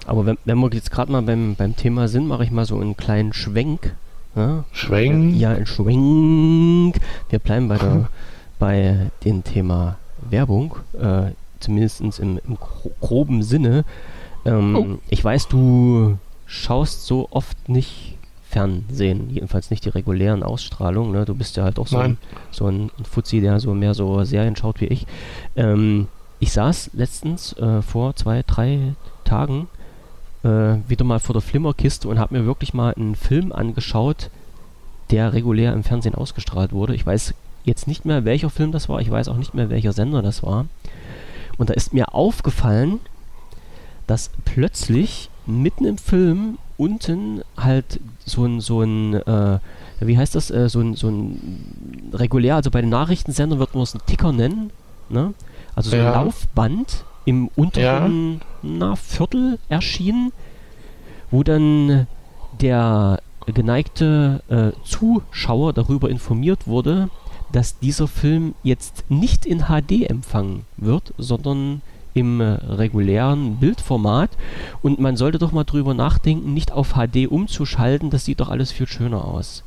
[0.06, 2.78] Aber wenn, wenn wir jetzt gerade mal beim, beim Thema sind, mache ich mal so
[2.78, 3.94] einen kleinen Schwenk.
[4.36, 4.64] Ja?
[4.70, 5.34] Schwenk?
[5.34, 7.00] Ja, ein Schwenk.
[7.28, 8.08] Wir bleiben bei, der,
[8.58, 9.98] bei dem Thema
[10.30, 12.56] Werbung, äh, zumindest im, im
[13.00, 13.84] groben Sinne.
[14.44, 14.98] Ähm, oh.
[15.08, 18.15] Ich weiß, du schaust so oft nicht
[18.56, 21.12] Fernsehen, jedenfalls nicht die regulären Ausstrahlungen.
[21.12, 21.26] Ne?
[21.26, 22.16] Du bist ja halt auch so ein,
[22.50, 25.06] so ein Fuzzi, der so mehr so Serien schaut wie ich.
[25.56, 26.08] Ähm,
[26.38, 29.68] ich saß letztens äh, vor zwei, drei Tagen
[30.42, 34.30] äh, wieder mal vor der Flimmerkiste und habe mir wirklich mal einen Film angeschaut,
[35.10, 36.94] der regulär im Fernsehen ausgestrahlt wurde.
[36.94, 37.34] Ich weiß
[37.64, 39.02] jetzt nicht mehr, welcher Film das war.
[39.02, 40.64] Ich weiß auch nicht mehr, welcher Sender das war.
[41.58, 43.00] Und da ist mir aufgefallen,
[44.06, 49.58] dass plötzlich mitten im Film unten halt so ein, so ein, äh,
[50.00, 53.82] wie heißt das, äh, so ein, so ein regulär, also bei den Nachrichtensendern wird man
[53.82, 54.70] es einen Ticker nennen,
[55.08, 55.34] ne?
[55.74, 56.12] Also so ja.
[56.12, 58.46] ein Laufband im unteren ja.
[58.62, 60.32] na, Viertel erschien,
[61.30, 62.06] wo dann
[62.60, 67.10] der geneigte äh, Zuschauer darüber informiert wurde,
[67.52, 71.82] dass dieser Film jetzt nicht in HD empfangen wird, sondern
[72.16, 74.30] im äh, regulären Bildformat
[74.82, 78.72] und man sollte doch mal drüber nachdenken, nicht auf HD umzuschalten, das sieht doch alles
[78.72, 79.62] viel schöner aus.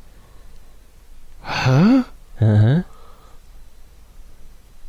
[1.44, 2.02] Hä?
[2.40, 2.84] Aha.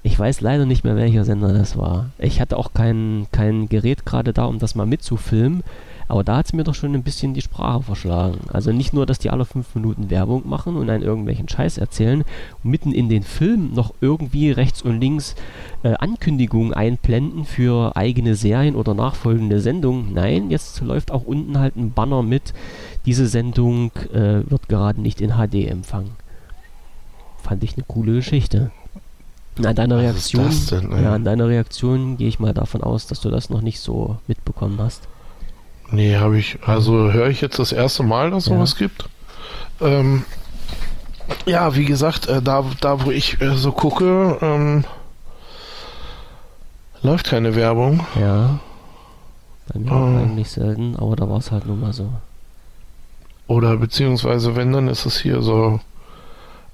[0.04, 2.10] Ich weiß leider nicht mehr, welcher Sender das war.
[2.18, 5.64] Ich hatte auch kein, kein Gerät gerade da, um das mal mitzufilmen.
[6.12, 8.42] Aber da hat es mir doch schon ein bisschen die Sprache verschlagen.
[8.52, 12.26] Also nicht nur, dass die alle fünf Minuten Werbung machen und einen irgendwelchen Scheiß erzählen,
[12.64, 15.36] mitten in den Film noch irgendwie rechts und links
[15.84, 20.14] äh, Ankündigungen einblenden für eigene Serien oder nachfolgende Sendungen.
[20.14, 22.54] Nein, jetzt läuft auch unten halt ein Banner mit,
[23.06, 26.12] diese Sendung äh, wird gerade nicht in HD empfangen.
[27.42, 28.72] Fand ich eine coole Geschichte.
[29.64, 33.30] An deiner Reaktion, denn, ja, an deiner Reaktion gehe ich mal davon aus, dass du
[33.30, 35.08] das noch nicht so mitbekommen hast.
[35.92, 36.58] Nee, habe ich.
[36.66, 38.88] Also höre ich jetzt das erste Mal, dass sowas ja.
[38.88, 39.10] gibt.
[39.82, 40.24] Ähm,
[41.46, 44.86] ja, wie gesagt, äh, da, da wo ich äh, so gucke, ähm,
[47.02, 48.06] läuft keine Werbung.
[48.20, 48.60] Ja.
[49.68, 52.12] Bei mir ähm, eigentlich selten, aber da war es halt nun mal so.
[53.48, 55.80] Oder beziehungsweise wenn, dann ist es hier so,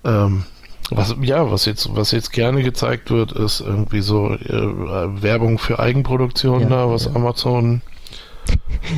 [0.04, 0.44] ähm,
[0.92, 5.80] was, ja, was jetzt, was jetzt gerne gezeigt wird, ist irgendwie so äh, Werbung für
[5.80, 7.16] Eigenproduktion ja, da, was ja.
[7.16, 7.82] Amazon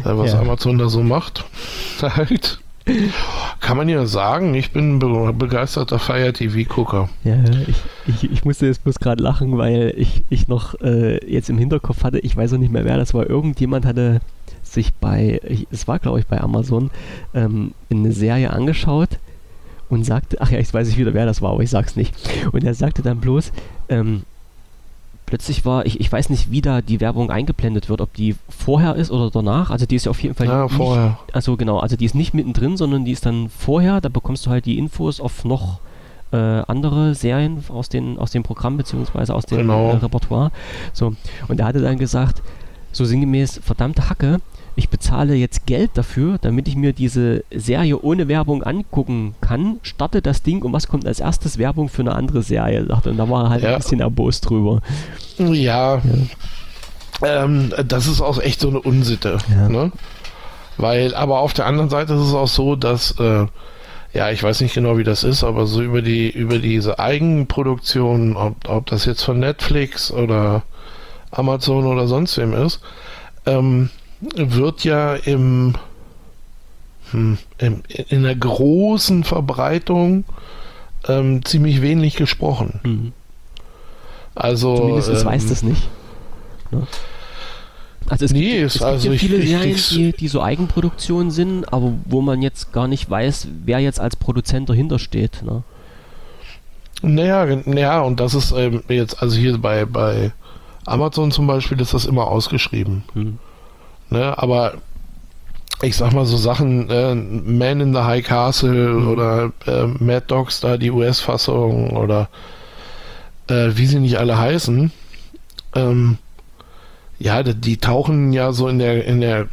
[0.04, 0.40] was ja.
[0.40, 1.46] Amazon da so macht.
[2.02, 2.60] halt.
[3.60, 7.10] Kann man ja sagen, ich bin be begeisterter Fire TV-Gucker.
[7.24, 7.36] Ja,
[7.68, 7.76] ich,
[8.08, 12.04] ich, ich, musste jetzt bloß gerade lachen, weil ich, ich noch äh, jetzt im Hinterkopf
[12.04, 14.22] hatte, ich weiß auch nicht mehr wer das war, irgendjemand hatte
[14.64, 15.40] sich bei,
[15.72, 16.90] es war glaube ich bei Amazon,
[17.34, 19.20] ähm, eine Serie angeschaut
[19.90, 22.16] und sagte, ach ja, ich weiß nicht wieder wer das war, aber ich sag's nicht.
[22.52, 23.52] Und er sagte dann bloß,
[23.90, 24.24] ähm,
[25.30, 28.96] plötzlich war, ich, ich weiß nicht, wie da die Werbung eingeblendet wird, ob die vorher
[28.96, 29.70] ist oder danach.
[29.70, 31.20] Also die ist ja auf jeden Fall ja, nicht, vorher.
[31.34, 34.50] Also genau, also die ist nicht mittendrin, sondern die ist dann vorher, da bekommst du
[34.50, 35.82] halt die Infos auf noch
[36.32, 39.92] äh, andere Serien aus, den, aus dem Programm beziehungsweise aus dem genau.
[39.92, 40.52] äh, Repertoire.
[40.94, 41.14] So,
[41.48, 42.42] und er hatte dann gesagt,
[42.92, 44.40] so sinngemäß, verdammte Hacke,
[44.80, 50.22] ich bezahle jetzt Geld dafür, damit ich mir diese Serie ohne Werbung angucken kann, starte
[50.22, 53.46] das Ding und was kommt als erstes Werbung für eine andere Serie, Und da war
[53.46, 53.74] er halt ja.
[53.74, 54.82] ein bisschen erbost drüber.
[55.38, 56.02] Ja, ja.
[57.22, 59.38] Ähm, das ist auch echt so eine Unsitte.
[59.50, 59.70] Ja.
[59.70, 59.92] Ne?
[60.78, 63.46] Weil, aber auf der anderen Seite ist es auch so, dass, äh,
[64.14, 68.36] ja, ich weiß nicht genau, wie das ist, aber so über die, über diese Eigenproduktion,
[68.38, 70.64] ob, ob das jetzt von Netflix oder
[71.32, 72.80] Amazon oder sonst wem ist,
[73.46, 73.90] ähm,
[74.22, 75.76] wird ja im,
[77.12, 80.26] hm, im in der großen Verbreitung
[81.08, 82.80] ähm, ziemlich wenig gesprochen.
[82.84, 83.14] Mhm.
[84.36, 85.88] Also zumindest ähm, weiß das nicht.
[86.72, 86.88] Ne?
[88.08, 91.72] Also es nee, gibt, es gibt also ja viele Serien, die, die so Eigenproduktionen sind,
[91.72, 95.44] aber wo man jetzt gar nicht weiß, wer jetzt als Produzent dahinter steht.
[95.44, 95.64] Ne?
[97.02, 100.32] Naja, naja, und das ist ähm, jetzt, also hier bei, bei
[100.86, 103.04] Amazon zum Beispiel ist das immer ausgeschrieben.
[103.14, 103.38] Hm.
[104.10, 104.74] Ne, aber
[105.82, 109.08] ich sag mal so Sachen, äh, Man in the High Castle mhm.
[109.08, 112.30] oder äh, Mad Dogs, da die US-Fassung oder
[113.48, 114.92] äh, wie sie nicht alle heißen,
[115.76, 116.18] ähm,
[117.18, 119.48] Ja, die, die tauchen ja so in der, in der,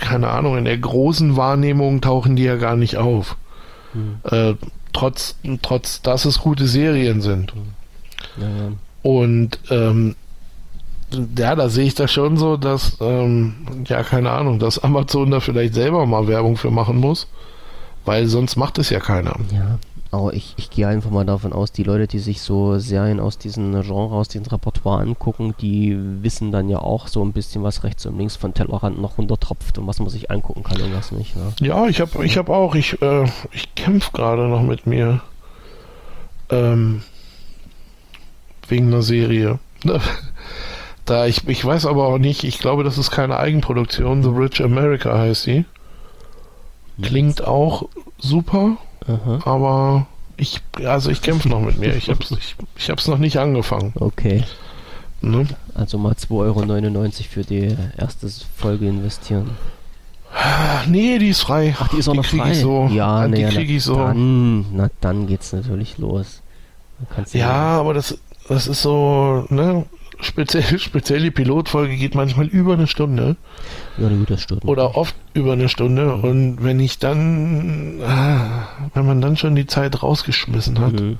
[0.00, 3.36] keine Ahnung, in der großen Wahrnehmung tauchen die ja gar nicht auf.
[3.92, 4.18] Hm.
[4.30, 4.54] Äh,
[4.92, 7.52] trotz, trotz, dass es gute Serien sind.
[8.36, 8.72] Ja, ja.
[9.02, 10.16] Und ähm,
[11.10, 13.54] ja, da sehe ich das schon so, dass, ähm,
[13.86, 17.26] ja, keine Ahnung, dass Amazon da vielleicht selber mal Werbung für machen muss,
[18.04, 19.36] weil sonst macht es ja keiner.
[19.52, 19.78] Ja,
[20.10, 23.36] aber ich, ich gehe einfach mal davon aus, die Leute, die sich so Serien aus
[23.36, 27.84] diesem Genre, aus diesem Repertoire angucken, die wissen dann ja auch so ein bisschen, was
[27.84, 31.12] rechts und links von Tellerrand noch runtertropft und was man sich angucken kann und was
[31.12, 31.36] nicht.
[31.36, 31.52] Ne?
[31.60, 35.20] Ja, ich habe ich hab auch, ich, äh, ich kämpfe gerade noch mit mir.
[36.50, 37.02] Ähm,
[38.68, 39.58] wegen einer Serie.
[41.08, 44.22] Da ich, ich weiß aber auch nicht, ich glaube, das ist keine Eigenproduktion.
[44.22, 45.64] The Rich America heißt sie.
[47.00, 48.76] Klingt auch super,
[49.06, 49.38] Aha.
[49.46, 50.06] aber
[50.36, 51.96] ich, also ich kämpfe noch mit mir.
[51.96, 53.94] Ich hab's, ich, ich hab's noch nicht angefangen.
[53.94, 54.44] Okay.
[55.22, 55.46] Ne?
[55.74, 59.52] Also mal 2,99 Euro für die erste Folge investieren.
[60.88, 61.74] Nee, die ist frei.
[61.78, 62.52] Ach, die ist auch die noch frei.
[62.52, 62.86] Ich so.
[62.92, 63.96] Ja, die nee, kriege ich so.
[63.96, 66.42] Dann, na, dann geht's natürlich los.
[67.32, 69.86] Ja, aber das, das ist so, ne?
[70.20, 73.36] Speziell, speziell die Pilotfolge geht manchmal über eine Stunde.
[73.96, 74.66] Über eine gute Stunde.
[74.66, 76.14] Oder oft über eine Stunde.
[76.14, 81.18] Und wenn ich dann, ah, wenn man dann schon die Zeit rausgeschmissen hat, mhm.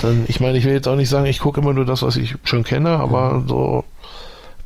[0.00, 2.16] dann, ich meine, ich will jetzt auch nicht sagen, ich gucke immer nur das, was
[2.16, 3.48] ich schon kenne, aber mhm.
[3.48, 3.84] so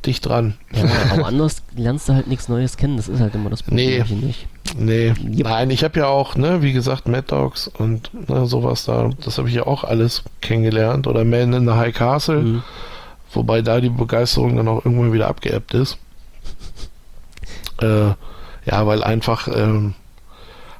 [0.07, 0.55] dicht dran.
[0.73, 2.97] Ja, aber anders lernst du halt nichts Neues kennen.
[2.97, 4.05] Das ist halt immer das Problem.
[4.09, 4.47] Nee, nicht.
[4.77, 5.07] nee.
[5.09, 5.43] Yep.
[5.43, 9.37] Nein, ich habe ja auch, ne, wie gesagt, Mad Dogs und ne, sowas da, das
[9.37, 11.05] habe ich ja auch alles kennengelernt.
[11.05, 12.41] Oder Man in the High Castle.
[12.41, 12.63] Mhm.
[13.33, 15.97] Wobei da die Begeisterung dann auch irgendwann wieder abgeebbt ist.
[17.79, 18.15] Äh,
[18.65, 19.93] ja, weil einfach ähm,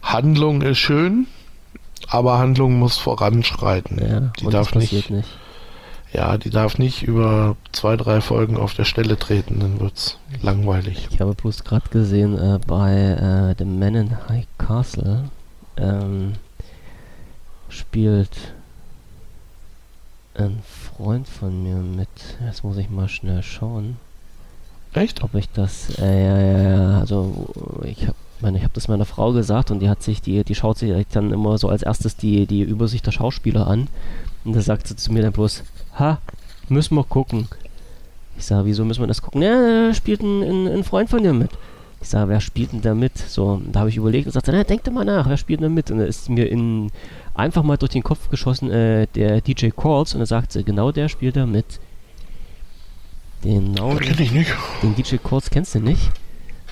[0.01, 1.27] Handlung ist schön,
[2.07, 3.99] aber Handlung muss voranschreiten.
[3.99, 5.25] Ja, die darf nicht, nicht,
[6.13, 11.07] Ja, die darf nicht über zwei, drei Folgen auf der Stelle treten, dann wird's langweilig.
[11.11, 15.25] Ich habe bloß gerade gesehen äh, bei äh, The Man in High Castle
[15.75, 16.34] ähm,
[17.69, 18.53] spielt
[20.35, 22.07] ein Freund von mir mit.
[22.45, 23.97] Jetzt muss ich mal schnell schauen.
[24.93, 25.23] Echt?
[25.23, 25.97] Ob ich das.
[25.99, 26.99] Äh, ja, ja, ja.
[26.99, 27.49] Also,
[27.84, 30.55] ich habe meine, ich habe das meiner Frau gesagt und die hat sich, die, die
[30.55, 33.88] schaut sich dann immer so als erstes die, die Übersicht der Schauspieler an.
[34.45, 35.63] Und da sagt sie zu mir dann bloß,
[35.99, 36.19] ha,
[36.69, 37.47] müssen wir gucken.
[38.37, 39.41] Ich sage, wieso müssen wir das gucken?
[39.41, 41.49] Ja, spielt ein, ein, ein Freund von dir mit.
[41.99, 43.17] Ich sage, wer spielt denn da mit?
[43.17, 45.69] So, da habe ich überlegt und sagte, na, denk doch mal nach, wer spielt denn
[45.69, 45.89] da mit?
[45.89, 46.91] Und da ist mir in,
[47.33, 51.09] einfach mal durch den Kopf geschossen, äh, der DJ Calls und er sagte, genau der
[51.09, 51.79] spielt da mit.
[53.41, 53.95] Genau.
[53.95, 54.53] Den, ich nicht.
[54.83, 56.11] Den DJ Calls kennst du nicht?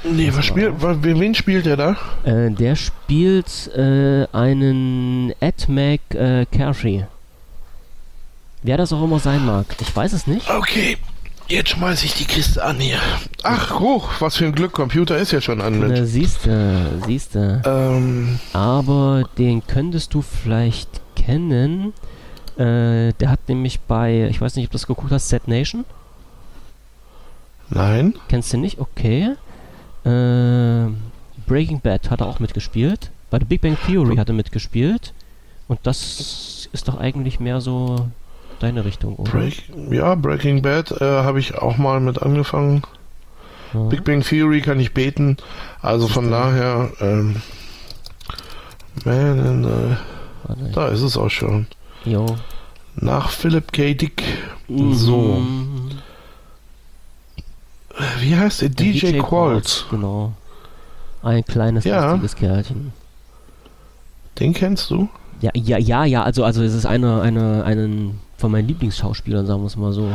[0.03, 1.97] Nee, was spielt, wen spielt der da?
[2.23, 7.03] Äh, der spielt äh, einen Ed Mac äh, Carefree.
[8.65, 9.67] Wer das auch immer sein mag.
[9.79, 10.49] Ich weiß es nicht.
[10.49, 10.97] Okay,
[11.47, 12.97] Jetzt schmeiß ich die Kiste an hier.
[13.43, 14.71] Ach, hoch, was für ein Glück.
[14.71, 15.77] Computer ist ja schon an.
[15.77, 15.99] Mensch.
[16.05, 17.61] Siehst du, siehst du.
[17.63, 18.39] Ähm.
[18.53, 21.93] Aber den könntest du vielleicht kennen.
[22.57, 25.85] Äh, der hat nämlich bei, ich weiß nicht, ob du das geguckt hast, Set Nation?
[27.69, 28.15] Nein.
[28.29, 28.79] Kennst du nicht?
[28.79, 29.35] Okay.
[30.03, 30.87] Äh,
[31.45, 33.11] Breaking Bad hat er auch mitgespielt.
[33.29, 35.13] Bei The Big Bang Theory hat er mitgespielt.
[35.67, 38.07] Und das ist doch eigentlich mehr so
[38.59, 39.31] deine Richtung, oder?
[39.31, 42.83] Break, ja, Breaking Bad äh, habe ich auch mal mit angefangen.
[43.73, 43.81] Ja.
[43.83, 45.37] Big Bang Theory kann ich beten.
[45.81, 47.41] Also von daher, ähm,
[49.03, 51.67] man, äh, da ist es auch schon.
[52.05, 52.25] Jo.
[52.95, 53.93] Nach Philip K.
[53.93, 54.23] Dick.
[54.67, 54.93] Mhm.
[54.93, 55.41] So.
[58.19, 58.69] Wie heißt der?
[58.69, 59.85] DJ, DJ Qualls.
[59.89, 60.33] Genau.
[61.23, 62.11] Ein kleines, ja.
[62.11, 62.93] lustiges Kerlchen.
[64.39, 65.09] Den kennst du?
[65.41, 69.61] Ja, ja, ja, ja, also, also es ist eine, eine, einen von meinen Lieblingsschauspielern, sagen
[69.61, 70.09] wir es mal so.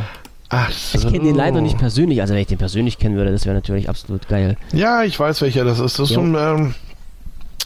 [0.49, 0.97] Ach so.
[0.97, 3.55] Ich kenne den leider nicht persönlich, also wenn ich den persönlich kennen würde, das wäre
[3.55, 4.57] natürlich absolut geil.
[4.73, 5.97] Ja, ich weiß, welcher das ist.
[5.97, 6.15] Das ist ja.
[6.15, 6.75] so ein, ähm,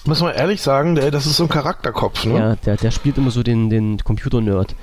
[0.05, 2.37] muss man ehrlich sagen, der, das ist so ein Charakterkopf, ne?
[2.37, 4.75] Ja, der, der spielt immer so den, den Computer-Nerd.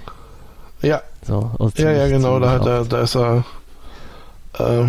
[0.83, 1.01] Ja.
[1.25, 3.45] So, ja, ja, genau, da, da, da ist er
[4.59, 4.83] äh,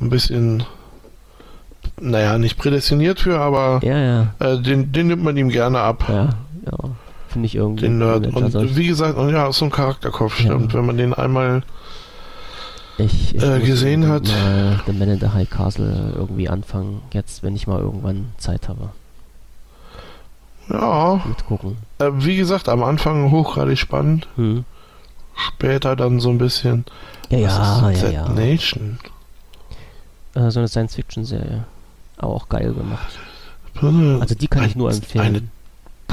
[0.00, 0.64] ein bisschen,
[2.00, 4.34] naja, nicht prädestiniert für, aber ja, ja.
[4.38, 6.04] Äh, den, den nimmt man ihm gerne ab.
[6.08, 6.30] Ja,
[6.64, 6.78] ja.
[7.34, 7.86] Finde ich irgendwie.
[7.86, 8.28] Den Nerd.
[8.28, 10.72] Und wie gesagt, und ja, so ein Charakterkopf, stimmt.
[10.72, 10.78] Ja.
[10.78, 11.64] Wenn man den einmal
[12.96, 14.28] ich, ich äh, gesehen hat.
[14.28, 18.68] Mal The Man in the High Castle irgendwie anfangen, jetzt, wenn ich mal irgendwann Zeit
[18.68, 18.90] habe.
[20.68, 21.24] Ja.
[21.26, 21.76] Mitgucken.
[21.98, 24.28] Äh, wie gesagt, am Anfang hochgradig spannend.
[24.36, 24.64] Hm.
[25.34, 26.84] Später dann so ein bisschen.
[27.30, 28.28] Ja, ja, ja, ja.
[28.28, 29.00] Nation.
[30.34, 31.64] Äh, so eine Science-Fiction-Serie.
[32.18, 33.18] Aber auch geil gemacht.
[34.20, 35.50] Also die kann ein, ich nur empfehlen.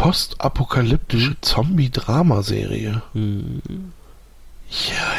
[0.02, 1.38] Postapokalyptische hm.
[1.42, 3.04] Zombie-Drama-Serie.
[3.14, 3.62] Hm.
[4.68, 5.14] Ja.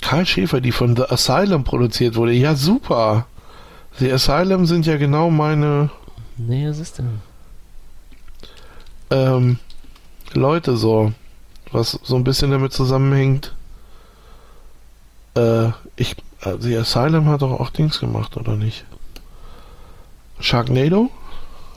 [0.00, 2.32] Karl Schäfer, die von The Asylum produziert wurde.
[2.32, 3.26] Ja, super.
[3.98, 5.90] The Asylum sind ja genau meine.
[6.36, 7.20] Nee, was ist denn?
[9.10, 9.58] Ähm,
[10.34, 11.12] Leute so.
[11.72, 13.56] Was so ein bisschen damit zusammenhängt.
[15.34, 16.14] Äh, ich.
[16.42, 18.84] Äh, The Asylum hat doch auch Dings gemacht, oder nicht?
[20.38, 21.10] Sharknado?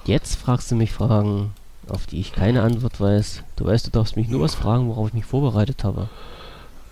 [0.07, 1.53] Jetzt fragst du mich Fragen,
[1.89, 3.43] auf die ich keine Antwort weiß.
[3.57, 6.07] Du weißt, du darfst mich nur was fragen, worauf ich mich vorbereitet habe.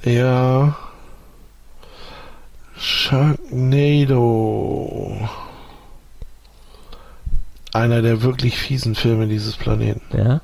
[0.03, 0.75] Ja.
[2.77, 3.29] Sharknado.
[7.71, 10.17] Einer der wirklich fiesen Filme dieses Planeten.
[10.17, 10.41] Ja?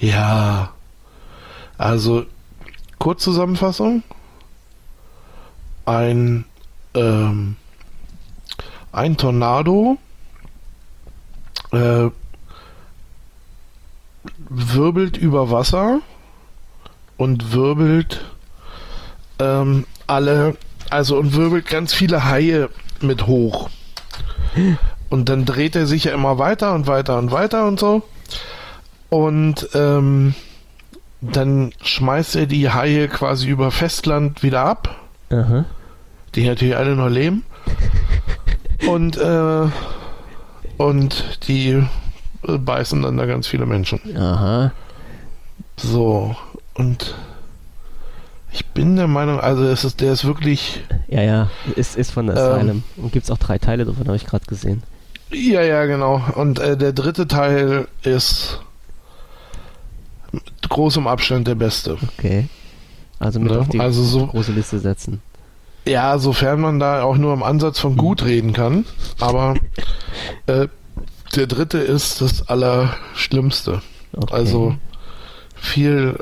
[0.00, 0.72] Ja.
[1.78, 2.26] Also,
[2.98, 4.02] Kurzzusammenfassung.
[5.86, 6.46] Ein,
[6.94, 7.54] ähm,
[8.90, 9.98] ein Tornado
[11.72, 12.10] äh,
[14.48, 16.00] wirbelt über Wasser
[17.16, 18.24] und wirbelt
[19.38, 20.56] ähm, alle,
[20.90, 22.68] also und wirbelt ganz viele Haie
[23.00, 23.70] mit hoch.
[25.08, 28.02] Und dann dreht er sich ja immer weiter und weiter und weiter und so.
[29.08, 30.34] Und ähm,
[31.20, 34.96] dann schmeißt er die Haie quasi über Festland wieder ab.
[35.30, 35.64] Aha.
[36.34, 37.44] Die natürlich alle noch leben.
[38.86, 39.66] Und äh,
[40.80, 41.84] und die
[42.42, 44.00] beißen dann da ganz viele Menschen.
[44.16, 44.72] Aha.
[45.76, 46.34] So,
[46.72, 47.14] und
[48.50, 50.82] ich bin der Meinung, also es ist, der ist wirklich.
[51.08, 52.68] Ja, ja, ist, ist von der Asylum.
[52.68, 54.82] Ähm, und gibt es auch drei Teile davon, habe ich gerade gesehen.
[55.30, 56.22] Ja, ja, genau.
[56.34, 58.60] Und äh, der dritte Teil ist
[60.32, 61.98] mit großem Abstand der beste.
[62.16, 62.48] Okay.
[63.18, 63.58] Also mit ne?
[63.58, 65.20] auf die also so, große Liste setzen.
[65.86, 68.84] Ja, sofern man da auch nur im Ansatz von gut reden kann.
[69.18, 69.54] Aber
[70.46, 70.68] äh,
[71.34, 73.82] der dritte ist das Allerschlimmste.
[74.16, 74.34] Okay.
[74.34, 74.76] Also
[75.54, 76.18] viel,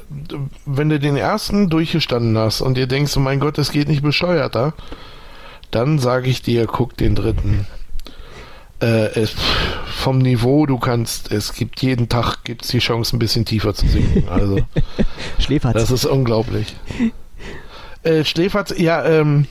[0.66, 4.02] wenn du den ersten durchgestanden hast und dir denkst, oh mein Gott, das geht nicht
[4.02, 4.74] bescheuerter,
[5.70, 7.66] dann sage ich dir, guck den dritten.
[8.80, 9.34] Äh, es,
[9.86, 13.88] vom Niveau, du kannst, es gibt jeden Tag gibt's die Chance, ein bisschen tiefer zu
[13.88, 14.28] sinken.
[14.28, 14.60] Also,
[15.38, 15.74] Schläferz.
[15.74, 16.76] Das ist unglaublich.
[18.08, 19.46] Äh, Schläferz, ja, ähm,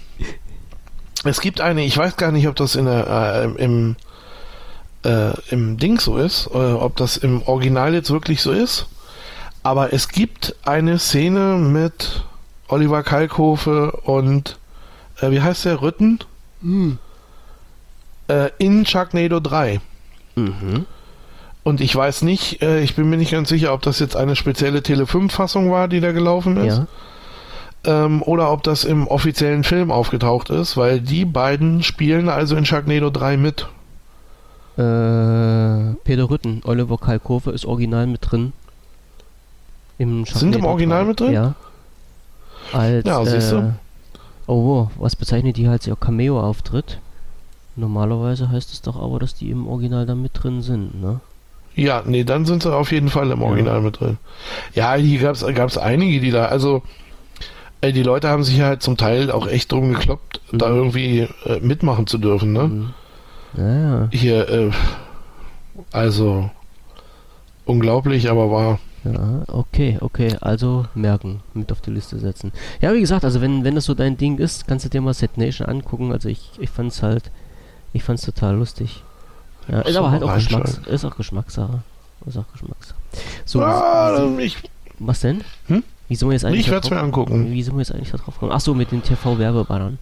[1.24, 3.96] es gibt eine, ich weiß gar nicht, ob das in der, äh, im,
[5.06, 8.88] äh, im Ding so ist, äh, ob das im Original jetzt wirklich so ist.
[9.62, 12.24] Aber es gibt eine Szene mit
[12.68, 14.58] Oliver Kalkofe und
[15.22, 15.82] äh, wie heißt der?
[15.82, 16.20] Rütten?
[16.62, 16.98] Mhm.
[18.58, 19.80] in Sharknado 3.
[20.36, 20.86] Mhm.
[21.64, 24.36] Und ich weiß nicht, äh, ich bin mir nicht ganz sicher, ob das jetzt eine
[24.36, 26.80] spezielle Tele 5-Fassung war, die da gelaufen ist.
[26.80, 26.88] Ja
[27.88, 32.66] ähm, oder ob das im offiziellen Film aufgetaucht ist, weil die beiden spielen also in
[32.66, 33.68] Sharknado 3 mit.
[34.78, 38.54] Äh, Peter Rütten, Oliver Kalkofe ist original mit drin.
[39.98, 41.08] Im Sind im Original 3.
[41.08, 41.32] mit drin?
[41.32, 41.56] Ja.
[42.74, 43.58] Als, ja, siehst du.
[43.58, 43.72] Äh,
[44.48, 47.00] oh, was bezeichnet die als ihr Cameo-Auftritt?
[47.78, 51.22] Normalerweise heißt es doch aber, dass die im Original dann mit drin sind, ne?
[51.76, 53.82] Ja, nee, dann sind sie auf jeden Fall im Original ja.
[53.82, 54.18] mit drin.
[54.74, 56.82] Ja, hier gab es einige, die da, also
[57.82, 60.58] Ey, die Leute haben sich ja halt zum Teil auch echt drum gekloppt, mhm.
[60.58, 62.64] da irgendwie äh, mitmachen zu dürfen, ne?
[62.64, 62.94] Mhm.
[63.56, 64.08] Ja, ja.
[64.12, 64.72] Hier, äh,
[65.92, 66.50] also
[67.66, 68.80] unglaublich, aber wahr.
[69.04, 72.52] Ja, okay, okay, also merken, mit auf die Liste setzen.
[72.82, 75.14] Ja, wie gesagt, also wenn, wenn das so dein Ding ist, kannst du dir mal
[75.14, 76.12] Set Nation angucken.
[76.12, 77.32] Also ich, ich fand's halt,
[77.94, 79.04] ich fand's total lustig.
[79.70, 81.84] Ja, ist aber halt auch Geschmacks, ist auch Geschmackssache.
[82.26, 83.00] Ist auch Geschmackssache.
[83.46, 84.58] So, ah, ich,
[85.00, 85.42] was denn?
[85.68, 85.84] Hm?
[86.08, 86.62] Wie sind wir jetzt eigentlich?
[86.62, 87.52] Ich werde es mir angucken.
[87.52, 88.52] Wie sind wir jetzt eigentlich da drauf gekommen?
[88.52, 89.98] Achso, mit den TV-Werbebannern.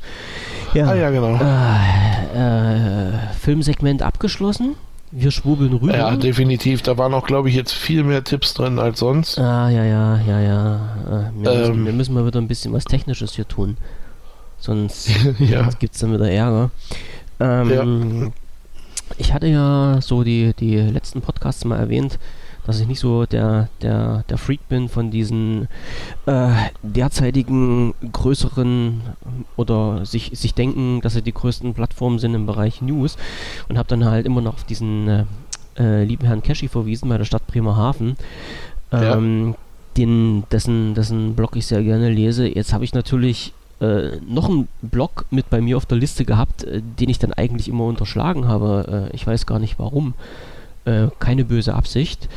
[0.74, 0.88] Ja.
[0.88, 1.36] Ah ja, genau.
[1.36, 4.76] Äh, äh, Filmsegment abgeschlossen.
[5.12, 5.96] Wir schwurbeln rüber.
[5.96, 6.82] Ja, definitiv.
[6.82, 9.40] Da waren auch, glaube ich, jetzt viel mehr Tipps drin als sonst.
[9.40, 10.76] Ah, ja, ja, ja, ja.
[10.76, 13.78] Äh, wir, ähm, müssen, wir müssen mal wieder ein bisschen was Technisches hier tun.
[14.60, 15.10] Sonst,
[15.40, 15.70] ja.
[15.80, 16.70] gibt es dann wieder Ärger.
[17.40, 18.32] Ähm, ja.
[19.18, 22.20] Ich hatte ja so die, die letzten Podcasts mal erwähnt,
[22.66, 25.68] dass ich nicht so der, der, der Freak bin von diesen
[26.26, 26.50] äh,
[26.82, 29.02] derzeitigen größeren
[29.56, 33.18] oder sich, sich denken, dass sie die größten Plattformen sind im Bereich News
[33.70, 35.26] und habe dann halt immer noch auf diesen äh,
[35.78, 38.16] äh, lieben Herrn Cashy verwiesen bei der Stadt Bremerhaven.
[38.92, 39.56] Ähm, ja.
[39.98, 42.48] den, dessen, dessen Blog ich sehr gerne lese.
[42.48, 46.64] Jetzt habe ich natürlich äh, noch einen Blog mit bei mir auf der Liste gehabt,
[46.64, 49.10] äh, den ich dann eigentlich immer unterschlagen habe.
[49.12, 50.14] Äh, ich weiß gar nicht warum.
[50.86, 52.30] Äh, keine böse Absicht.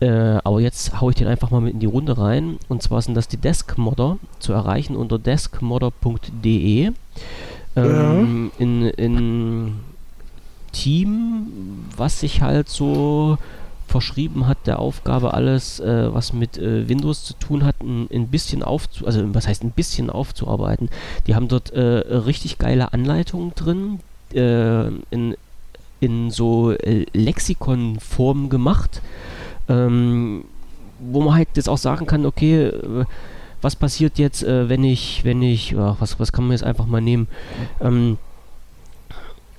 [0.00, 2.58] Äh, aber jetzt haue ich den einfach mal mit in die Runde rein.
[2.68, 6.92] Und zwar sind das die Deskmodder zu erreichen unter deskmodder.de.
[7.76, 8.64] Ähm, ja.
[8.64, 9.72] in, in
[10.72, 13.38] Team, was sich halt so
[13.86, 18.28] verschrieben hat, der Aufgabe, alles, äh, was mit äh, Windows zu tun hat, ein, ein
[18.28, 20.90] bisschen aufzu also was heißt ein bisschen aufzuarbeiten.
[21.26, 24.00] Die haben dort äh, richtig geile Anleitungen drin,
[24.34, 25.36] äh, in,
[26.00, 29.02] in so äh, Lexikonform gemacht,
[29.68, 30.44] ähm,
[30.98, 33.04] wo man halt jetzt auch sagen kann, okay, äh,
[33.60, 37.00] was passiert jetzt, wenn ich, wenn ich, ja, was, was kann man jetzt einfach mal
[37.00, 37.26] nehmen,
[37.80, 38.16] ähm,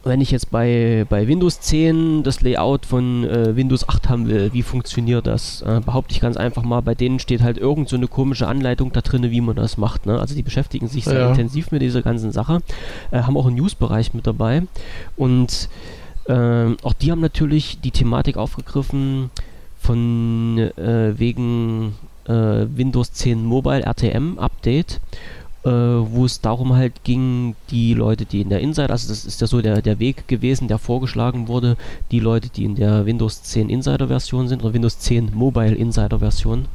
[0.04, 4.52] wenn ich jetzt bei, bei Windows 10 das Layout von äh, Windows 8 haben will,
[4.54, 5.62] wie funktioniert das?
[5.62, 8.94] Äh, behaupte ich ganz einfach mal, bei denen steht halt irgend so eine komische Anleitung
[8.94, 10.06] da drin, wie man das macht.
[10.06, 10.20] Ne?
[10.20, 11.30] Also die beschäftigen sich sehr ja.
[11.30, 12.60] intensiv mit dieser ganzen Sache,
[13.12, 14.64] äh, haben auch einen News-Bereich mit dabei
[15.18, 15.70] und
[16.30, 19.32] ähm, auch die haben natürlich die Thematik aufgegriffen
[19.82, 21.96] von äh, wegen
[22.26, 25.02] äh, Windows 10 Mobile RTM Update
[25.66, 29.42] äh, wo es darum halt ging, die Leute, die in der Insider, also das ist
[29.42, 31.76] ja so der, der Weg gewesen, der vorgeschlagen wurde,
[32.12, 36.20] die Leute, die in der Windows 10 Insider Version sind oder Windows 10 Mobile Insider
[36.20, 36.66] Version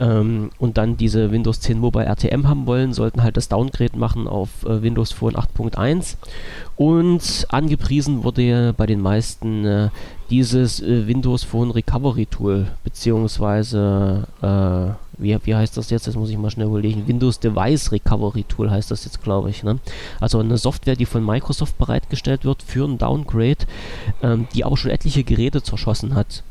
[0.00, 4.26] ähm, und dann diese Windows 10 Mobile RTM haben wollen, sollten halt das Downgrade machen
[4.26, 6.16] auf äh, Windows Phone 8.1
[6.76, 9.88] und angepriesen wurde bei den meisten äh,
[10.30, 16.06] dieses äh, Windows Phone Recovery Tool, beziehungsweise, äh, wie, wie heißt das jetzt?
[16.06, 17.06] Das muss ich mal schnell überlegen.
[17.06, 19.62] Windows Device Recovery Tool heißt das jetzt, glaube ich.
[19.62, 19.78] Ne?
[20.20, 23.66] Also eine Software, die von Microsoft bereitgestellt wird für ein Downgrade,
[24.22, 26.42] ähm, die auch schon etliche Geräte zerschossen hat.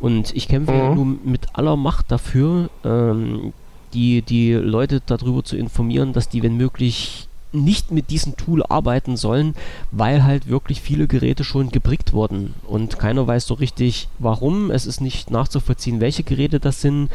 [0.00, 0.94] Und ich kämpfe mhm.
[0.94, 3.52] nun mit aller Macht dafür, ähm,
[3.94, 9.16] die, die Leute darüber zu informieren, dass die, wenn möglich, nicht mit diesem Tool arbeiten
[9.16, 9.54] sollen,
[9.90, 14.70] weil halt wirklich viele Geräte schon gebrickt wurden und keiner weiß so richtig warum.
[14.70, 17.10] Es ist nicht nachzuvollziehen, welche Geräte das sind.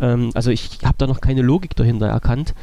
[0.00, 2.54] Ähm, also ich habe da noch keine Logik dahinter erkannt.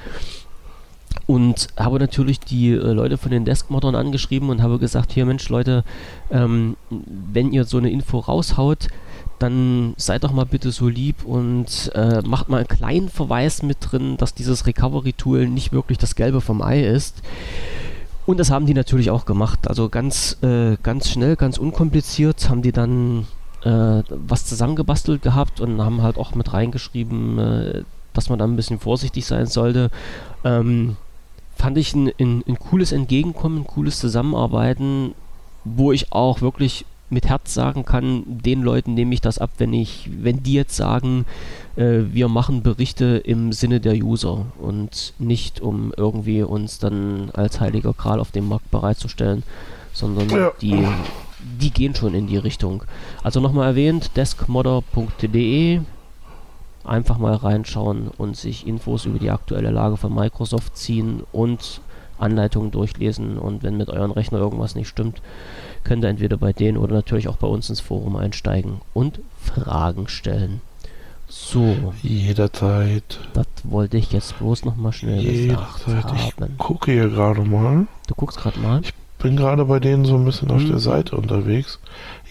[1.26, 5.50] Und habe natürlich die äh, Leute von den Deskmoddern angeschrieben und habe gesagt, hier Mensch
[5.50, 5.84] Leute,
[6.32, 8.88] ähm, wenn ihr so eine Info raushaut,
[9.40, 13.78] dann seid doch mal bitte so lieb und äh, macht mal einen kleinen Verweis mit
[13.82, 17.22] drin, dass dieses Recovery-Tool nicht wirklich das Gelbe vom Ei ist.
[18.26, 19.68] Und das haben die natürlich auch gemacht.
[19.68, 23.28] Also ganz, äh, ganz schnell, ganz unkompliziert haben die dann
[23.64, 27.84] äh, was zusammengebastelt gehabt und haben halt auch mit reingeschrieben, äh,
[28.14, 29.92] dass man da ein bisschen vorsichtig sein sollte.
[30.44, 30.98] Ähm,
[31.56, 35.14] fand ich ein, ein, ein cooles Entgegenkommen, ein cooles Zusammenarbeiten,
[35.64, 39.74] wo ich auch wirklich mit Herz sagen kann, den Leuten nehme ich das ab, wenn
[39.74, 41.26] ich, wenn die jetzt sagen,
[41.76, 47.60] äh, wir machen Berichte im Sinne der User und nicht um irgendwie uns dann als
[47.60, 49.44] heiliger Kral auf dem Markt bereitzustellen,
[49.94, 50.52] sondern ja.
[50.62, 50.86] die,
[51.62, 52.84] die gehen schon in die Richtung.
[53.24, 55.82] Also nochmal erwähnt, deskmodder.de
[56.84, 61.82] einfach mal reinschauen und sich Infos über die aktuelle Lage von Microsoft ziehen und
[62.18, 65.22] Anleitungen durchlesen und wenn mit euren Rechner irgendwas nicht stimmt,
[65.88, 70.08] könnt ihr entweder bei denen oder natürlich auch bei uns ins Forum einsteigen und Fragen
[70.08, 70.62] stellen.
[71.30, 71.94] So.
[72.04, 73.20] Jederzeit.
[73.34, 76.04] Das wollte ich jetzt bloß noch mal schnell Jederzeit.
[76.06, 76.52] haben.
[76.52, 77.88] Ich gucke hier gerade mal.
[78.08, 78.82] Du guckst gerade mal?
[78.82, 80.80] Ich bin gerade bei denen so ein bisschen auf der mhm.
[80.80, 81.80] Seite unterwegs.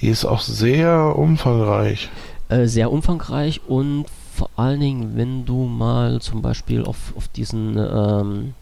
[0.01, 2.09] Die ist auch sehr umfangreich.
[2.49, 7.77] Äh, sehr umfangreich und vor allen Dingen, wenn du mal zum Beispiel auf, auf diesen
[7.78, 8.55] ähm,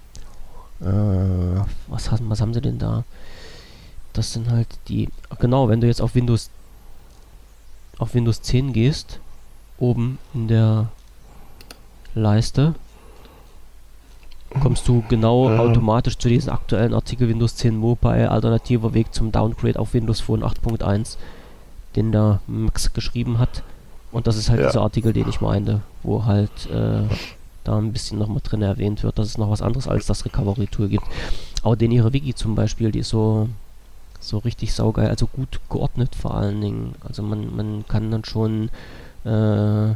[0.81, 3.05] äh, was, was haben sie denn da?
[4.15, 5.09] Das sind halt die.
[5.39, 6.51] Genau, wenn du jetzt auf Windows
[7.99, 9.20] auf Windows 10 gehst,
[9.78, 10.89] oben in der
[12.15, 12.74] Leiste,
[14.61, 15.61] kommst du genau ähm.
[15.61, 20.43] automatisch zu diesem aktuellen Artikel Windows 10 Mobile, alternativer Weg zum Downgrade auf Windows Phone
[20.43, 21.16] 8.1,
[21.97, 23.62] den da Max geschrieben hat.
[24.12, 24.69] Und das ist halt ja.
[24.69, 27.03] dieser Artikel, den ich meinte, wo halt äh,
[27.65, 30.89] da ein bisschen nochmal drin erwähnt wird, dass es noch was anderes als das Recovery-Tool
[30.89, 31.05] gibt.
[31.62, 33.49] Auch den ihre Wiki zum Beispiel, die ist so,
[34.28, 36.94] so richtig saugeil, also gut geordnet vor allen Dingen.
[37.01, 38.70] Also man, man kann dann schon
[39.24, 39.94] äh,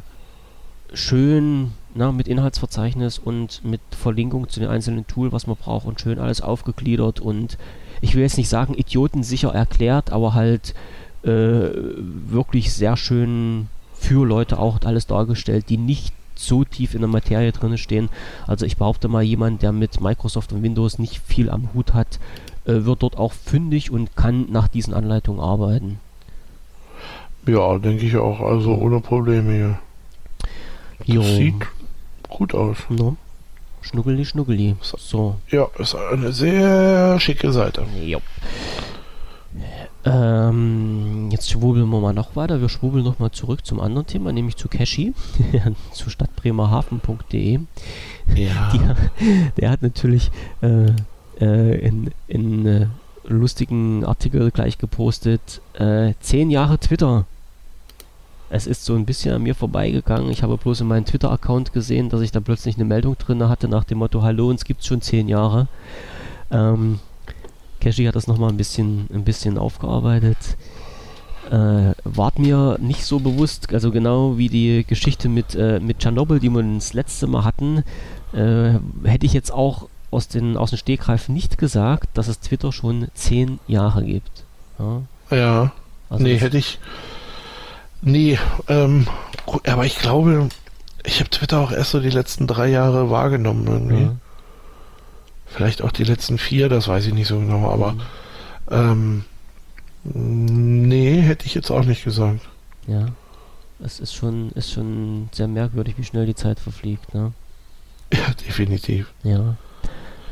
[0.92, 6.00] schön na, mit Inhaltsverzeichnis und mit Verlinkung zu den einzelnen Tools, was man braucht und
[6.00, 7.58] schön alles aufgegliedert und
[8.00, 10.74] ich will jetzt nicht sagen idiotensicher erklärt, aber halt
[11.24, 17.08] äh, wirklich sehr schön für Leute auch alles dargestellt, die nicht so tief in der
[17.08, 18.08] Materie drin stehen.
[18.46, 22.20] Also ich behaupte mal, jemand, der mit Microsoft und Windows nicht viel am Hut hat,
[22.68, 26.00] wird dort auch fündig und kann nach diesen Anleitungen arbeiten.
[27.46, 28.40] Ja, denke ich auch.
[28.40, 29.78] Also ohne Probleme hier.
[31.04, 31.22] Jo.
[31.22, 31.54] Sieht
[32.28, 32.76] gut aus.
[32.90, 33.16] No.
[33.80, 34.76] Schnuggeli, schnuggeli.
[34.82, 35.36] So.
[35.50, 37.86] Ja, ist eine sehr schicke Seite.
[38.04, 38.20] Jo.
[40.04, 42.60] Ähm, jetzt schwubbeln wir mal noch weiter.
[42.60, 45.14] Wir schwubbeln noch mal zurück zum anderen Thema, nämlich zu Cashy,
[45.92, 47.60] zu stadtbremerhaven.de.
[48.34, 48.70] Ja.
[48.72, 50.30] Die, der hat natürlich
[50.60, 50.92] äh,
[51.40, 52.86] äh, in, in äh,
[53.26, 57.26] lustigen Artikel gleich gepostet, äh, zehn Jahre Twitter.
[58.50, 60.30] es ist so ein bisschen an mir vorbeigegangen.
[60.30, 63.68] Ich habe bloß in meinem Twitter-Account gesehen, dass ich da plötzlich eine Meldung drin hatte
[63.68, 65.68] nach dem Motto, hallo, uns gibt schon zehn Jahre.
[66.50, 66.98] Ähm,
[67.80, 70.56] Cashy hat das nochmal ein bisschen, ein bisschen aufgearbeitet.
[71.50, 76.40] Äh, ward mir nicht so bewusst, also genau wie die Geschichte mit, äh, mit Tschernobyl,
[76.40, 77.84] die wir das letzte Mal hatten,
[78.32, 82.72] äh, hätte ich jetzt auch aus den, aus dem Stegreif nicht gesagt, dass es Twitter
[82.72, 84.44] schon zehn Jahre gibt.
[84.78, 85.72] Ja, ja.
[86.10, 86.78] Also nee, hätte ich.
[88.00, 89.06] Nee, ähm,
[89.66, 90.48] aber ich glaube,
[91.04, 94.02] ich habe Twitter auch erst so die letzten drei Jahre wahrgenommen irgendwie.
[94.02, 94.16] Ja.
[95.46, 98.02] Vielleicht auch die letzten vier, das weiß ich nicht so genau, aber mhm.
[98.70, 99.24] ähm,
[100.04, 102.40] nee, hätte ich jetzt auch nicht gesagt.
[102.86, 103.08] Ja.
[103.84, 107.32] Es ist schon, ist schon sehr merkwürdig, wie schnell die Zeit verfliegt, ne?
[108.12, 109.12] Ja, definitiv.
[109.22, 109.56] Ja.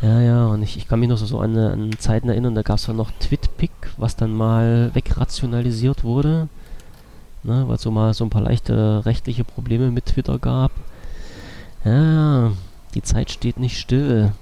[0.03, 2.63] Ja, ja, und ich, ich kann mich noch so, so an, an Zeiten erinnern, da
[2.63, 6.49] gab es ja noch TwitPic, was dann mal wegrationalisiert wurde,
[7.43, 10.73] ne, weil es so mal so ein paar leichte rechtliche Probleme mit Twitter gab.
[11.85, 12.53] Ja,
[12.95, 14.33] die Zeit steht nicht still.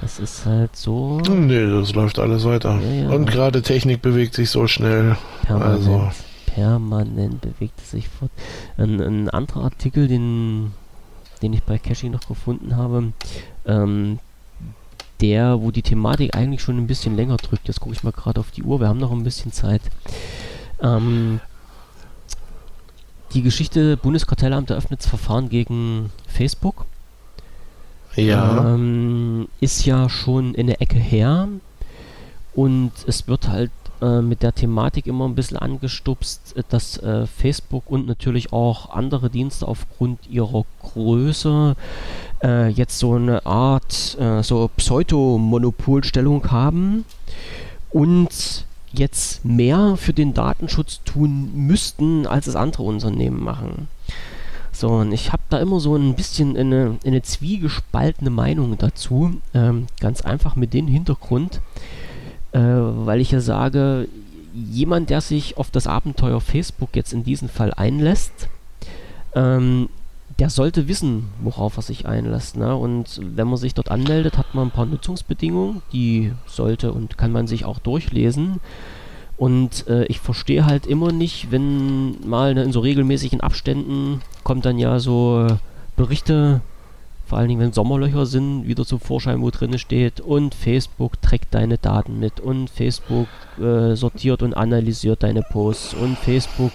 [0.00, 1.20] Das ist halt so.
[1.20, 2.80] Nee, das läuft alles weiter.
[2.80, 3.10] Ja, ja.
[3.10, 5.16] Und gerade Technik bewegt sich so schnell.
[5.42, 6.10] Permanent, also.
[6.46, 8.30] permanent bewegt es sich fort.
[8.78, 10.72] Ein, ein anderer Artikel, den,
[11.42, 13.12] den ich bei Cashy noch gefunden habe,
[13.66, 14.18] ähm,
[15.22, 17.68] der, wo die Thematik eigentlich schon ein bisschen länger drückt.
[17.68, 19.82] Jetzt gucke ich mal gerade auf die Uhr, wir haben noch ein bisschen Zeit.
[20.82, 21.40] Ähm,
[23.32, 26.84] die Geschichte Bundeskartellamt eröffnet das Verfahren gegen Facebook.
[28.16, 28.74] Ja.
[28.74, 31.48] Ähm, ist ja schon in der Ecke her.
[32.54, 33.70] Und es wird halt
[34.02, 38.90] äh, mit der Thematik immer ein bisschen angestupst, äh, dass äh, Facebook und natürlich auch
[38.90, 41.76] andere Dienste aufgrund ihrer Größe
[42.42, 47.04] äh, jetzt so eine Art äh, so Pseudo-Monopolstellung haben
[47.90, 53.88] und jetzt mehr für den Datenschutz tun müssten, als es andere Unternehmen machen.
[54.72, 59.34] So, und ich habe da immer so ein bisschen eine, eine zwiegespaltene Meinung dazu.
[59.54, 61.60] Ähm, ganz einfach mit dem Hintergrund,
[62.52, 64.08] äh, weil ich ja sage,
[64.54, 68.48] jemand, der sich auf das Abenteuer Facebook jetzt in diesem Fall einlässt,
[69.34, 69.88] ähm,
[70.38, 72.56] der sollte wissen, worauf er sich einlässt.
[72.56, 72.74] Ne?
[72.74, 77.32] Und wenn man sich dort anmeldet, hat man ein paar Nutzungsbedingungen, die sollte und kann
[77.32, 78.60] man sich auch durchlesen.
[79.36, 84.64] Und äh, ich verstehe halt immer nicht, wenn mal ne, in so regelmäßigen Abständen kommt
[84.64, 85.56] dann ja so äh,
[85.96, 86.60] Berichte,
[87.26, 91.54] vor allen Dingen wenn Sommerlöcher sind, wieder zum Vorschein, wo drin steht und Facebook trägt
[91.54, 93.26] deine Daten mit und Facebook
[93.58, 96.72] äh, sortiert und analysiert deine Posts und Facebook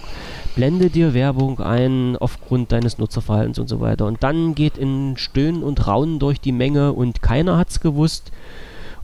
[0.58, 4.06] blende dir Werbung ein aufgrund deines Nutzerverhaltens und so weiter.
[4.06, 8.32] Und dann geht in Stöhnen und Raunen durch die Menge und keiner hat's gewusst.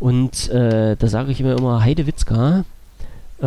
[0.01, 2.65] Und äh, da sage ich mir immer, Heidewitzka,
[3.41, 3.47] äh,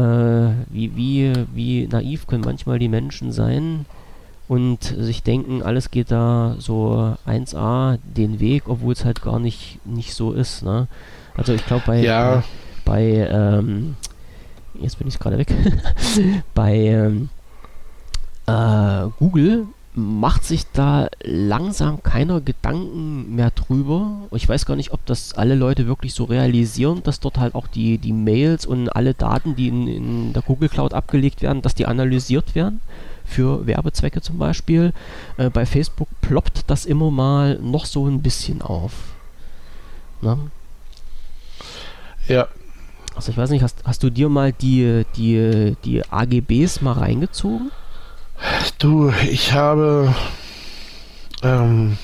[0.70, 3.86] wie, wie, wie naiv können manchmal die Menschen sein
[4.48, 9.86] und sich denken, alles geht da so 1a den Weg, obwohl es halt gar nicht,
[9.86, 10.64] nicht so ist.
[10.64, 10.88] Ne?
[11.36, 12.42] Also ich glaube bei, ja.
[12.86, 13.98] bei, ähm,
[14.80, 15.54] jetzt bin ich gerade weg,
[16.54, 17.28] bei ähm,
[18.48, 24.28] äh, Google macht sich da langsam keiner Gedanken mehr drüber.
[24.32, 27.66] Ich weiß gar nicht, ob das alle Leute wirklich so realisieren, dass dort halt auch
[27.66, 31.74] die, die Mails und alle Daten, die in, in der Google Cloud abgelegt werden, dass
[31.74, 32.80] die analysiert werden
[33.26, 34.94] für Werbezwecke zum Beispiel.
[35.38, 38.94] Äh, bei Facebook ploppt das immer mal noch so ein bisschen auf.
[40.22, 40.38] Na?
[42.28, 42.48] Ja.
[43.16, 47.72] Also ich weiß nicht, hast, hast du dir mal die, die, die AGBs mal reingezogen?
[48.78, 50.14] Du, ich habe.
[51.44, 51.98] Ähm,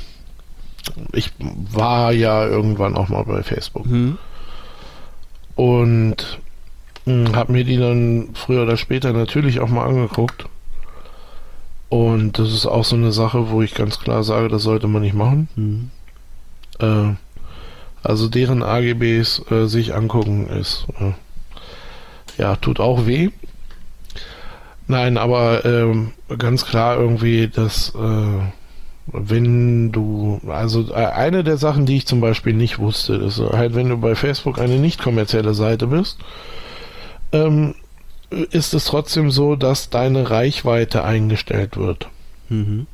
[1.11, 3.85] ich war ja irgendwann auch mal bei Facebook.
[3.85, 4.18] Mhm.
[5.56, 6.40] Und
[7.06, 10.45] hm, habe mir die dann früher oder später natürlich auch mal angeguckt.
[11.90, 15.03] Und das ist auch so eine Sache, wo ich ganz klar sage, das sollte man
[15.03, 15.48] nicht machen.
[15.56, 15.91] Mhm.
[16.80, 17.15] Äh,
[18.02, 21.14] also deren AGBs äh, sich angucken ist, äh,
[22.41, 23.30] ja, tut auch weh.
[24.88, 28.39] Nein, aber ähm, ganz klar irgendwie, dass äh,
[29.07, 33.76] wenn du, also äh, eine der Sachen, die ich zum Beispiel nicht wusste, ist halt,
[33.76, 36.19] wenn du bei Facebook eine nicht kommerzielle Seite bist,
[37.31, 37.76] ähm,
[38.30, 42.07] ist es trotzdem so, dass deine Reichweite eingestellt wird.
[42.49, 42.88] Mhm.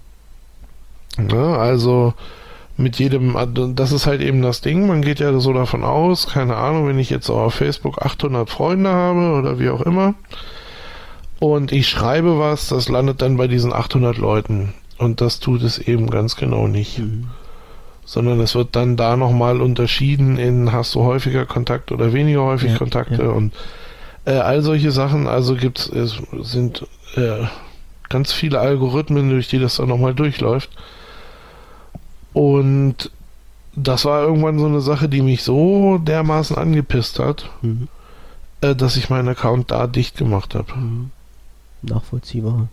[1.31, 2.13] Ja, also
[2.77, 3.35] mit jedem,
[3.75, 6.99] das ist halt eben das Ding, man geht ja so davon aus, keine Ahnung, wenn
[6.99, 10.15] ich jetzt auf Facebook 800 Freunde habe oder wie auch immer,
[11.39, 14.73] und ich schreibe was, das landet dann bei diesen 800 Leuten.
[14.97, 16.99] Und das tut es eben ganz genau nicht.
[16.99, 17.29] Mhm.
[18.03, 22.71] Sondern es wird dann da nochmal unterschieden in, hast du häufiger Kontakt oder weniger häufig
[22.71, 23.29] ja, Kontakte ja.
[23.29, 23.53] und
[24.25, 25.27] äh, all solche Sachen.
[25.27, 26.85] Also gibt's, es sind
[27.15, 27.45] äh,
[28.09, 30.71] ganz viele Algorithmen, durch die das dann nochmal durchläuft.
[32.33, 33.11] Und
[33.75, 37.87] das war irgendwann so eine Sache, die mich so dermaßen angepisst hat, mhm.
[38.59, 40.75] äh, dass ich meinen Account da dicht gemacht habe.
[40.75, 41.11] Mhm.
[41.81, 42.67] Nachvollziehbar.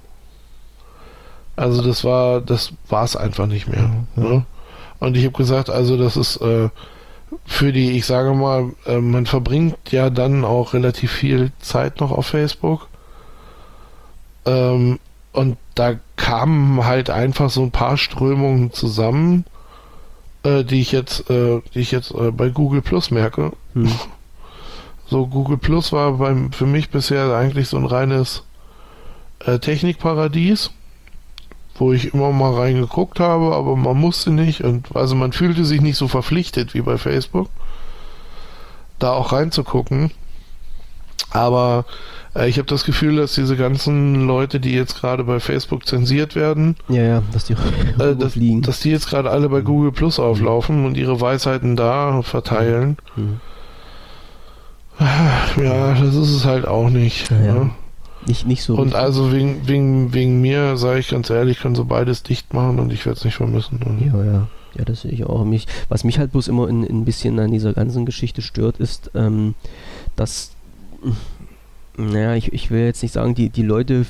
[1.57, 3.91] Also das war, das war es einfach nicht mehr.
[4.17, 4.29] Ja, ja.
[4.29, 4.47] Ne?
[4.99, 6.69] Und ich habe gesagt, also das ist äh,
[7.45, 12.13] für die, ich sage mal, äh, man verbringt ja dann auch relativ viel Zeit noch
[12.13, 12.89] auf Facebook.
[14.45, 14.99] Ähm,
[15.33, 19.45] und da kamen halt einfach so ein paar Strömungen zusammen,
[20.45, 23.53] äh, die ich jetzt, äh, die ich jetzt äh, bei Google Plus merke.
[23.75, 23.91] Hm.
[25.09, 28.43] So, Google Plus war beim, für mich bisher eigentlich so ein reines
[29.47, 30.71] äh, Technikparadies
[31.81, 35.81] wo ich immer mal reingeguckt habe, aber man musste nicht und also man fühlte sich
[35.81, 37.49] nicht so verpflichtet wie bei Facebook,
[38.99, 40.11] da auch reinzugucken.
[41.31, 41.85] Aber
[42.35, 46.35] äh, ich habe das Gefühl, dass diese ganzen Leute, die jetzt gerade bei Facebook zensiert
[46.35, 47.53] werden, ja, ja, dass die,
[47.99, 52.23] äh, dass, dass, die jetzt gerade alle bei Google Plus auflaufen und ihre Weisheiten da
[52.23, 52.97] verteilen.
[53.17, 53.41] Mhm.
[55.63, 57.31] Ja, das ist es halt auch nicht.
[57.31, 57.71] Ja, ne?
[58.27, 58.75] Nicht, nicht so.
[58.75, 59.01] Und richtig.
[59.01, 62.93] also wegen, wegen, wegen mir, sage ich ganz ehrlich, kann so beides dicht machen und
[62.93, 63.79] ich werde es nicht vermissen.
[64.01, 64.49] Ja, ja.
[64.77, 65.45] Ja, das sehe ich auch.
[65.45, 69.55] Mich, was mich halt bloß immer ein bisschen an dieser ganzen Geschichte stört, ist, ähm,
[70.17, 70.51] dass,
[71.97, 74.05] naja, ich, ich will jetzt nicht sagen, die, die Leute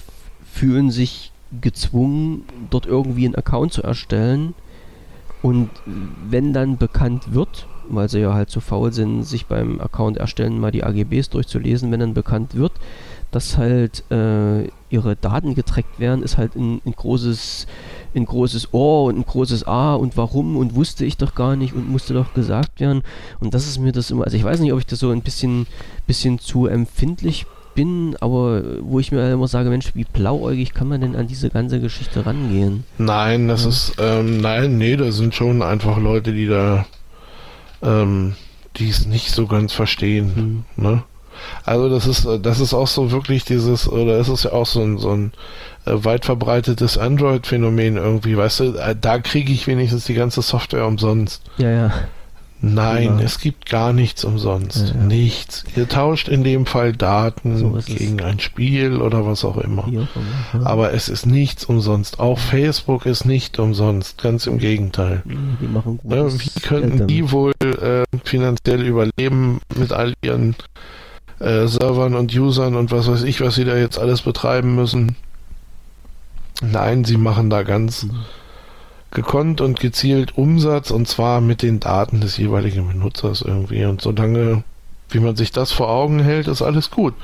[0.52, 1.30] fühlen sich
[1.60, 4.54] gezwungen, dort irgendwie einen Account zu erstellen.
[5.42, 5.70] Und
[6.28, 10.58] wenn dann bekannt wird, weil sie ja halt zu faul sind, sich beim Account erstellen
[10.58, 12.72] mal die AGBs durchzulesen, wenn dann bekannt wird,
[13.30, 17.66] dass halt äh, ihre Daten getrackt werden, ist halt ein, ein, großes
[18.14, 21.74] ein großes Ohr und ein großes A und warum und wusste ich doch gar nicht
[21.74, 23.02] und musste doch gesagt werden.
[23.40, 25.22] Und das ist mir das immer, also ich weiß nicht, ob ich das so ein
[25.22, 25.66] bisschen,
[26.06, 31.02] bisschen zu empfindlich bin, aber wo ich mir immer sage, Mensch, wie blauäugig kann man
[31.02, 32.84] denn an diese ganze Geschichte rangehen?
[32.98, 33.68] Nein, das ja.
[33.68, 36.86] ist, ähm, nein, nee, da sind schon einfach Leute, die da,
[37.82, 38.34] ähm,
[38.76, 40.82] die es nicht so ganz verstehen, hm.
[40.82, 41.02] ne?
[41.64, 44.80] Also das ist, das ist auch so wirklich dieses, oder es ist ja auch so
[44.80, 45.32] ein, so ein
[45.84, 50.86] äh, weit verbreitetes Android-Phänomen irgendwie, weißt du, äh, da kriege ich wenigstens die ganze Software
[50.86, 51.42] umsonst.
[51.58, 51.92] Ja, ja.
[52.60, 53.24] Nein, ja.
[53.24, 54.88] es gibt gar nichts umsonst.
[54.88, 55.04] Ja, ja.
[55.04, 55.64] Nichts.
[55.76, 59.88] Ihr tauscht in dem Fall Daten so gegen ein Spiel oder was auch immer.
[60.64, 62.18] Aber es ist nichts umsonst.
[62.18, 64.22] Auch Facebook ist nicht umsonst.
[64.22, 65.22] Ganz im Gegenteil.
[65.26, 70.56] Die machen Wie könnten die wohl äh, finanziell überleben mit all ihren
[71.38, 75.16] äh, Servern und Usern und was weiß ich, was sie da jetzt alles betreiben müssen.
[76.62, 78.24] Nein, sie machen da ganz mhm.
[79.10, 83.84] gekonnt und gezielt Umsatz und zwar mit den Daten des jeweiligen Benutzers irgendwie.
[83.84, 84.64] Und solange,
[85.10, 87.14] wie man sich das vor Augen hält, ist alles gut.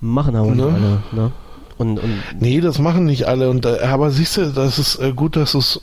[0.00, 0.54] Machen aber ne?
[0.54, 1.32] nicht alle, ne?
[1.76, 3.50] Und, und nee, das machen nicht alle.
[3.50, 5.80] Und, äh, aber siehst du, das ist äh, gut, dass du es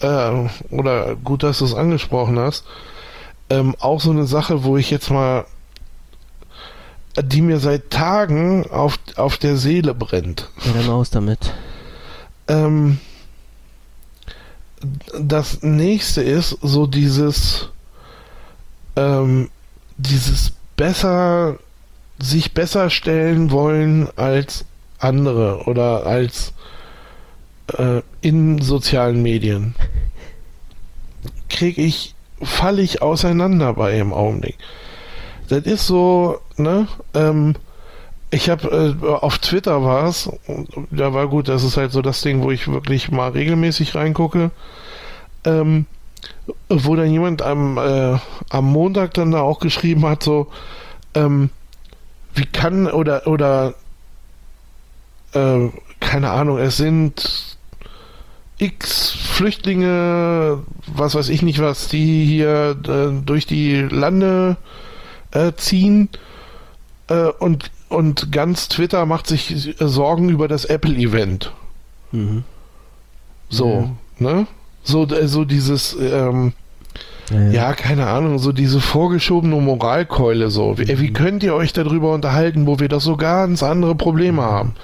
[0.00, 2.64] äh, oder gut, dass du es angesprochen hast.
[3.50, 5.46] Ähm, auch so eine Sache, wo ich jetzt mal
[7.16, 10.50] die mir seit Tagen auf, auf der Seele brennt.
[10.64, 11.52] Ja, dann raus damit.
[12.46, 12.98] Ähm,
[15.18, 17.68] das nächste ist so dieses,
[18.96, 19.50] ähm,
[19.96, 21.58] dieses besser,
[22.18, 24.64] sich besser stellen wollen als
[24.98, 26.52] andere oder als
[27.76, 29.74] äh, in sozialen Medien.
[31.48, 34.56] Krieg ich, falle ich auseinander bei im Augenblick.
[35.48, 36.88] Das ist so, ne?
[37.14, 37.54] Ähm,
[38.30, 40.30] ich habe äh, auf Twitter war es,
[40.90, 44.50] da war gut, das ist halt so das Ding, wo ich wirklich mal regelmäßig reingucke.
[45.44, 45.86] Ähm,
[46.68, 48.18] wo dann jemand am, äh,
[48.50, 50.48] am Montag dann da auch geschrieben hat, so,
[51.14, 51.50] ähm,
[52.34, 53.74] wie kann oder oder
[55.32, 55.68] äh,
[56.00, 57.56] keine Ahnung, es sind
[58.58, 64.56] x Flüchtlinge, was weiß ich nicht was, die hier äh, durch die Lande
[65.30, 66.08] äh, ziehen
[67.08, 71.52] äh, und, und ganz Twitter macht sich Sorgen über das Apple-Event.
[72.12, 72.44] Mhm.
[73.48, 74.30] So, ja.
[74.30, 74.46] ne?
[74.82, 76.52] So, so dieses, ähm,
[77.30, 77.72] ja, ja.
[77.74, 80.78] keine Ahnung, so diese vorgeschobene Moralkeule so.
[80.78, 81.12] Wie, wie, mhm.
[81.12, 84.74] könnt ihr euch darüber unterhalten, wo wir doch so ganz andere Probleme haben?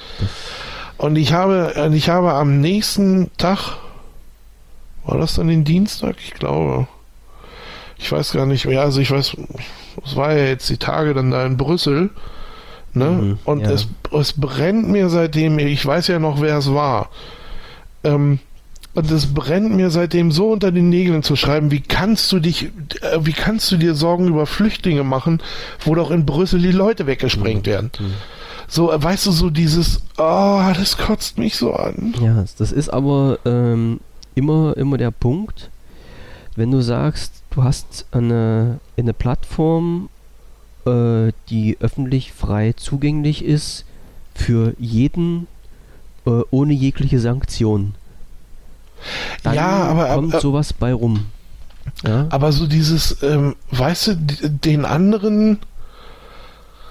[0.99, 3.77] Und ich habe, ich habe am nächsten Tag,
[5.05, 6.17] war das dann den Dienstag?
[6.19, 6.87] Ich glaube.
[7.97, 9.37] Ich weiß gar nicht mehr, also ich weiß,
[10.05, 12.11] es war ja jetzt die Tage dann da in Brüssel.
[12.93, 13.07] Ne?
[13.07, 13.71] Mhm, und ja.
[13.71, 17.11] es, es brennt mir seitdem, ich weiß ja noch, wer es war.
[18.05, 18.39] Ähm,
[18.95, 22.71] und es brennt mir seitdem so unter den Nägeln zu schreiben, wie kannst du dich,
[23.03, 25.43] äh, wie kannst du dir Sorgen über Flüchtlinge machen,
[25.81, 27.71] wo doch in Brüssel die Leute weggesprengt mhm.
[27.71, 27.91] werden.
[27.99, 28.15] Mhm.
[28.69, 32.15] So, weißt du, so dieses, oh, das kotzt mich so an.
[32.23, 34.01] Ja, das ist aber ähm,
[34.35, 35.71] immer, immer der Punkt,
[36.57, 40.09] wenn du sagst, du hast eine, eine Plattform,
[40.87, 43.85] äh, die öffentlich frei zugänglich ist
[44.35, 45.47] für jeden
[46.27, 47.95] äh, ohne jegliche Sanktion.
[49.43, 51.27] Dann ja, aber kommt aber, sowas bei rum.
[52.05, 52.27] Ja?
[52.31, 55.59] Aber so dieses, ähm, weißt du, den anderen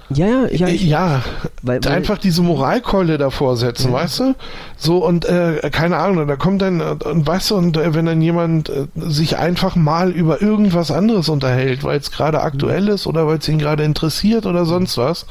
[0.09, 0.67] ja, ja, ja.
[0.67, 1.21] Ich, ja,
[1.61, 3.93] weil, weil, einfach diese Moralkeule davor setzen, ja.
[3.93, 4.35] weißt du?
[4.77, 8.21] So und äh, keine Ahnung, da kommt dann, und weißt du, und äh, wenn dann
[8.21, 13.27] jemand äh, sich einfach mal über irgendwas anderes unterhält, weil es gerade aktuell ist oder
[13.27, 15.25] weil es ihn gerade interessiert oder sonst was,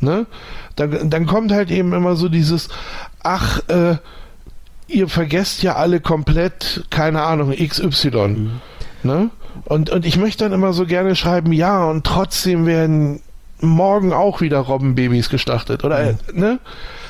[0.00, 0.26] ne?
[0.76, 2.68] Dann, dann kommt halt eben immer so dieses,
[3.22, 3.96] ach, äh,
[4.88, 8.10] ihr vergesst ja alle komplett, keine Ahnung, XY.
[8.10, 8.50] Mhm.
[9.02, 9.30] Ne?
[9.64, 13.20] Und, und ich möchte dann immer so gerne schreiben, ja, und trotzdem werden
[13.60, 15.84] morgen auch wieder Robbenbabys gestartet.
[15.84, 16.40] Oder, mhm.
[16.40, 16.58] ne?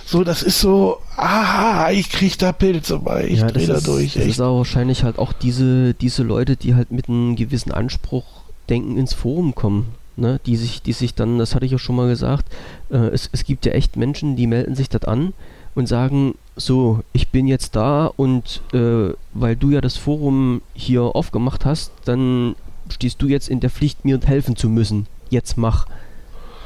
[0.04, 3.86] So, das ist so, aha, ich krieg da Pilze bei, ich ja, dreh da ist,
[3.86, 4.14] durch.
[4.14, 4.32] Das echt.
[4.32, 8.24] ist auch wahrscheinlich halt auch diese, diese Leute, die halt mit einem gewissen Anspruch
[8.68, 9.94] denken, ins Forum kommen.
[10.16, 10.40] Ne?
[10.46, 12.46] Die sich, die sich dann, das hatte ich auch schon mal gesagt,
[12.90, 15.32] äh, es, es gibt ja echt Menschen, die melden sich das an
[15.74, 21.02] und sagen, so, ich bin jetzt da und äh, weil du ja das Forum hier
[21.02, 22.56] aufgemacht hast, dann
[22.90, 25.06] stehst du jetzt in der Pflicht, mir helfen zu müssen.
[25.30, 25.86] Jetzt mach.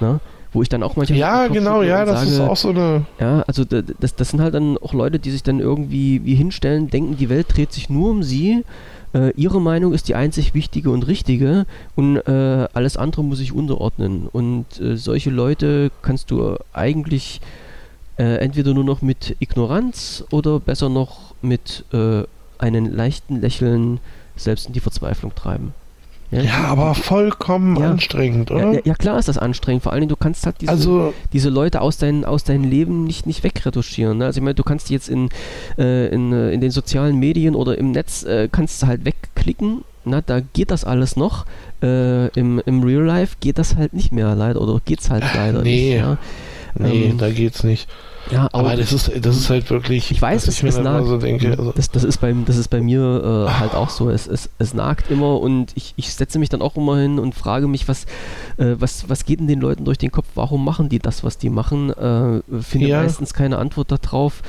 [0.01, 0.21] Ne?
[0.53, 1.19] Wo ich dann auch manchmal.
[1.19, 3.07] Ja, genau, ja, das sage, ist auch so eine.
[3.19, 6.91] Ja, also das, das sind halt dann auch Leute, die sich dann irgendwie wie hinstellen,
[6.91, 8.65] denken, die Welt dreht sich nur um sie.
[9.15, 11.67] Äh, ihre Meinung ist die einzig wichtige und richtige
[11.97, 14.29] und äh, alles andere muss sich unterordnen.
[14.31, 17.41] Und äh, solche Leute kannst du eigentlich
[18.17, 22.23] äh, entweder nur noch mit Ignoranz oder besser noch mit äh,
[22.59, 23.99] einem leichten Lächeln
[24.37, 25.75] selbst in die Verzweiflung treiben.
[26.35, 28.73] Ja, ja aber vollkommen ja, anstrengend, oder?
[28.73, 29.85] Ja, ja, klar ist das anstrengend.
[29.85, 33.05] Vor allen Dingen, du kannst halt diese, also, diese Leute aus, dein, aus deinem Leben
[33.05, 34.19] nicht, nicht wegretuschieren.
[34.19, 34.27] Ne?
[34.27, 35.29] Also ich meine, du kannst die jetzt in,
[35.79, 39.85] äh, in, äh, in den sozialen Medien oder im Netz äh, kannst du halt wegklicken.
[40.05, 41.47] Na, da geht das alles noch.
[41.83, 45.63] Äh, im, Im Real Life geht das halt nicht mehr leider oder geht's halt leider
[45.63, 45.95] nee.
[45.95, 45.99] nicht.
[45.99, 46.19] Ja?
[46.77, 47.89] Nee, ähm, da geht's nicht.
[48.31, 50.11] Ja, aber, aber das ist das ist halt wirklich.
[50.11, 51.07] Ich weiß, es, es nagt.
[51.07, 51.73] So denke, also.
[51.73, 54.11] das, das, ist bei, das ist bei mir äh, halt auch so.
[54.11, 57.35] Es, es, es nagt immer und ich, ich setze mich dann auch immer hin und
[57.35, 58.05] frage mich, was,
[58.57, 60.27] äh, was, was geht denn den Leuten durch den Kopf?
[60.35, 61.91] Warum machen die das, was die machen?
[61.91, 63.03] Äh, finde ja.
[63.03, 64.43] meistens keine Antwort darauf.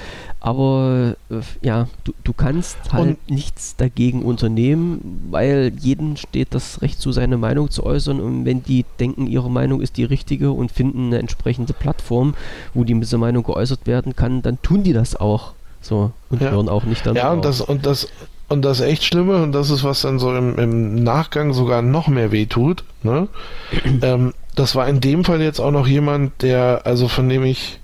[0.46, 6.84] Aber äh, ja, du, du kannst halt und nichts dagegen unternehmen, weil jedem steht das
[6.84, 8.20] Recht zu, seine Meinung zu äußern.
[8.20, 12.36] Und wenn die denken, ihre Meinung ist die richtige und finden eine entsprechende Plattform,
[12.76, 15.54] wo die mit dieser Meinung geäußert werden kann, dann tun die das auch.
[15.82, 16.52] So, und ja.
[16.52, 17.16] hören auch nicht dann.
[17.16, 18.08] Ja, und das, und das,
[18.48, 22.08] und das echt Schlimme, und das ist, was dann so im, im Nachgang sogar noch
[22.08, 23.30] mehr wehtut, ne?
[24.04, 27.80] ähm, das war in dem Fall jetzt auch noch jemand, der, also von dem ich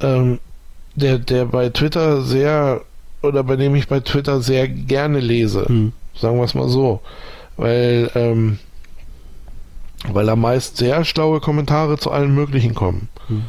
[0.00, 0.40] ähm,
[0.96, 2.82] der, der bei Twitter sehr,
[3.22, 5.66] oder bei dem ich bei Twitter sehr gerne lese.
[5.66, 5.92] Hm.
[6.14, 7.00] Sagen wir es mal so.
[7.56, 8.58] Weil, ähm,
[10.08, 13.08] weil da meist sehr schlaue Kommentare zu allen möglichen kommen.
[13.28, 13.44] Hm.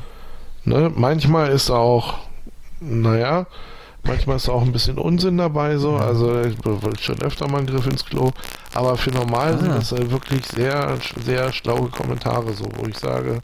[0.65, 0.91] Ne?
[0.93, 2.15] Manchmal ist auch,
[2.81, 3.47] naja,
[4.03, 5.95] manchmal ist auch ein bisschen Unsinn dabei, so.
[5.95, 8.31] Also, ich wollte schon öfter mal einen Griff ins Klo.
[8.73, 9.57] Aber für normal ah.
[9.57, 13.41] sind das halt wirklich sehr, sehr schlaue Kommentare, so, wo ich sage,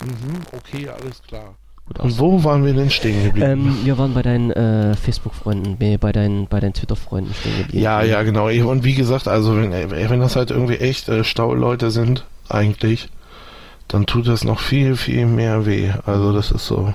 [0.00, 1.54] mh, okay, alles klar.
[1.86, 3.48] Gut Und wo waren wir denn stehen geblieben?
[3.48, 7.82] Ähm, wir waren bei deinen äh, Facebook-Freunden, bei deinen, bei deinen Twitter-Freunden stehen geblieben.
[7.82, 8.48] Ja, ja, genau.
[8.48, 13.08] Und wie gesagt, also wenn, wenn das halt irgendwie echt äh, Stauleute sind, eigentlich,
[13.88, 15.90] dann tut das noch viel, viel mehr weh.
[16.04, 16.92] Also das ist so.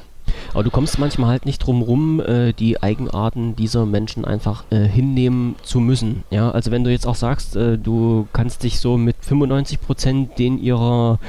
[0.54, 4.80] Aber du kommst manchmal halt nicht drum rum, äh, die Eigenarten dieser Menschen einfach äh,
[4.80, 6.24] hinnehmen zu müssen.
[6.30, 10.40] Ja, also wenn du jetzt auch sagst, äh, du kannst dich so mit 95 Prozent
[10.40, 11.20] den ihrer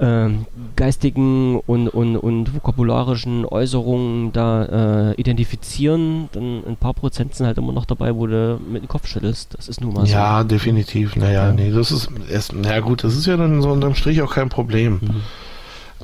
[0.00, 0.46] ähm,
[0.76, 7.58] geistigen und, und, und vokabularischen Äußerungen da äh, identifizieren, dann ein paar Prozent sind halt
[7.58, 9.54] immer noch dabei, wo du mit dem Kopf schüttelst.
[9.56, 10.12] Das ist nun mal so.
[10.12, 11.16] Ja, definitiv.
[11.16, 11.52] Naja, ja.
[11.52, 14.48] nee, das ist erst, naja gut, das ist ja dann so unterm Strich auch kein
[14.48, 15.00] Problem.
[15.00, 15.22] Mhm.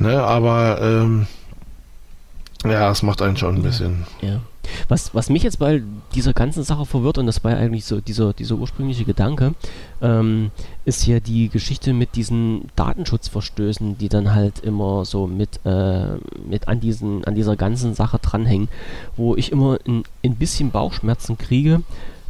[0.06, 1.26] Ne, aber ähm,
[2.64, 4.04] ja, es macht einen schon ein bisschen.
[4.20, 4.40] Ja.
[4.88, 5.82] Was, was mich jetzt bei
[6.14, 9.54] dieser ganzen Sache verwirrt, und das war eigentlich so dieser, dieser ursprüngliche Gedanke,
[10.02, 10.50] ähm,
[10.84, 16.16] ist ja die Geschichte mit diesen Datenschutzverstößen, die dann halt immer so mit, äh,
[16.46, 18.68] mit an, diesen, an dieser ganzen Sache dranhängen,
[19.16, 21.82] wo ich immer ein, ein bisschen Bauchschmerzen kriege,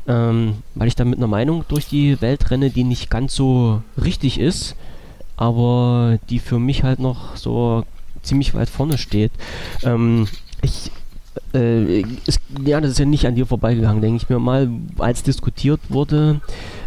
[0.06, 3.82] ähm, weil ich da mit einer Meinung durch die Welt renne, die nicht ganz so
[4.02, 4.76] richtig ist,
[5.36, 7.84] aber die für mich halt noch so
[8.22, 9.32] ziemlich weit vorne steht.
[9.82, 10.26] Ähm,
[10.62, 10.90] ich,
[11.54, 14.68] äh, ist, ja, das ist ja nicht an dir vorbeigegangen, denke ich mir mal,
[14.98, 16.40] als diskutiert wurde,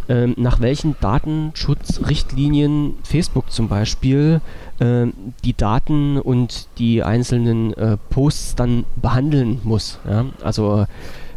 [0.09, 4.41] ähm, nach welchen Datenschutzrichtlinien Facebook zum Beispiel
[4.79, 5.07] äh,
[5.43, 9.99] die Daten und die einzelnen äh, Posts dann behandeln muss.
[10.07, 10.25] Ja?
[10.41, 10.85] Also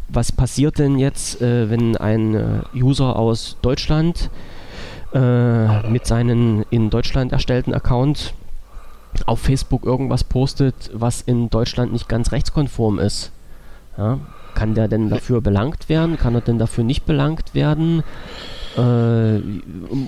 [0.09, 4.31] was passiert denn jetzt, äh, wenn ein äh, User aus Deutschland
[5.15, 8.35] äh, mit seinem in Deutschland erstellten Account
[9.27, 13.33] auf Facebook irgendwas postet, was in Deutschland nicht ganz rechtskonform ist?
[13.99, 14.19] Ja?
[14.55, 16.17] Kann der denn dafür belangt werden?
[16.17, 18.03] Kann er denn dafür nicht belangt werden?
[18.77, 19.39] Äh,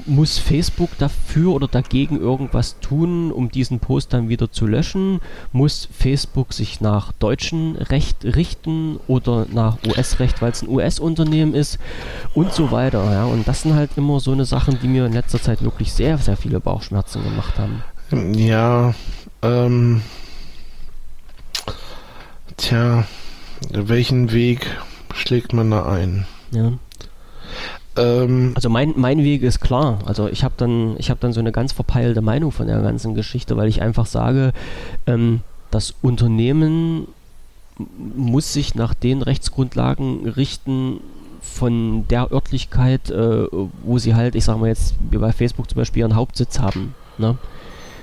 [0.06, 5.20] muss Facebook dafür oder dagegen irgendwas tun, um diesen Post dann wieder zu löschen?
[5.52, 11.78] Muss Facebook sich nach deutschem Recht richten oder nach US-Recht, weil es ein US-Unternehmen ist
[12.35, 13.10] und so weiter.
[13.12, 13.24] Ja?
[13.24, 16.18] Und das sind halt immer so eine Sachen, die mir in letzter Zeit wirklich sehr,
[16.18, 17.82] sehr viele Bauchschmerzen gemacht haben.
[18.10, 18.94] Ja,
[19.43, 20.01] ähm,
[22.56, 23.05] tja,
[23.70, 24.66] welchen Weg
[25.14, 26.26] schlägt man da ein?
[26.51, 26.72] Ja.
[27.97, 29.98] Ähm, also mein, mein Weg ist klar.
[30.06, 33.56] Also ich habe dann, ich dann so eine ganz verpeilte Meinung von der ganzen Geschichte,
[33.56, 34.52] weil ich einfach sage,
[35.06, 35.40] ähm,
[35.70, 37.09] das Unternehmen
[38.16, 41.01] muss sich nach den Rechtsgrundlagen richten
[41.43, 43.47] von der Örtlichkeit, äh,
[43.82, 46.94] wo sie halt, ich sage mal jetzt, wie bei Facebook zum Beispiel ihren Hauptsitz haben.
[47.18, 47.36] Ne?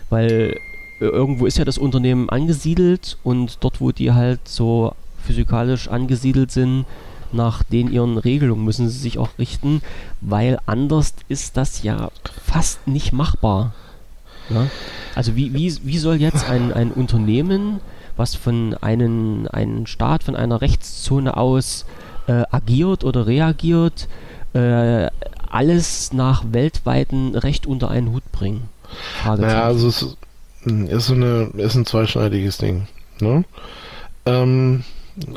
[0.09, 0.57] Weil
[0.99, 4.93] äh, irgendwo ist ja das Unternehmen angesiedelt und dort, wo die halt so
[5.25, 6.85] physikalisch angesiedelt sind,
[7.31, 9.81] nach den ihren Regelungen müssen sie sich auch richten,
[10.21, 12.09] weil anders ist das ja
[12.43, 13.73] fast nicht machbar.
[14.49, 14.67] Ja?
[15.15, 17.79] Also wie, wie, wie soll jetzt ein, ein Unternehmen,
[18.15, 21.85] was von einem, einem Staat, von einer Rechtszone aus
[22.27, 24.07] äh, agiert oder reagiert,
[24.53, 25.09] äh,
[25.49, 28.69] alles nach weltweiten Recht unter einen Hut bringen?
[29.25, 30.17] Naja, also es ist,
[30.65, 32.87] ist, eine, ist ein zweischneidiges Ding.
[33.19, 33.45] Ne?
[34.25, 34.83] Ähm,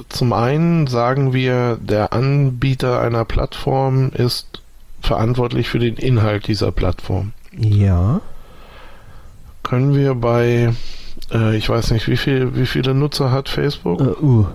[0.09, 4.63] zum einen sagen wir, der Anbieter einer Plattform ist
[5.01, 7.33] verantwortlich für den Inhalt dieser Plattform.
[7.53, 8.21] Ja.
[9.63, 10.73] Können wir bei,
[11.33, 14.01] äh, ich weiß nicht, wie, viel, wie viele Nutzer hat Facebook?
[14.01, 14.47] Uh, uh.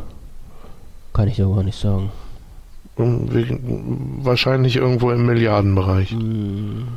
[1.14, 2.12] Kann ich ja gar nicht sagen.
[2.96, 6.12] Wahrscheinlich irgendwo im Milliardenbereich.
[6.12, 6.88] Hm.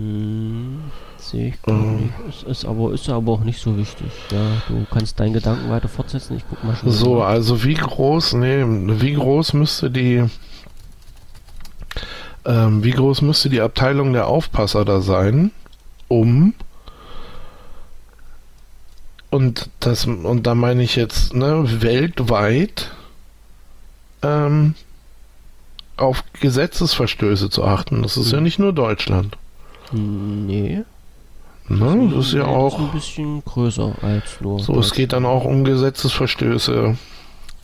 [0.00, 0.80] Hm.
[1.18, 1.96] Sehe ich gar ähm.
[1.96, 2.12] nicht.
[2.26, 4.10] Ist, ist, aber, ist aber auch nicht so wichtig.
[4.30, 6.38] Ja, du kannst deinen Gedanken weiter fortsetzen.
[6.38, 6.90] Ich guck mal schon.
[6.90, 7.26] So, mal.
[7.26, 10.24] also wie groß, nee, wie groß müsste die,
[12.46, 15.50] ähm, wie groß müsste die Abteilung der Aufpasser da sein,
[16.08, 16.54] um
[19.28, 22.90] und das und da meine ich jetzt ne, weltweit
[24.22, 24.74] ähm,
[25.98, 28.02] auf Gesetzesverstöße zu achten.
[28.02, 28.38] Das ist hm.
[28.38, 29.36] ja nicht nur Deutschland.
[29.92, 30.82] Nee.
[31.68, 34.58] Ne, das ist ja auch ein bisschen größer als nur.
[34.58, 36.96] So, es geht dann auch um Gesetzesverstöße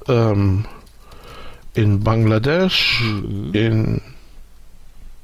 [0.06, 0.64] ähm,
[1.74, 3.52] in Bangladesch, mhm.
[3.52, 4.00] in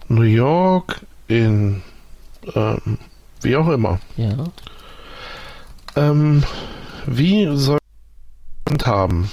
[0.09, 1.83] New York, in
[2.55, 2.99] ähm,
[3.41, 4.01] wie auch immer.
[4.17, 4.35] Ja.
[5.95, 6.43] Ähm,
[7.07, 7.79] wie soll
[8.85, 9.31] haben?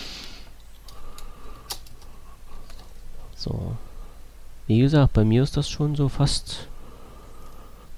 [3.35, 3.75] So.
[4.67, 6.68] Wie gesagt, bei mir ist das schon so fast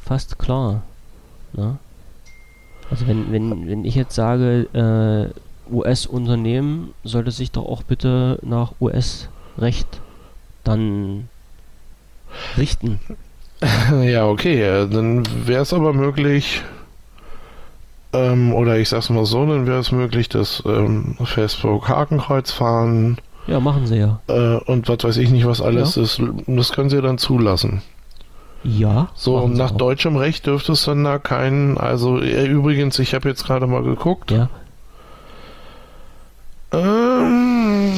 [0.04, 0.84] fast klar.
[1.54, 1.78] Ne?
[2.90, 8.74] Also wenn, wenn, wenn ich jetzt sage, äh, US-Unternehmen sollte sich doch auch bitte nach
[8.80, 9.88] US-Recht
[10.64, 11.30] dann
[12.58, 13.00] richten.
[14.04, 16.64] Ja, okay, dann wäre es aber möglich,
[18.14, 23.18] ähm, oder ich sag's mal so, dann wäre es möglich, dass ähm, Facebook Hakenkreuz fahren.
[23.48, 24.20] Ja, machen sie ja.
[24.28, 26.04] Äh, und was weiß ich nicht, was alles ja.
[26.04, 26.22] ist.
[26.48, 27.82] Das können sie dann zulassen.
[28.64, 29.10] Ja.
[29.16, 29.78] So, und nach auch.
[29.78, 33.84] deutschem Recht dürfte es dann da keinen, also äh, übrigens, ich habe jetzt gerade mal
[33.84, 34.32] geguckt.
[34.32, 34.50] Ja.
[36.72, 37.92] Ähm,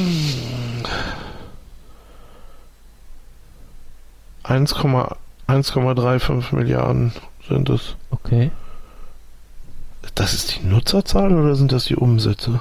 [4.44, 7.12] 1,35 Milliarden
[7.48, 7.96] sind es.
[8.10, 8.50] Okay.
[10.14, 12.60] Das ist die Nutzerzahl oder sind das die Umsätze?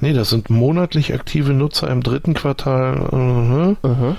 [0.00, 3.08] Nee, das sind monatlich aktive Nutzer im dritten Quartal.
[3.10, 3.76] -huh.
[3.82, 4.14] Uh -huh.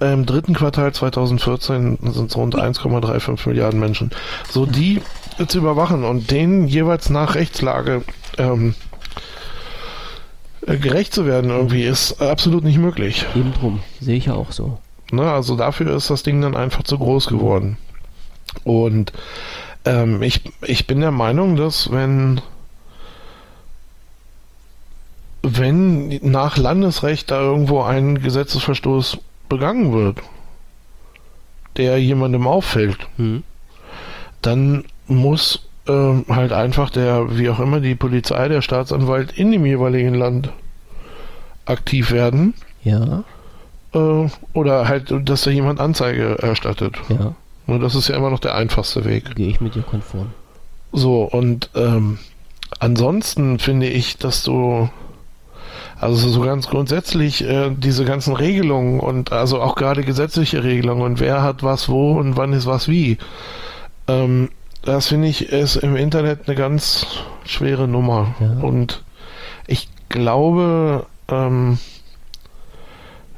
[0.00, 4.10] Im dritten Quartal 2014 sind es rund 1,35 Milliarden Menschen.
[4.48, 5.02] So die
[5.46, 8.02] zu überwachen und denen jeweils nach Rechtslage
[8.38, 8.74] ähm,
[10.66, 13.26] äh, gerecht zu werden irgendwie ist absolut nicht möglich.
[13.34, 14.78] Eben drum, sehe ich ja auch so.
[15.10, 17.76] Na, ne, also dafür ist das Ding dann einfach zu groß geworden.
[18.64, 19.12] Und
[19.84, 22.40] ähm, ich, ich bin der Meinung, dass wenn
[25.42, 29.18] wenn nach Landesrecht da irgendwo ein Gesetzesverstoß
[29.48, 30.22] begangen wird,
[31.76, 33.42] der jemandem auffällt, hm.
[34.42, 39.64] dann muss äh, halt einfach der, wie auch immer, die Polizei, der Staatsanwalt in dem
[39.64, 40.50] jeweiligen Land
[41.64, 42.54] aktiv werden.
[42.84, 43.24] Ja.
[43.92, 46.96] äh, oder halt, dass da jemand Anzeige erstattet.
[47.08, 47.34] Ja.
[47.66, 49.34] Und das ist ja immer noch der einfachste Weg.
[49.34, 50.30] Gehe ich mit dir konform.
[50.92, 52.18] So, und ähm,
[52.78, 54.88] ansonsten finde ich, dass du
[56.00, 61.20] also so ganz grundsätzlich äh, diese ganzen Regelungen und also auch gerade gesetzliche Regelungen und
[61.20, 63.18] wer hat was wo und wann ist was wie.
[64.06, 64.50] Ähm,
[64.82, 67.06] das finde ich ist im Internet eine ganz
[67.44, 68.34] schwere Nummer.
[68.40, 68.52] Ja.
[68.62, 69.04] Und
[69.66, 71.78] ich glaube, ähm,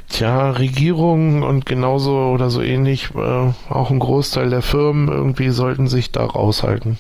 [0.09, 5.89] tja, Regierungen und genauso oder so ähnlich, äh, auch ein Großteil der Firmen irgendwie sollten
[5.89, 6.99] sich da raushalten.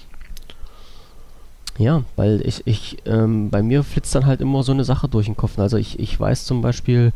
[1.80, 5.24] Ja, weil ich, ich ähm, bei mir flitzt dann halt immer so eine Sache durch
[5.24, 5.58] den Kopf.
[5.58, 7.14] Also ich, ich weiß zum Beispiel,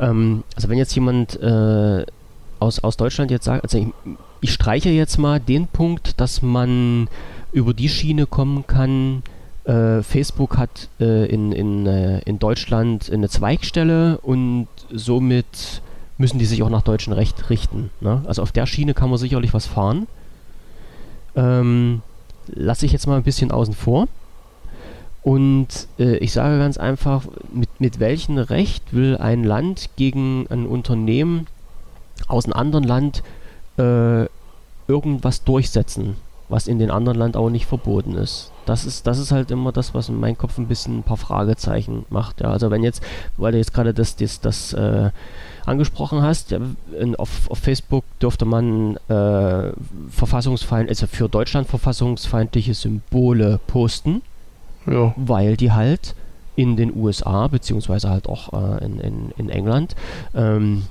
[0.00, 2.04] ähm, also wenn jetzt jemand äh,
[2.58, 3.86] aus, aus Deutschland jetzt sagt, also ich,
[4.40, 7.08] ich streiche jetzt mal den Punkt, dass man
[7.52, 9.22] über die Schiene kommen kann,
[9.66, 15.80] äh, Facebook hat äh, in, in, äh, in Deutschland eine Zweigstelle und somit
[16.18, 17.90] müssen die sich auch nach deutschem Recht richten.
[18.00, 18.24] Ne?
[18.26, 20.08] Also auf der Schiene kann man sicherlich was fahren.
[21.36, 22.02] Ähm,
[22.48, 24.08] lasse ich jetzt mal ein bisschen außen vor.
[25.22, 30.66] Und äh, ich sage ganz einfach, mit, mit welchem Recht will ein Land gegen ein
[30.66, 31.46] Unternehmen
[32.26, 33.22] aus einem anderen Land
[33.78, 34.26] äh,
[34.88, 36.16] irgendwas durchsetzen,
[36.48, 38.50] was in den anderen Land auch nicht verboten ist.
[38.66, 41.16] Das ist, das ist halt immer das, was in meinem Kopf ein bisschen ein paar
[41.16, 42.40] Fragezeichen macht.
[42.40, 42.50] Ja.
[42.50, 43.02] Also wenn jetzt,
[43.36, 45.10] weil du jetzt gerade das, das, das äh,
[45.66, 46.54] angesprochen hast,
[47.18, 49.72] auf, auf, Facebook dürfte man äh,
[50.10, 54.22] verfassungsfeind, also für Deutschland verfassungsfeindliche Symbole posten,
[54.86, 55.14] ja.
[55.16, 56.14] weil die halt
[56.56, 59.96] in den USA, beziehungsweise halt auch äh, in, in, in England,
[60.34, 60.84] ähm,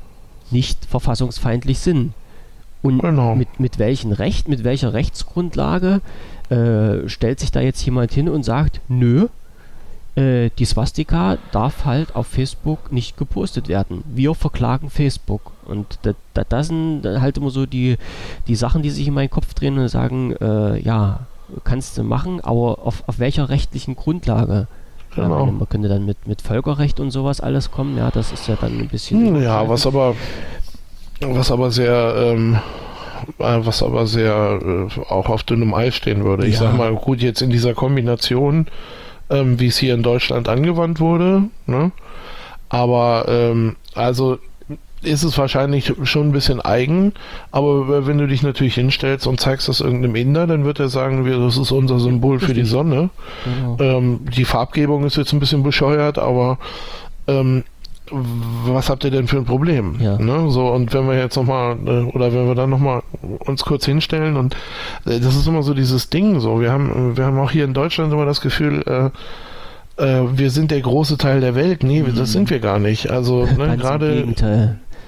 [0.50, 2.14] nicht verfassungsfeindlich sind.
[2.82, 3.36] Und genau.
[3.36, 6.02] mit, mit welchem Recht, mit welcher Rechtsgrundlage
[6.50, 9.28] äh, stellt sich da jetzt jemand hin und sagt, nö,
[10.16, 14.04] äh, die Swastika darf halt auf Facebook nicht gepostet werden.
[14.06, 15.54] Wir verklagen Facebook.
[15.66, 17.98] Und da, da, das sind halt immer so die,
[18.48, 21.22] die Sachen, die sich in meinen Kopf drehen und sagen, äh, ja,
[21.64, 24.68] kannst du machen, aber auf, auf welcher rechtlichen Grundlage?
[25.16, 25.46] Genau.
[25.46, 28.58] Ja, man könnte dann mit, mit Völkerrecht und sowas alles kommen, ja, das ist ja
[28.60, 29.36] dann ein bisschen.
[29.36, 30.16] Hm, ja, was aber
[31.20, 32.58] was aber sehr ähm,
[33.40, 36.48] äh, was aber sehr äh, auch auf dünnem Eis stehen würde.
[36.48, 36.62] Ich ja.
[36.62, 38.68] sag mal, gut, jetzt in dieser Kombination
[39.32, 41.44] ähm, wie es hier in Deutschland angewandt wurde.
[41.66, 41.92] Ne?
[42.70, 44.38] Aber ähm, also
[45.04, 47.14] ist es wahrscheinlich schon ein bisschen eigen,
[47.52, 51.26] aber wenn du dich natürlich hinstellst und zeigst das irgendeinem Inder, dann wird er sagen,
[51.26, 53.10] das ist unser Symbol für die Sonne.
[53.44, 53.78] Genau.
[53.80, 56.60] Ähm, die Farbgebung ist jetzt ein bisschen bescheuert, aber
[57.28, 57.64] ähm,
[58.12, 59.96] was habt ihr denn für ein Problem?
[60.00, 60.18] Ja.
[60.18, 60.50] Ne?
[60.50, 63.02] So, und wenn wir jetzt nochmal, äh, oder wenn wir dann nochmal
[63.40, 64.56] uns kurz hinstellen und
[65.06, 67.74] äh, das ist immer so dieses Ding, so, wir haben, wir haben auch hier in
[67.74, 69.10] Deutschland immer das Gefühl, äh,
[70.04, 71.84] äh, wir sind der große Teil der Welt.
[71.84, 72.16] Nee, mhm.
[72.16, 73.10] das sind wir gar nicht.
[73.10, 74.36] Also ne, gerade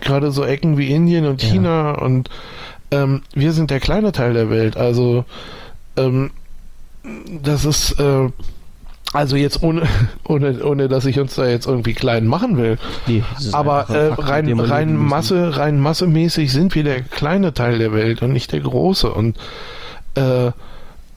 [0.02, 1.98] gerade so Ecken wie Indien und China ja.
[1.98, 2.30] und
[2.92, 4.78] ähm, wir sind der kleine Teil der Welt.
[4.78, 5.26] Also
[5.98, 6.32] ähm,
[7.42, 8.30] das ist äh,
[9.14, 9.84] also jetzt ohne,
[10.28, 12.78] ohne, ohne, dass ich uns da jetzt irgendwie klein machen will.
[13.08, 18.22] Nee, Aber äh, rein, rein Masse, rein massemäßig sind wir der kleine Teil der Welt
[18.24, 19.12] und nicht der große.
[19.12, 19.38] Und
[20.16, 20.52] äh,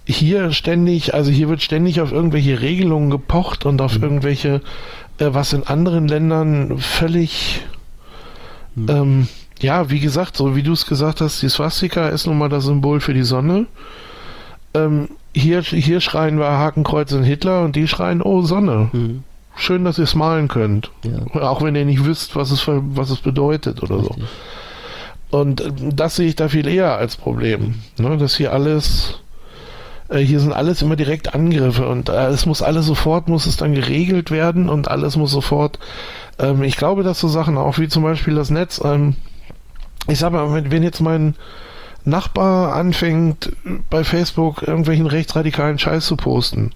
[0.05, 4.05] hier ständig, also hier wird ständig auf irgendwelche Regelungen gepocht und auf mhm.
[4.05, 4.61] irgendwelche,
[5.19, 7.63] äh, was in anderen Ländern völlig,
[8.75, 8.89] mhm.
[8.89, 9.29] ähm,
[9.59, 12.65] ja, wie gesagt, so wie du es gesagt hast, die Swastika ist nun mal das
[12.65, 13.67] Symbol für die Sonne.
[14.75, 18.89] Ähm, hier, hier schreien wir Hakenkreuz und Hitler und die schreien, oh Sonne.
[18.93, 19.23] Mhm.
[19.55, 20.91] Schön, dass ihr es malen könnt.
[21.05, 21.43] Ja.
[21.43, 24.17] Auch wenn ihr nicht wisst, was es, was es bedeutet oder Richtig.
[25.31, 25.39] so.
[25.39, 27.77] Und äh, das sehe ich da viel eher als Problem.
[27.99, 29.21] Ne, dass hier alles,
[30.09, 33.57] äh, hier sind alles immer direkt Angriffe und äh, es muss alles sofort, muss es
[33.57, 35.79] dann geregelt werden und alles muss sofort.
[36.39, 39.17] Ähm, ich glaube, dass so Sachen auch wie zum Beispiel das Netz, ähm,
[40.09, 41.35] ich sag mal, wenn jetzt mein,
[42.07, 43.53] Nachbar anfängt,
[43.91, 46.71] bei Facebook irgendwelchen rechtsradikalen Scheiß zu posten,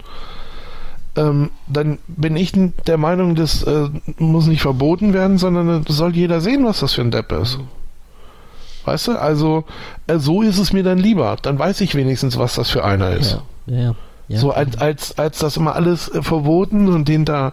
[1.16, 2.52] ähm, dann bin ich
[2.86, 3.89] der Meinung, das äh,
[4.19, 7.59] muss nicht verboten werden, sondern soll jeder sehen, was das für ein Depp ist.
[8.85, 9.12] Weißt du?
[9.12, 9.65] Also,
[10.07, 11.36] äh, so ist es mir dann lieber.
[11.40, 13.39] Dann weiß ich wenigstens, was das für einer ist.
[13.66, 13.94] Ja, ja,
[14.28, 14.39] ja.
[14.39, 17.52] So als, als, als das immer alles äh, verboten und den da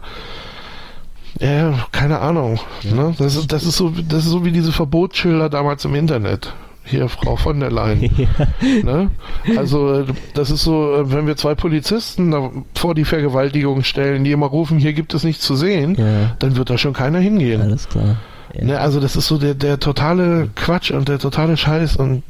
[1.40, 2.60] ja, keine Ahnung.
[2.84, 3.14] Ne?
[3.20, 6.52] Das, ist, das, ist so, das ist so wie diese Verbotsschilder damals im Internet
[6.88, 8.09] hier Frau von der Leyen.
[8.18, 8.27] ja.
[8.84, 9.09] ne?
[9.57, 14.80] Also das ist so, wenn wir zwei Polizisten vor die Vergewaltigung stellen, die immer rufen,
[14.80, 16.35] hier gibt es nichts zu sehen, ja.
[16.39, 17.61] dann wird da schon keiner hingehen.
[17.61, 18.18] Alles klar.
[18.53, 18.65] Ja.
[18.65, 18.80] Ne?
[18.80, 22.23] Also das ist so der, der totale Quatsch und der totale Scheiß und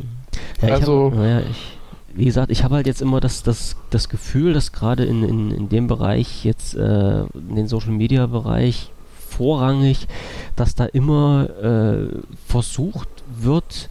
[0.62, 1.78] also hab, ich,
[2.18, 5.52] wie gesagt, ich habe halt jetzt immer das, das, das Gefühl, dass gerade in, in,
[5.52, 8.92] in dem Bereich jetzt, äh, in den Social Media Bereich
[9.30, 10.08] vorrangig,
[10.56, 12.08] dass da immer äh,
[12.48, 13.08] versucht
[13.40, 13.90] wird,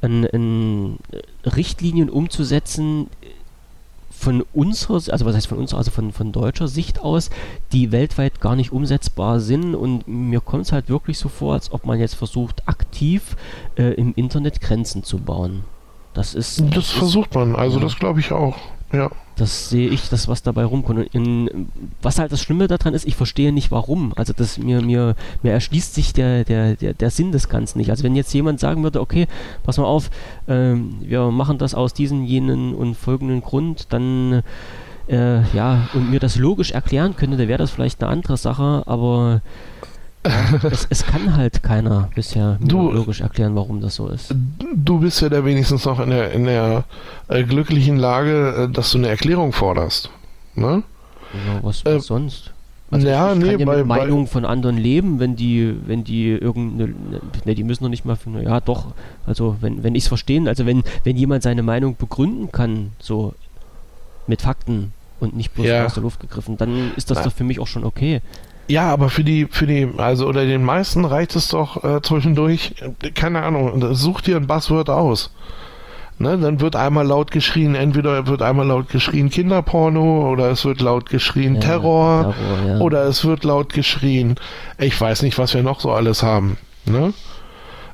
[0.00, 0.98] an, an
[1.44, 3.08] Richtlinien umzusetzen,
[4.18, 7.30] von unserer, also was heißt von unserer, also von, von deutscher Sicht aus,
[7.72, 11.70] die weltweit gar nicht umsetzbar sind und mir kommt es halt wirklich so vor, als
[11.70, 13.36] ob man jetzt versucht, aktiv
[13.76, 15.64] äh, im Internet Grenzen zu bauen.
[16.14, 16.60] Das ist.
[16.60, 17.84] Das, das versucht man, also ja.
[17.84, 18.56] das glaube ich auch.
[18.92, 19.10] Ja.
[19.36, 21.14] Das sehe ich, das was dabei rumkommt.
[21.14, 21.68] In,
[22.00, 24.14] was halt das Schlimme daran ist, ich verstehe nicht warum.
[24.16, 27.90] Also das mir mir mir erschließt sich der der der, der Sinn des Ganzen nicht.
[27.90, 29.26] Also wenn jetzt jemand sagen würde, okay,
[29.62, 30.10] pass mal auf,
[30.48, 34.42] ähm, wir machen das aus diesem jenen und folgenden Grund, dann
[35.08, 38.84] äh, ja und mir das logisch erklären könnte, dann wäre das vielleicht eine andere Sache.
[38.86, 39.42] Aber
[40.70, 44.34] es, es, kann halt keiner bisher du, logisch erklären, warum das so ist.
[44.74, 46.84] Du bist ja da wenigstens noch in der, in der
[47.28, 50.10] äh, glücklichen Lage, äh, dass du eine Erklärung forderst.
[50.54, 50.82] Ne?
[51.32, 52.52] Ja, was, was äh, sonst?
[52.90, 55.74] Also ja, ich, ich nee, kann ja bei, mit Meinungen von anderen leben, wenn die,
[55.86, 56.94] wenn die irgendeine,
[57.44, 58.92] ne, die müssen noch nicht mal, ja doch,
[59.26, 63.34] also wenn, wenn ich es verstehen, also wenn, wenn jemand seine Meinung begründen kann, so
[64.28, 65.84] mit Fakten und nicht bloß ja.
[65.84, 67.24] aus der Luft gegriffen, dann ist das Na.
[67.24, 68.20] doch für mich auch schon okay.
[68.68, 72.74] Ja, aber für die, für die, also oder den meisten reicht es doch äh, zwischendurch,
[73.14, 75.30] keine Ahnung, such dir ein Buzzword aus.
[76.18, 80.80] Ne, dann wird einmal laut geschrien, entweder wird einmal laut geschrien Kinderporno oder es wird
[80.80, 82.78] laut geschrien ja, Terror, Terror ja.
[82.78, 84.36] oder es wird laut geschrien,
[84.78, 86.56] ich weiß nicht, was wir noch so alles haben.
[86.86, 87.12] Ne?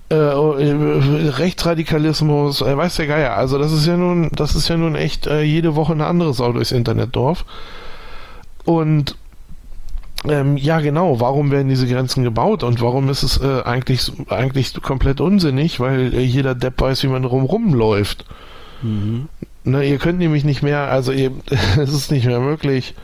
[0.09, 3.35] Äh, äh Rechtsradikalismus, äh, weiß der Geier.
[3.35, 6.33] Also das ist ja nun, das ist ja nun echt äh, jede Woche eine andere
[6.33, 7.45] Sau durchs Internetdorf.
[8.65, 9.17] Und
[10.29, 11.21] ähm, ja, genau.
[11.21, 15.81] Warum werden diese Grenzen gebaut und warum ist es äh, eigentlich, eigentlich komplett unsinnig?
[15.81, 18.25] Weil äh, jeder Depp weiß, wie man rumrum läuft.
[18.83, 19.29] Mhm.
[19.65, 21.33] Ne, ihr könnt nämlich nicht mehr, also ihr,
[21.79, 22.95] es ist nicht mehr möglich,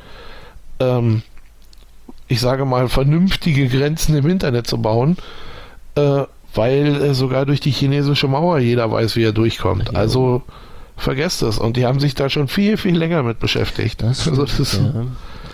[0.81, 1.23] ähm,
[2.27, 5.17] ich sage mal, vernünftige Grenzen im Internet zu bauen,
[5.95, 6.23] äh,
[6.55, 9.91] weil äh, sogar durch die chinesische Mauer jeder weiß, wie er durchkommt.
[9.93, 9.99] Ja.
[9.99, 10.43] Also
[10.97, 11.59] vergesst es.
[11.59, 14.03] Und die haben sich da schon viel, viel länger mit beschäftigt.
[14.03, 15.07] Das, also, das ja.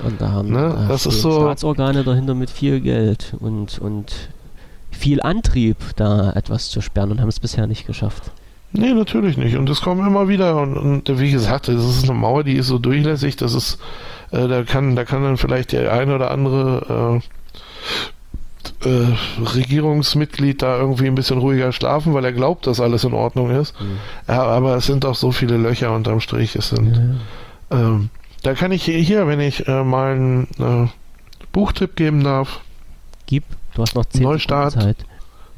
[0.03, 0.75] Und da haben ne?
[0.77, 4.13] da das ist so Staatsorgane dahinter mit viel Geld und, und
[4.91, 8.31] viel Antrieb, da etwas zu sperren und haben es bisher nicht geschafft.
[8.73, 9.57] Nee, natürlich nicht.
[9.57, 10.57] Und es kommen immer wieder.
[10.57, 13.79] Und, und, wie gesagt, das ist eine Mauer, die ist so durchlässig, dass es,
[14.33, 17.23] äh, da kann, da kann dann vielleicht der ein oder andere
[18.83, 23.15] äh, äh, Regierungsmitglied da irgendwie ein bisschen ruhiger schlafen, weil er glaubt, dass alles in
[23.15, 23.81] Ordnung ist.
[23.81, 23.99] Mhm.
[24.27, 26.57] Ja, aber es sind auch so viele Löcher unterm Strich.
[26.57, 27.21] Es sind
[27.71, 27.79] ja.
[27.79, 28.11] ähm,
[28.45, 30.89] da kann ich hier, wenn ich äh, mal einen äh,
[31.53, 32.61] Buchtipp geben darf.
[33.27, 33.45] Gib,
[33.75, 34.73] du hast noch 10 Neustart.
[34.73, 35.07] Sekunden Zeit.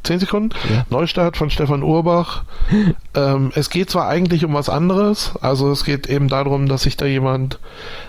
[0.04, 0.50] 10 Sekunden?
[0.72, 0.86] Ja.
[0.88, 2.44] Neustart von Stefan Urbach.
[3.14, 6.96] ähm, es geht zwar eigentlich um was anderes, also es geht eben darum, dass sich
[6.96, 7.58] da jemand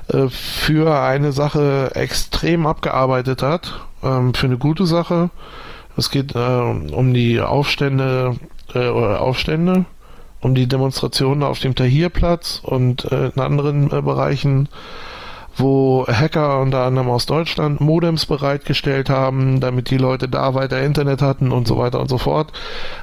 [0.10, 5.32] äh, für eine Sache extrem abgearbeitet hat, ähm, für eine gute Sache.
[5.98, 8.36] Es geht äh, um die Aufstände
[8.76, 9.86] äh, Aufstände
[10.48, 14.70] um die Demonstrationen auf dem Tahrirplatz und äh, in anderen äh, Bereichen,
[15.58, 21.22] wo Hacker unter anderem aus Deutschland Modems bereitgestellt haben, damit die Leute da weiter Internet
[21.22, 22.54] hatten und so weiter und so fort.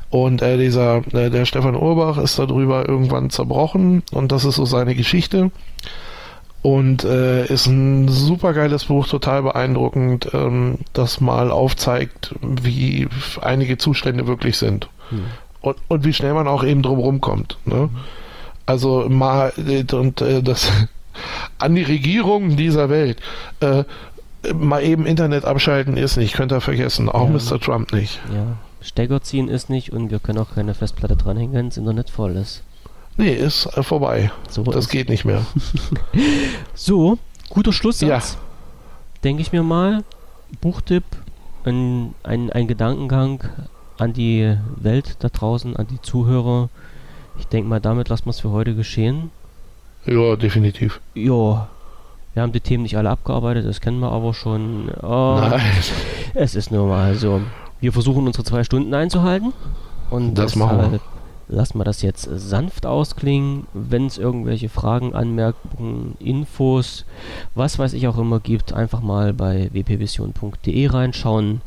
[0.09, 4.65] Und äh, dieser, äh, der Stefan Urbach ist darüber irgendwann zerbrochen und das ist so
[4.65, 5.51] seine Geschichte.
[6.63, 13.07] Und äh, ist ein super geiles Buch, total beeindruckend, ähm, das mal aufzeigt, wie
[13.43, 14.89] einige Zustände wirklich sind.
[15.11, 15.25] Hm
[15.65, 17.59] und, und wie schnell man auch eben drum kommt.
[17.65, 17.89] Ne?
[18.67, 19.53] Also mal
[19.93, 20.71] und äh, das
[21.59, 23.21] an die Regierungen dieser Welt.
[23.61, 23.85] Äh,
[24.53, 27.09] mal eben Internet abschalten ist nicht, könnt ihr vergessen.
[27.09, 27.57] Auch ja.
[27.57, 27.61] Mr.
[27.61, 28.21] Trump nicht.
[28.33, 28.57] Ja.
[28.81, 32.37] Stecker ziehen ist nicht und wir können auch keine Festplatte dranhängen, wenn das Internet voll
[32.37, 32.63] ist.
[33.17, 34.31] Nee, ist äh, vorbei.
[34.51, 34.91] So das ist.
[34.91, 35.47] geht nicht mehr.
[36.75, 37.19] so,
[37.49, 38.33] guter Schlusssatz.
[38.35, 38.41] Ja.
[39.23, 40.05] Denke ich mir mal.
[40.61, 41.05] Buchtipp,
[41.65, 43.45] ein, ein, ein Gedankengang
[43.99, 46.69] an die Welt da draußen, an die Zuhörer.
[47.39, 49.31] Ich denke mal, damit lassen wir es für heute geschehen.
[50.07, 51.01] Ja, definitiv.
[51.15, 51.69] Ja.
[52.35, 54.91] Wir haben die Themen nicht alle abgearbeitet, das kennen wir aber schon.
[55.03, 55.61] Oh, Nein.
[56.35, 57.41] Es ist nur mal so.
[57.81, 59.53] Wir versuchen unsere zwei Stunden einzuhalten.
[60.11, 61.01] Und das machen wir.
[61.47, 63.67] Lassen wir das jetzt sanft ausklingen.
[63.75, 67.05] Wenn es irgendwelche Fragen, Anmerkungen, Infos,
[67.55, 71.61] was weiß ich auch immer gibt, einfach mal bei wpvision.de reinschauen.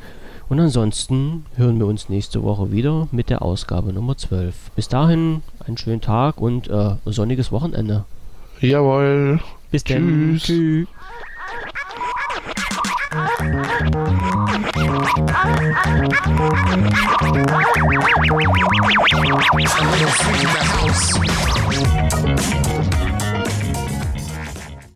[0.49, 4.71] Und ansonsten hören wir uns nächste Woche wieder mit der Ausgabe Nummer 12.
[4.75, 8.05] Bis dahin einen schönen Tag und äh, sonniges Wochenende.
[8.61, 9.41] Jawohl.
[9.71, 10.37] Bis dann.
[10.37, 10.43] Tschüss.
[10.43, 10.87] Tschüss.